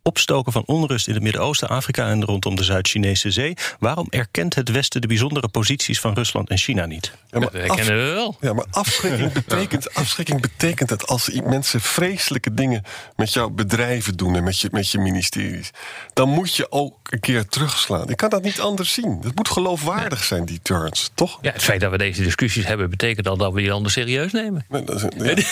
opstoken 0.07 0.53
van 0.53 0.62
onrust 0.66 1.09
in 1.09 1.14
het 1.14 1.23
Midden-Oosten, 1.23 1.69
Afrika 1.69 2.09
en 2.09 2.25
rondom 2.25 2.57
de 2.57 2.64
Zuid-Chinese 2.64 3.31
Zee. 3.31 3.57
Waarom 3.79 4.07
erkent 4.11 4.55
het 4.55 4.71
Westen 4.71 5.01
de 5.01 5.07
bijzondere 5.07 5.49
posities 5.49 6.01
van 6.01 6.14
Rusland 6.14 6.51
en 6.51 6.59
China 6.59 6.87
niet? 6.87 7.12
Ja, 7.31 7.38
maar, 7.38 7.71
af, 7.71 7.87
we 7.87 7.95
wel. 7.95 8.37
Ja, 8.40 8.53
maar 8.53 8.64
afschrikking, 8.71 9.33
betekent, 9.47 9.95
afschrikking 9.95 10.40
betekent 10.40 10.88
dat 10.88 11.07
als 11.07 11.31
mensen 11.45 11.81
vreselijke 11.81 12.55
dingen 12.55 12.83
met 13.16 13.33
jouw 13.33 13.51
bedrijven 13.51 14.16
doen 14.16 14.37
en 14.37 14.45
met 14.45 14.61
je, 14.61 14.69
met 14.71 14.90
je 14.90 14.99
ministeries, 14.99 15.71
dan 16.12 16.29
moet 16.29 16.55
je 16.55 16.73
ook 16.73 16.97
een 17.11 17.21
keer 17.21 17.47
terugslaan. 17.47 18.11
Ik 18.11 18.16
kan 18.16 18.31
dat 18.31 18.42
niet 18.42 18.61
anders 18.61 18.92
zien. 18.92 19.21
Het 19.23 19.35
moet 19.35 19.49
geloofwaardig 19.49 20.25
zijn, 20.25 20.45
die 20.45 20.61
turns, 20.62 21.11
toch? 21.14 21.38
Ja, 21.40 21.53
het 21.53 21.62
feit 21.62 21.81
dat 21.81 21.90
we 21.90 21.99
deze 21.99 22.23
discussies 22.23 22.66
hebben, 22.66 22.90
betekent 22.90 23.29
al 23.29 23.37
dat 23.37 23.53
we 23.53 23.61
die 23.61 23.69
landen 23.69 23.92
serieus 23.92 24.33
nemen. 24.33 24.64
Nee, 24.69 24.85
dat 24.85 24.97
is, 24.97 25.03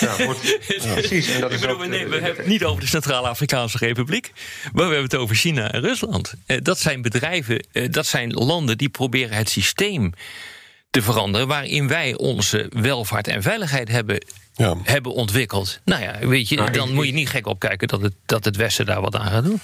ja, 0.01 0.17
ja, 0.17 0.25
wordt, 0.25 0.59
Precies. 0.95 1.29
En 1.29 1.40
dat 1.40 1.53
is 1.53 1.61
bedoel, 1.61 1.77
ook, 1.77 1.87
nee, 1.87 2.07
we 2.07 2.14
hebben 2.14 2.37
het 2.37 2.47
niet 2.47 2.64
over 2.64 2.81
de 2.81 2.87
Centraal-Afrikaanse 2.87 3.79
Republiek. 3.79 4.33
Maar 4.64 4.88
we 4.88 4.94
hebben 4.94 5.02
het 5.02 5.14
over 5.14 5.37
China 5.37 5.72
en 5.72 5.80
Rusland. 5.80 6.35
Dat 6.62 6.78
zijn 6.78 7.02
bedrijven, 7.02 7.66
dat 7.90 8.07
zijn 8.07 8.33
landen 8.33 8.78
die 8.78 8.88
proberen 8.88 9.37
het 9.37 9.48
systeem 9.48 10.12
te 10.90 11.02
veranderen. 11.02 11.48
waarin 11.48 11.88
wij 11.88 12.14
onze 12.16 12.70
welvaart 12.70 13.28
en 13.28 13.42
veiligheid 13.42 13.88
hebben 13.88 14.18
ja. 14.57 14.75
hebben 14.83 15.12
ontwikkeld. 15.12 15.81
Nou 15.85 16.03
ja, 16.03 16.19
weet 16.21 16.49
je, 16.49 16.71
dan 16.71 16.93
moet 16.93 17.07
je 17.07 17.12
niet 17.12 17.29
gek 17.29 17.47
opkijken 17.47 17.88
dat 17.88 18.01
het, 18.03 18.12
dat 18.27 18.45
het 18.45 18.57
Westen 18.57 18.87
daar 18.87 19.01
wat 19.01 19.17
aan 19.17 19.31
gaat 19.31 19.45
doen. 19.45 19.61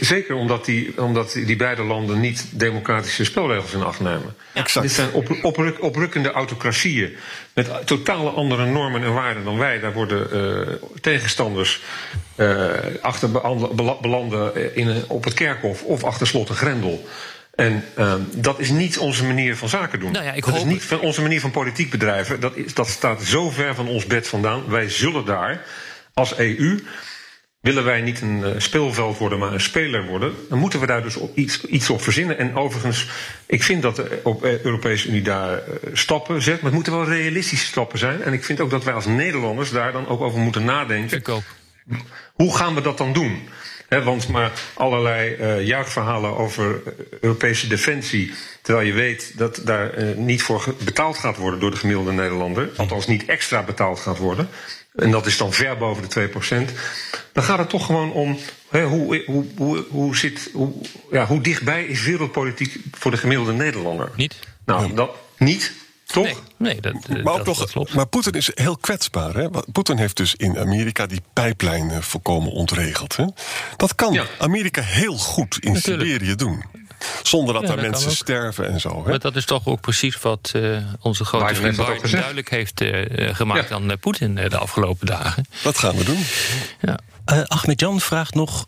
Zeker 0.00 0.34
omdat 0.34 0.64
die, 0.64 1.02
omdat 1.02 1.32
die 1.32 1.56
beide 1.56 1.82
landen 1.82 2.20
niet 2.20 2.46
democratische 2.50 3.24
spelregels 3.24 3.72
in 3.72 3.82
acht 3.82 4.00
nemen. 4.00 4.34
Exact. 4.52 4.86
Dit 4.86 4.94
zijn 4.94 5.12
op, 5.12 5.36
opruk, 5.42 5.82
oprukkende 5.82 6.30
autocratieën 6.30 7.16
met 7.54 7.86
totale 7.86 8.30
andere 8.30 8.66
normen 8.66 9.02
en 9.02 9.12
waarden 9.12 9.44
dan 9.44 9.58
wij. 9.58 9.80
Daar 9.80 9.92
worden 9.92 10.28
uh, 10.32 10.74
tegenstanders 11.00 11.82
uh, 12.36 12.70
achter 13.00 13.30
belanden 14.00 14.76
in, 14.76 15.04
op 15.08 15.24
het 15.24 15.34
kerkhof 15.34 15.82
of 15.82 16.04
achter 16.04 16.26
slot 16.26 16.48
en 16.48 16.54
grendel. 16.54 17.08
En 17.58 17.84
uh, 17.98 18.14
dat 18.34 18.58
is 18.58 18.70
niet 18.70 18.98
onze 18.98 19.24
manier 19.24 19.56
van 19.56 19.68
zaken 19.68 20.00
doen. 20.00 20.12
Nou 20.12 20.24
ja, 20.24 20.32
ik 20.32 20.44
dat 20.44 20.54
hoop... 20.54 20.64
is 20.66 20.72
niet 20.72 20.82
van 20.82 21.00
onze 21.00 21.22
manier 21.22 21.40
van 21.40 21.50
politiek 21.50 21.90
bedrijven. 21.90 22.40
Dat, 22.40 22.56
is, 22.56 22.74
dat 22.74 22.88
staat 22.88 23.22
zo 23.22 23.50
ver 23.50 23.74
van 23.74 23.88
ons 23.88 24.06
bed 24.06 24.28
vandaan. 24.28 24.68
Wij 24.68 24.88
zullen 24.88 25.24
daar 25.24 25.64
als 26.14 26.36
EU. 26.36 26.78
Willen 27.60 27.84
wij 27.84 28.00
niet 28.00 28.20
een 28.20 28.38
uh, 28.38 28.50
speelveld 28.56 29.18
worden, 29.18 29.38
maar 29.38 29.52
een 29.52 29.60
speler 29.60 30.06
worden, 30.06 30.34
dan 30.48 30.58
moeten 30.58 30.80
we 30.80 30.86
daar 30.86 31.02
dus 31.02 31.16
op 31.16 31.36
iets, 31.36 31.64
iets 31.64 31.90
op 31.90 32.02
verzinnen. 32.02 32.38
En 32.38 32.54
overigens, 32.54 33.08
ik 33.46 33.62
vind 33.62 33.82
dat 33.82 33.96
de 33.96 34.20
op 34.22 34.44
Europese 34.44 35.08
Unie 35.08 35.22
daar 35.22 35.52
uh, 35.52 35.74
stappen 35.92 36.42
zet, 36.42 36.54
maar 36.54 36.64
het 36.64 36.74
moeten 36.74 36.92
wel 36.92 37.04
realistische 37.04 37.66
stappen 37.66 37.98
zijn. 37.98 38.22
En 38.22 38.32
ik 38.32 38.44
vind 38.44 38.60
ook 38.60 38.70
dat 38.70 38.84
wij 38.84 38.94
als 38.94 39.06
Nederlanders 39.06 39.70
daar 39.70 39.92
dan 39.92 40.08
ook 40.08 40.20
over 40.20 40.38
moeten 40.38 40.64
nadenken. 40.64 41.18
Ik 41.18 41.28
ook. 41.28 41.42
Hoe 42.32 42.56
gaan 42.56 42.74
we 42.74 42.80
dat 42.80 42.98
dan 42.98 43.12
doen? 43.12 43.48
He, 43.88 44.02
want 44.02 44.28
maar 44.28 44.52
allerlei 44.74 45.36
uh, 45.36 45.66
juichverhalen 45.66 46.36
over 46.36 46.82
Europese 47.20 47.66
defensie. 47.66 48.32
Terwijl 48.62 48.86
je 48.86 48.92
weet 48.92 49.32
dat 49.36 49.60
daar 49.64 49.98
uh, 49.98 50.16
niet 50.16 50.42
voor 50.42 50.74
betaald 50.84 51.18
gaat 51.18 51.36
worden 51.36 51.60
door 51.60 51.70
de 51.70 51.76
gemiddelde 51.76 52.12
Nederlander. 52.12 52.70
Althans 52.76 53.06
niet 53.06 53.24
extra 53.24 53.62
betaald 53.62 54.00
gaat 54.00 54.18
worden. 54.18 54.48
En 54.94 55.10
dat 55.10 55.26
is 55.26 55.36
dan 55.36 55.52
ver 55.52 55.76
boven 55.76 56.08
de 56.08 56.28
2%. 56.68 56.72
Dan 57.32 57.44
gaat 57.44 57.58
het 57.58 57.68
toch 57.68 57.86
gewoon 57.86 58.12
om 58.12 58.38
he, 58.68 58.84
hoe, 58.84 59.22
hoe, 59.26 59.44
hoe, 59.56 59.84
hoe, 59.88 60.16
zit, 60.16 60.50
hoe, 60.52 60.72
ja, 61.10 61.26
hoe 61.26 61.40
dichtbij 61.40 61.84
is 61.84 62.02
wereldpolitiek 62.02 62.76
voor 62.92 63.10
de 63.10 63.16
gemiddelde 63.16 63.52
Nederlander? 63.52 64.10
Niet. 64.16 64.38
Nou, 64.64 64.94
dat 64.94 65.16
niet. 65.38 65.72
Toch? 66.12 66.24
Nee, 66.24 66.36
nee 66.56 66.80
dat, 66.80 67.08
maar 67.08 67.22
dat, 67.22 67.44
toch, 67.44 67.58
dat 67.58 67.70
klopt. 67.70 67.94
Maar 67.94 68.06
Poetin 68.06 68.32
is 68.32 68.50
heel 68.54 68.76
kwetsbaar. 68.76 69.34
Hè? 69.34 69.48
Poetin 69.72 69.98
heeft 69.98 70.16
dus 70.16 70.34
in 70.34 70.58
Amerika 70.58 71.06
die 71.06 71.22
pijplijn 71.32 71.90
uh, 71.90 71.98
volkomen 71.98 72.52
ontregeld. 72.52 73.16
Hè? 73.16 73.24
Dat 73.76 73.94
kan 73.94 74.12
ja. 74.12 74.24
Amerika 74.38 74.82
heel 74.82 75.16
goed 75.16 75.58
in 75.58 75.72
Natuurlijk. 75.72 76.08
Siberië 76.08 76.34
doen. 76.34 76.64
Zonder 77.22 77.54
dat 77.54 77.62
ja, 77.62 77.68
daar 77.68 77.76
dat 77.76 77.90
mensen 77.90 78.10
sterven 78.10 78.68
en 78.68 78.80
zo. 78.80 79.02
Hè? 79.02 79.08
Maar 79.10 79.18
dat 79.18 79.36
is 79.36 79.44
toch 79.44 79.66
ook 79.66 79.80
precies 79.80 80.20
wat 80.20 80.52
uh, 80.56 80.78
onze 81.00 81.24
grote 81.24 81.54
vriend 81.54 81.76
Biden 81.76 82.10
duidelijk 82.10 82.50
heeft 82.50 82.80
uh, 82.80 83.34
gemaakt 83.34 83.68
ja. 83.68 83.74
aan 83.74 83.98
Poetin 84.00 84.34
de 84.34 84.58
afgelopen 84.58 85.06
dagen. 85.06 85.46
Dat 85.62 85.78
gaan 85.78 85.96
we 85.96 86.04
doen. 86.04 86.24
Ja. 86.80 86.98
Uh, 87.32 87.42
Ahmed 87.42 87.80
Jan 87.80 88.00
vraagt 88.00 88.34
nog 88.34 88.64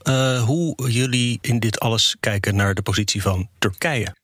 hoe 0.47 0.91
jullie 0.91 1.39
in 1.41 1.59
dit 1.61 1.81
alles 1.81 2.17
kijken 2.21 2.57
naar 2.57 2.75
de 2.75 2.83
positie 2.83 3.23
van 3.23 3.49
Turkije. 3.59 4.15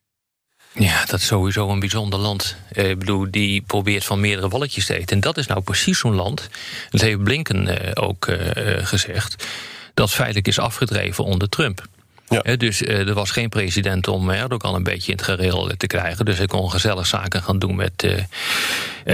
Ja, 0.79 1.05
dat 1.05 1.21
is 1.21 1.27
sowieso 1.27 1.69
een 1.69 1.81
bijzonder 1.81 2.19
land. 2.19 2.57
Eh, 2.73 2.91
ik 2.91 2.99
bedoel, 2.99 3.27
die 3.31 3.61
probeert 3.61 4.05
van 4.05 4.21
meerdere 4.21 4.49
walletjes 4.49 4.87
te 4.87 4.95
eten. 4.95 5.17
En 5.17 5.21
dat 5.21 5.37
is 5.37 5.47
nou 5.47 5.61
precies 5.61 5.99
zo'n 5.99 6.15
land. 6.15 6.49
Dat 6.91 7.01
heeft 7.01 7.23
Blinken 7.23 7.69
eh, 7.69 8.05
ook 8.05 8.27
eh, 8.27 8.87
gezegd. 8.87 9.47
Dat 9.95 10.11
feitelijk 10.11 10.49
is 10.49 10.59
afgedreven 10.59 11.25
onder 11.25 11.49
Trump. 11.49 11.87
Ja. 12.29 12.57
dus 12.57 12.83
er 12.83 13.15
was 13.15 13.31
geen 13.31 13.49
president 13.49 14.09
om 14.09 14.31
Erdogan 14.31 14.75
een 14.75 14.83
beetje 14.83 15.13
in 15.13 15.17
het 15.17 15.27
gereel 15.27 15.71
te 15.77 15.87
krijgen. 15.87 16.25
Dus 16.25 16.39
hij 16.39 16.47
kon 16.47 16.71
gezellig 16.71 17.07
zaken 17.07 17.43
gaan 17.43 17.59
doen 17.59 17.77
met, 17.77 18.27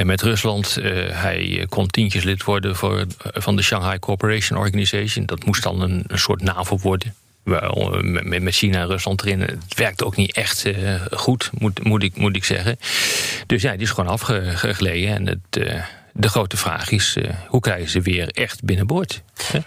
met 0.02 0.22
Rusland. 0.22 0.74
hij 1.10 1.66
kon 1.68 1.86
tientjes 1.86 2.24
lid 2.24 2.44
worden 2.44 2.76
voor, 2.76 3.06
van 3.18 3.56
de 3.56 3.62
Shanghai 3.62 3.98
Cooperation 3.98 4.58
Organization. 4.58 5.26
Dat 5.26 5.44
moest 5.44 5.62
dan 5.62 5.80
een, 5.80 6.04
een 6.06 6.18
soort 6.18 6.42
NAVO 6.42 6.78
worden 6.78 7.14
met 7.44 8.54
China 8.54 8.80
en 8.80 8.86
Rusland 8.86 9.22
erin. 9.22 9.40
Het 9.40 9.74
werkt 9.74 10.02
ook 10.02 10.16
niet 10.16 10.32
echt 10.32 10.66
uh, 10.66 11.00
goed, 11.10 11.50
moet, 11.58 11.84
moet, 11.84 12.02
ik, 12.02 12.16
moet 12.16 12.36
ik 12.36 12.44
zeggen. 12.44 12.78
Dus 13.46 13.62
ja, 13.62 13.72
die 13.72 13.80
is 13.80 13.90
gewoon 13.90 14.10
afgeleden. 14.10 15.14
En 15.14 15.26
het, 15.26 15.56
uh, 15.66 15.82
de 16.12 16.28
grote 16.28 16.56
vraag 16.56 16.90
is, 16.90 17.16
uh, 17.18 17.30
hoe 17.48 17.60
krijgen 17.60 17.90
ze 17.90 18.00
weer 18.00 18.28
echt 18.28 18.64
binnenboord? 18.64 19.22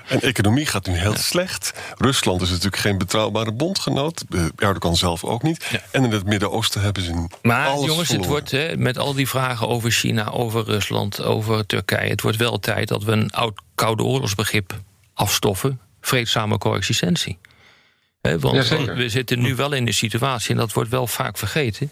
En 0.08 0.22
economie 0.22 0.66
gaat 0.66 0.88
nu 0.88 0.94
heel 0.94 1.16
slecht. 1.16 1.74
Rusland 1.98 2.42
is 2.42 2.50
natuurlijk 2.50 2.78
geen 2.78 2.98
betrouwbare 2.98 3.52
bondgenoot. 3.52 4.24
Erdogan 4.56 4.96
zelf 4.96 5.24
ook 5.24 5.44
niet. 5.44 5.68
Ja. 5.72 5.80
En 5.92 6.04
in 6.04 6.12
het 6.12 6.26
Midden-Oosten 6.26 6.82
hebben 6.82 7.04
ze 7.04 7.28
Maar 7.42 7.68
alles 7.68 7.86
jongens, 7.86 8.08
verloren. 8.08 8.34
het 8.34 8.52
wordt 8.52 8.52
hè, 8.52 8.78
met 8.78 8.98
al 8.98 9.14
die 9.14 9.28
vragen 9.28 9.68
over 9.68 9.92
China, 9.92 10.30
over 10.30 10.64
Rusland, 10.64 11.22
over 11.24 11.66
Turkije... 11.66 12.10
het 12.10 12.22
wordt 12.22 12.38
wel 12.38 12.60
tijd 12.60 12.88
dat 12.88 13.04
we 13.04 13.12
een 13.12 13.32
oud 13.32 13.62
koude 13.76 14.04
oorlogsbegrip 14.04 14.80
afstoffen. 15.14 15.80
Vreedzame 16.02 16.58
coexistentie. 16.58 17.38
He, 18.26 18.40
want 18.40 18.68
Ja, 18.68 18.94
we 18.94 19.10
zitten 19.10 19.40
nu 19.40 19.56
wel 19.56 19.74
in 19.74 19.88
een 19.88 19.94
situatie, 19.94 20.52
en 20.52 20.58
dat 20.58 20.74
wordt 20.74 20.90
wel 20.90 21.08
vaak 21.08 21.38
vergeten, 21.38 21.92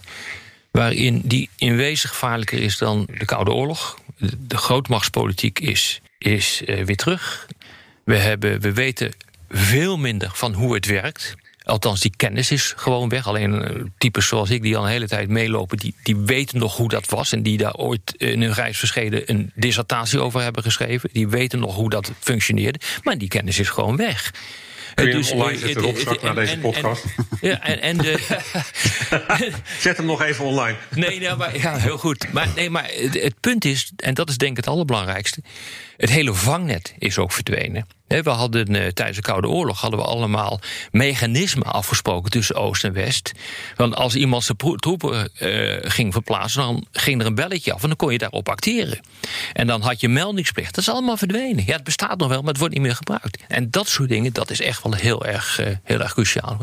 waarin 0.71 1.21
die 1.23 1.49
in 1.57 1.75
wezen 1.75 2.09
gevaarlijker 2.09 2.59
is 2.59 2.77
dan 2.77 3.07
de 3.17 3.25
Koude 3.25 3.51
Oorlog. 3.51 3.97
De, 4.17 4.31
de 4.47 4.57
grootmachtspolitiek 4.57 5.59
is, 5.59 6.01
is 6.17 6.61
eh, 6.65 6.85
weer 6.85 6.95
terug. 6.95 7.47
We, 8.03 8.17
hebben, 8.17 8.59
we 8.59 8.73
weten 8.73 9.11
veel 9.49 9.97
minder 9.97 10.31
van 10.33 10.53
hoe 10.53 10.73
het 10.73 10.85
werkt. 10.85 11.35
Althans, 11.63 11.99
die 11.99 12.13
kennis 12.17 12.51
is 12.51 12.73
gewoon 12.75 13.09
weg. 13.09 13.27
Alleen 13.27 13.63
eh, 13.63 13.81
types 13.97 14.27
zoals 14.27 14.49
ik, 14.49 14.61
die 14.61 14.77
al 14.77 14.83
een 14.83 14.89
hele 14.89 15.07
tijd 15.07 15.29
meelopen, 15.29 15.77
die, 15.77 15.95
die 16.03 16.15
weten 16.15 16.59
nog 16.59 16.77
hoe 16.77 16.89
dat 16.89 17.09
was. 17.09 17.31
En 17.31 17.43
die 17.43 17.57
daar 17.57 17.75
ooit 17.75 18.13
in 18.17 18.41
hun 18.41 18.53
reisverscheden 18.53 19.23
een 19.25 19.51
dissertatie 19.55 20.19
over 20.19 20.41
hebben 20.41 20.63
geschreven. 20.63 21.09
Die 21.13 21.27
weten 21.27 21.59
nog 21.59 21.75
hoe 21.75 21.89
dat 21.89 22.11
functioneerde. 22.19 22.79
Maar 23.03 23.17
die 23.17 23.27
kennis 23.27 23.59
is 23.59 23.69
gewoon 23.69 23.95
weg. 23.95 24.33
Kun 24.95 25.05
je 25.07 25.11
Dus, 25.11 25.29
hem 25.29 25.39
online 25.39 25.57
zetten, 25.57 25.81
Rob, 25.81 25.97
straks 25.97 26.21
het- 26.21 26.21
na 26.23 26.29
en- 26.29 26.35
deze 26.35 26.51
en- 26.53 26.59
podcast? 26.59 27.05
Ja, 27.41 27.61
en, 27.61 27.81
en 27.81 27.97
de, 27.97 28.19
Zet 29.79 29.97
hem 29.97 30.05
nog 30.05 30.21
even 30.21 30.45
online. 30.45 30.77
Nee, 30.95 31.19
nou, 31.19 31.37
maar, 31.37 31.57
ja, 31.57 31.77
heel 31.77 31.97
goed. 31.97 32.33
Maar, 32.33 32.47
nee, 32.55 32.69
maar 32.69 32.89
het, 32.93 33.13
het 33.21 33.39
punt 33.39 33.65
is, 33.65 33.91
en 33.95 34.13
dat 34.13 34.29
is 34.29 34.37
denk 34.37 34.51
ik 34.51 34.57
het 34.57 34.67
allerbelangrijkste... 34.67 35.41
het 35.97 36.09
hele 36.09 36.33
vangnet 36.33 36.93
is 36.97 37.17
ook 37.17 37.31
verdwenen. 37.31 37.87
We 38.21 38.29
hadden 38.29 38.75
eh, 38.75 38.87
tijdens 38.87 39.17
de 39.17 39.23
Koude 39.23 39.47
Oorlog 39.47 39.81
hadden 39.81 39.99
we 39.99 40.05
allemaal 40.05 40.59
mechanismen 40.91 41.67
afgesproken 41.67 42.31
tussen 42.31 42.55
Oost 42.55 42.83
en 42.83 42.93
West. 42.93 43.31
Want 43.75 43.95
als 43.95 44.15
iemand 44.15 44.43
zijn 44.43 44.57
troepen 44.75 45.29
eh, 45.35 45.91
ging 45.91 46.13
verplaatsen, 46.13 46.61
dan 46.61 46.85
ging 46.91 47.21
er 47.21 47.27
een 47.27 47.35
belletje 47.35 47.73
af 47.73 47.81
en 47.81 47.87
dan 47.87 47.97
kon 47.97 48.11
je 48.11 48.17
daarop 48.17 48.49
acteren. 48.49 48.99
En 49.53 49.67
dan 49.67 49.81
had 49.81 49.99
je 49.99 50.09
meldingsplicht. 50.09 50.75
Dat 50.75 50.83
is 50.83 50.89
allemaal 50.89 51.17
verdwenen. 51.17 51.63
Ja, 51.65 51.73
het 51.73 51.83
bestaat 51.83 52.17
nog 52.17 52.29
wel, 52.29 52.39
maar 52.39 52.49
het 52.49 52.57
wordt 52.57 52.73
niet 52.73 52.83
meer 52.83 52.95
gebruikt. 52.95 53.43
En 53.47 53.71
dat 53.71 53.87
soort 53.87 54.09
dingen, 54.09 54.33
dat 54.33 54.49
is 54.49 54.61
echt 54.61 54.83
wel 54.83 54.93
heel 54.93 55.25
erg, 55.25 55.59
eh, 55.59 55.67
heel 55.83 55.99
erg 55.99 56.13
cruciaal. 56.13 56.57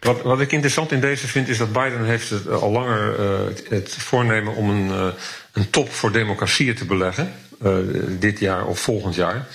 Wat, 0.00 0.22
wat 0.22 0.40
ik 0.40 0.52
interessant 0.52 0.92
in 0.92 1.00
deze 1.00 1.26
vind, 1.26 1.48
is 1.48 1.58
dat 1.58 1.72
Biden 1.72 2.04
heeft 2.04 2.30
het 2.30 2.48
al 2.48 2.70
langer 2.70 3.20
het, 3.48 3.64
het 3.68 3.94
voornemen 3.94 4.54
om 4.54 4.70
een, 4.70 5.12
een 5.52 5.70
top 5.70 5.92
voor 5.92 6.12
democratieën 6.12 6.74
te 6.74 6.84
beleggen. 6.84 7.32
dit 8.18 8.38
jaar 8.38 8.66
of 8.66 8.80
volgend 8.80 9.14
jaar. 9.14 9.46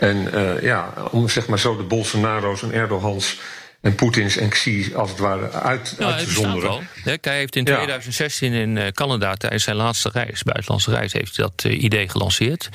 En 0.00 0.32
eh, 0.32 0.62
ja, 0.62 0.92
om 1.10 1.28
zeg 1.28 1.46
maar 1.46 1.58
zo 1.58 1.76
de 1.76 1.82
Bolsonaro's 1.82 2.62
en 2.62 2.72
Erdogans 2.72 3.38
en 3.80 3.94
Poetins 3.94 4.36
en 4.36 4.48
Xi 4.48 4.92
als 4.94 5.10
het 5.10 5.18
ware 5.18 5.50
uit, 5.52 5.94
te 5.96 6.24
zonderen. 6.28 6.88
Hij 7.04 7.18
heeft 7.36 7.56
in 7.56 7.64
Ja. 7.64 7.74
2016 7.74 8.52
in 8.52 8.76
eh, 8.78 8.86
Canada 8.92 9.34
tijdens 9.34 9.64
zijn 9.64 9.76
laatste 9.76 10.10
reis, 10.12 10.42
buitenlandse 10.42 10.90
reis, 10.90 11.12
heeft 11.12 11.36
dat 11.36 11.52
eh, 11.66 11.82
idee 11.82 12.08
gelanceerd. 12.08 12.68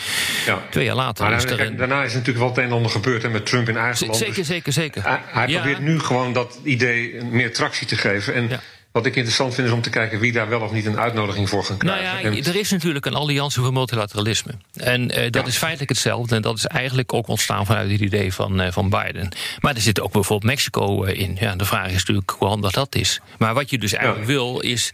Ja. 0.46 0.62
Twee 0.70 0.86
jaar 0.86 0.96
later 0.96 1.26
Maar 1.26 1.36
is 1.36 1.44
er 1.44 1.60
een. 1.62 1.78
daarna 1.78 2.04
is 2.04 2.12
natuurlijk 2.14 2.38
wel 2.40 2.48
het 2.48 2.58
een 2.58 2.64
en 2.64 2.72
ander 2.72 2.92
gebeurd 2.92 3.22
hè, 3.22 3.30
met 3.30 3.46
Trump 3.46 3.70
in 3.70 3.78
eigen 3.78 4.06
land. 4.08 4.20
Zeker, 4.20 4.36
Dus 4.36 4.48
zeker, 4.48 4.74
zeker. 4.74 5.04
Hij, 5.04 5.20
hij 5.26 5.48
Ja. 5.48 5.60
probeert 5.60 5.80
nu 5.82 6.00
gewoon 6.00 6.34
dat 6.34 6.60
idee 6.64 7.24
meer 7.24 7.54
tractie 7.54 7.88
te 7.88 7.96
geven. 7.96 8.34
En 8.34 8.50
wat 8.94 9.06
ik 9.06 9.16
interessant 9.16 9.54
vind 9.54 9.68
is 9.68 9.74
om 9.74 9.82
te 9.82 9.90
kijken 9.90 10.20
wie 10.20 10.32
daar 10.32 10.50
wel 10.50 10.62
of 10.62 10.72
niet 10.72 10.86
een 10.86 11.00
uitnodiging 11.00 11.50
voor 11.50 11.64
Nou 11.68 11.78
krijgen. 11.78 12.04
ja, 12.04 12.38
En- 12.38 12.46
er 12.46 12.56
is 12.56 12.72
natuurlijk 12.72 13.06
een 13.06 13.14
alliantie 13.14 13.62
voor 13.62 13.74
multilateralisme. 13.74 14.52
En 14.74 15.12
eh, 15.12 15.32
dat 15.32 15.48
is 15.48 15.58
feitelijk 15.58 15.90
hetzelfde. 15.90 16.36
En 16.36 16.42
dat 16.42 16.58
is 16.58 16.66
eigenlijk 16.66 17.14
ook 17.14 17.28
ontstaan 17.28 17.66
vanuit 17.66 17.92
het 17.92 18.02
idee 18.02 18.34
van, 18.34 18.62
eh, 18.62 18.72
van 18.72 18.90
Biden. 18.90 19.30
Maar 19.60 19.76
er 19.76 19.82
zit 19.82 20.02
ook 20.02 20.12
bijvoorbeeld 20.12 20.52
Mexico 20.52 21.04
eh, 21.04 21.20
in. 21.20 21.38
Ja, 21.40 21.56
de 21.56 21.66
vraag 21.66 21.88
is 21.88 21.94
natuurlijk 21.94 22.30
hoe 22.30 22.48
handig 22.48 22.72
dat 22.72 22.96
is. 22.96 23.20
Maar 23.38 23.54
wat 23.54 23.70
je 23.70 23.78
dus 23.78 23.94
eigenlijk 23.94 24.26
wil 24.28 24.60
is 24.60 24.92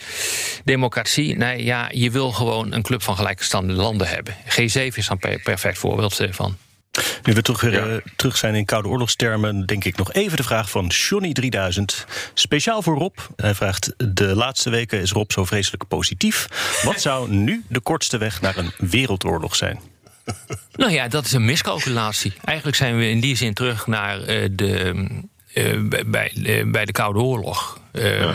democratie. 0.64 1.38
Nee, 1.38 1.64
ja, 1.64 1.89
je 1.91 2.12
wil 2.12 2.32
gewoon 2.32 2.74
een 2.74 2.82
club 2.82 3.04
van 3.04 3.16
gelijkgestelde 3.16 3.74
landen 3.74 4.08
hebben. 4.08 4.36
G7 4.45 4.95
is 4.97 5.08
dan 5.08 5.18
een 5.20 5.41
perfect 5.43 5.78
voorbeeld 5.78 6.22
van. 6.32 6.58
Nu 7.23 7.33
we 7.33 7.41
terug, 7.41 7.61
weer, 7.61 7.91
eh, 7.95 7.97
terug 8.15 8.37
zijn 8.37 8.55
in 8.55 8.65
Koude 8.65 8.87
Oorlogstermen, 8.87 9.65
denk 9.65 9.83
ik 9.83 9.97
nog 9.97 10.13
even 10.13 10.37
de 10.37 10.43
vraag 10.43 10.69
van 10.69 10.91
Johnny3000. 10.93 12.05
Speciaal 12.33 12.81
voor 12.81 12.97
Rob. 12.97 13.17
Hij 13.35 13.55
vraagt: 13.55 13.93
De 13.97 14.35
laatste 14.35 14.69
weken 14.69 15.01
is 15.01 15.11
Rob 15.11 15.31
zo 15.31 15.45
vreselijk 15.45 15.87
positief. 15.87 16.47
Wat 16.83 17.01
zou 17.07 17.29
nu 17.31 17.63
de 17.67 17.79
kortste 17.79 18.17
weg 18.17 18.41
naar 18.41 18.57
een 18.57 18.71
wereldoorlog 18.77 19.55
zijn? 19.55 19.79
Nou 20.75 20.91
ja, 20.91 21.07
dat 21.07 21.25
is 21.25 21.31
een 21.31 21.45
miscalculatie. 21.45 22.33
Eigenlijk 22.43 22.77
zijn 22.77 22.97
we 22.97 23.09
in 23.09 23.19
die 23.19 23.35
zin 23.35 23.53
terug 23.53 23.87
naar 23.87 24.21
eh, 24.21 24.49
de. 24.51 25.05
eh, 25.53 25.79
bij- 25.81 26.05
bij, 26.05 26.63
bij 26.67 26.85
de 26.85 26.91
Koude 26.91 27.19
Oorlog. 27.19 27.79
Eh, 27.91 28.29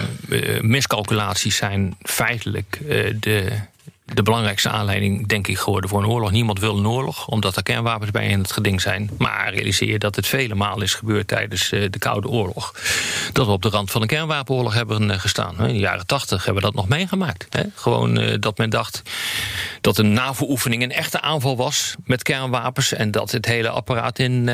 miscalculaties 0.60 1.56
zijn 1.56 1.96
feitelijk 2.02 2.78
de, 3.20 3.48
de 4.04 4.22
belangrijkste 4.22 4.68
aanleiding, 4.68 5.26
denk 5.26 5.46
ik, 5.46 5.58
geworden 5.58 5.90
voor 5.90 6.02
een 6.02 6.08
oorlog. 6.08 6.30
Niemand 6.30 6.58
wil 6.58 6.78
een 6.78 6.86
oorlog, 6.86 7.26
omdat 7.26 7.56
er 7.56 7.62
kernwapens 7.62 8.10
bij 8.10 8.26
in 8.26 8.38
het 8.38 8.52
geding 8.52 8.80
zijn. 8.80 9.10
Maar 9.18 9.54
realiseer 9.54 9.88
je 9.88 9.98
dat 9.98 10.16
het 10.16 10.26
vele 10.26 10.54
malen 10.54 10.82
is 10.82 10.94
gebeurd 10.94 11.28
tijdens 11.28 11.72
eh, 11.72 11.90
de 11.90 11.98
Koude 11.98 12.28
Oorlog. 12.28 12.74
Dat 13.32 13.46
we 13.46 13.52
op 13.52 13.62
de 13.62 13.68
rand 13.68 13.90
van 13.90 14.02
een 14.02 14.06
kernwapenoorlog 14.06 14.74
hebben 14.74 15.10
eh, 15.10 15.18
gestaan. 15.18 15.58
In 15.58 15.74
de 15.74 15.78
jaren 15.78 16.06
tachtig 16.06 16.44
hebben 16.44 16.62
we 16.62 16.68
dat 16.68 16.76
nog 16.76 16.88
meegemaakt. 16.88 17.48
Gewoon 17.74 18.18
eh, 18.18 18.34
dat 18.40 18.58
men 18.58 18.70
dacht 18.70 19.02
dat 19.80 19.98
een 19.98 20.12
NAVO-oefening 20.12 20.82
een 20.82 20.92
echte 20.92 21.20
aanval 21.20 21.56
was 21.56 21.94
met 22.04 22.22
kernwapens. 22.22 22.92
En 22.92 23.10
dat 23.10 23.30
het 23.30 23.46
hele 23.46 23.68
apparaat 23.68 24.18
in, 24.18 24.48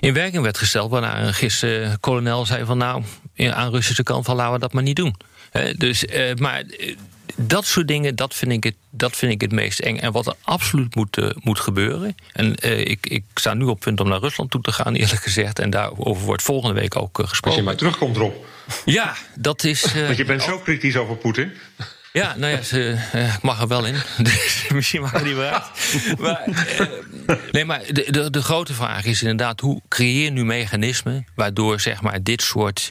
in 0.00 0.14
werking 0.14 0.42
werd 0.42 0.58
gesteld. 0.58 0.90
Waarna 0.90 1.22
een 1.22 1.34
gisteren 1.34 2.00
kolonel 2.00 2.46
zei 2.46 2.64
van 2.64 2.78
nou, 2.78 3.02
aan 3.36 3.70
Russische 3.70 4.02
kant 4.02 4.24
van 4.24 4.36
laten 4.36 4.52
we 4.52 4.58
dat 4.58 4.72
maar 4.72 4.82
niet 4.82 4.96
doen. 4.96 5.16
Dus, 5.76 6.04
maar 6.36 6.64
dat 7.46 7.66
soort 7.66 7.88
dingen, 7.88 8.16
dat 8.16 8.34
vind, 8.34 8.52
ik 8.52 8.64
het, 8.64 8.74
dat 8.90 9.16
vind 9.16 9.32
ik 9.32 9.40
het 9.40 9.52
meest 9.52 9.78
eng. 9.78 9.96
En 9.96 10.12
wat 10.12 10.26
er 10.26 10.34
absoluut 10.42 10.94
moet, 10.94 11.18
eh, 11.18 11.30
moet 11.34 11.60
gebeuren. 11.60 12.14
En 12.32 12.54
eh, 12.54 12.78
ik, 12.78 13.06
ik 13.06 13.24
sta 13.34 13.54
nu 13.54 13.64
op 13.64 13.80
punt 13.80 14.00
om 14.00 14.08
naar 14.08 14.20
Rusland 14.20 14.50
toe 14.50 14.60
te 14.60 14.72
gaan, 14.72 14.94
eerlijk 15.00 15.22
gezegd. 15.22 15.58
En 15.58 15.70
daarover 15.70 16.24
wordt 16.24 16.42
volgende 16.42 16.80
week 16.80 16.96
ook 16.96 17.14
eh, 17.14 17.20
Als 17.20 17.28
gesproken. 17.28 17.58
je 17.58 17.64
maar 17.64 17.76
terugkomt, 17.76 18.16
Rob. 18.16 18.34
Ja, 18.84 19.16
dat 19.34 19.64
is. 19.64 19.92
Want 20.06 20.16
je 20.16 20.24
bent 20.24 20.42
zo 20.42 20.58
kritisch 20.58 20.96
over 20.96 21.16
Poetin. 21.16 21.52
ja, 22.12 22.34
nou 22.36 22.52
ja, 22.52 22.62
ze, 22.62 22.98
ik 23.36 23.42
mag 23.42 23.60
er 23.60 23.68
wel 23.68 23.84
in. 23.84 23.94
Dus 24.22 24.66
misschien 24.68 25.00
mag 25.00 25.14
er 25.14 25.24
niet 25.24 25.36
meer 25.36 25.50
uit. 25.50 26.18
Maar, 26.18 26.44
nee, 27.52 27.64
maar 27.64 27.82
de, 27.88 28.06
de, 28.10 28.30
de 28.30 28.42
grote 28.42 28.74
vraag 28.74 29.04
is 29.04 29.20
inderdaad... 29.20 29.60
hoe 29.60 29.80
creëer 29.88 30.24
je 30.24 30.30
nu 30.30 30.44
mechanismen... 30.44 31.26
waardoor 31.34 31.80
zeg 31.80 32.00
maar, 32.02 32.22
dit, 32.22 32.42
soort, 32.42 32.90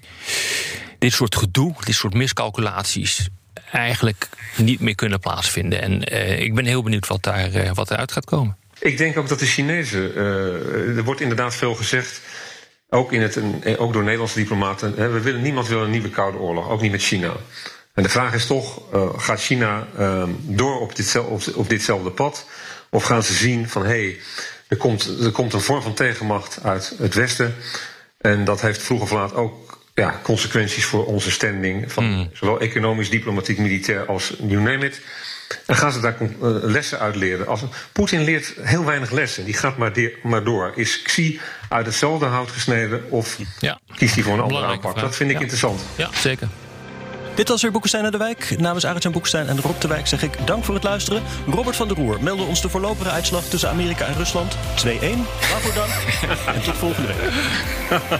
dit 1.00 1.14
soort 1.14 1.36
gedoe, 1.36 1.74
dit 1.80 1.96
soort 1.96 2.14
miscalculaties... 2.14 3.30
eigenlijk 3.72 4.30
niet 4.58 4.80
meer 4.80 4.96
kunnen 4.96 5.20
plaatsvinden. 5.20 5.82
En 5.82 6.04
eh, 6.04 6.40
ik 6.40 6.56
ben 6.56 6.66
heel 6.66 6.84
benieuwd 6.84 7.08
wat, 7.08 7.24
daar, 7.24 7.54
eh, 7.54 7.72
wat 7.74 7.92
eruit 7.92 8.12
gaat 8.12 8.26
komen. 8.26 8.58
Ik 8.80 8.98
denk 8.98 9.18
ook 9.18 9.28
dat 9.28 9.40
de 9.40 9.46
Chinezen. 9.46 10.16
eh, 10.16 10.98
er 10.98 11.04
wordt 11.04 11.22
inderdaad 11.22 11.56
veel 11.56 11.76
gezegd. 11.76 12.22
Ook, 12.90 13.12
in 13.12 13.22
het, 13.22 13.40
ook 13.78 13.94
door 13.94 14.04
Nederlandse 14.04 14.40
diplomaten. 14.40 14.94
Hè, 14.98 15.10
we 15.10 15.22
willen, 15.22 15.42
niemand 15.42 15.68
wil 15.68 15.84
een 15.84 15.90
nieuwe 15.90 16.10
Koude 16.10 16.38
Oorlog, 16.38 16.70
ook 16.70 16.82
niet 16.82 16.92
met 16.92 17.02
China. 17.02 17.34
En 17.94 18.04
de 18.04 18.10
vraag 18.10 18.34
is 18.34 18.46
toch: 18.46 18.82
gaat 19.18 19.42
China 19.42 19.88
eh, 19.98 20.24
door 20.42 20.80
op, 20.80 20.94
op, 21.30 21.42
op 21.56 21.70
ditzelfde 21.70 22.10
pad? 22.12 22.46
Of 22.90 23.04
gaan 23.04 23.24
ze 23.24 23.34
zien 23.34 23.70
van 23.70 23.82
hé, 23.82 23.88
hey, 23.88 24.20
er, 24.68 24.78
komt, 24.78 25.06
er 25.24 25.32
komt 25.32 25.54
een 25.54 25.62
vorm 25.62 25.82
van 25.82 25.94
tegenmacht 25.94 26.60
uit 26.64 26.96
het 26.98 27.14
Westen. 27.14 27.56
En 28.18 28.44
dat 28.44 28.62
heeft 28.62 28.82
vroeg 28.82 29.02
of 29.02 29.12
laat 29.12 29.34
ook 29.34 29.69
ja, 30.00 30.20
consequenties 30.24 30.86
voor 30.86 31.06
onze 31.06 31.32
standing. 31.32 31.92
Van 31.92 32.30
zowel 32.34 32.60
economisch, 32.60 33.10
diplomatiek, 33.10 33.58
militair 33.58 34.06
als 34.06 34.34
you 34.48 34.62
name 34.62 34.86
it. 34.86 35.02
En 35.66 35.76
gaan 35.76 35.92
ze 35.92 36.00
daar 36.00 36.16
eh, 36.22 36.28
lessen 36.62 37.00
uit 37.00 37.16
leren? 37.16 37.48
Als, 37.48 37.62
Poetin 37.92 38.24
leert 38.24 38.54
heel 38.62 38.86
weinig 38.86 39.12
lessen. 39.12 39.46
Die 39.46 39.54
gaat 39.54 39.78
maar, 39.78 39.94
de- 39.94 40.18
maar 40.24 40.44
door. 40.44 40.72
Is 40.76 41.02
Xi 41.02 41.40
uit 41.70 41.86
hetzelfde 41.86 42.26
hout 42.26 42.52
gesneden 42.52 43.12
of 43.12 43.38
Ja. 43.60 43.80
kiest 43.96 44.14
hij 44.16 44.24
voor 44.24 44.34
een 44.34 44.40
andere 44.40 44.66
aanpak? 44.66 44.92
vraag. 44.92 45.04
Dat 45.04 45.16
vind 45.16 45.30
ik 45.30 45.36
Ja. 45.36 45.42
interessant. 45.42 45.82
Ja, 45.96 46.10
zeker. 46.14 46.48
Dit 47.36 47.48
was 47.50 47.62
weer 47.62 47.72
Boekenstein 47.72 48.06
en 48.06 48.12
de 48.12 48.18
Wijk. 48.18 48.56
Namens 48.58 48.86
Arjan 48.86 49.12
Boekenstein 49.12 49.48
en 49.48 49.62
Rob 49.62 49.82
de 49.82 49.88
Wijk 49.88 50.08
zeg 50.08 50.24
ik 50.24 50.34
dank 50.46 50.64
voor 50.66 50.74
het 50.74 50.84
luisteren. 50.84 51.24
Robert 51.48 51.76
van 51.76 51.88
der 51.88 51.98
Roer 51.98 52.18
meldde 52.24 52.44
ons 52.44 52.62
de 52.62 52.70
voorlopige 52.70 53.10
uitslag 53.10 53.44
tussen 53.44 53.70
Amerika 53.70 54.06
en 54.06 54.16
Rusland. 54.16 54.58
2-1. 54.76 55.26
Waarvoor 55.52 55.74
dank. 55.74 55.92
en 56.56 56.62
tot 56.62 56.76
volgende 56.78 57.08
week. 57.08 58.20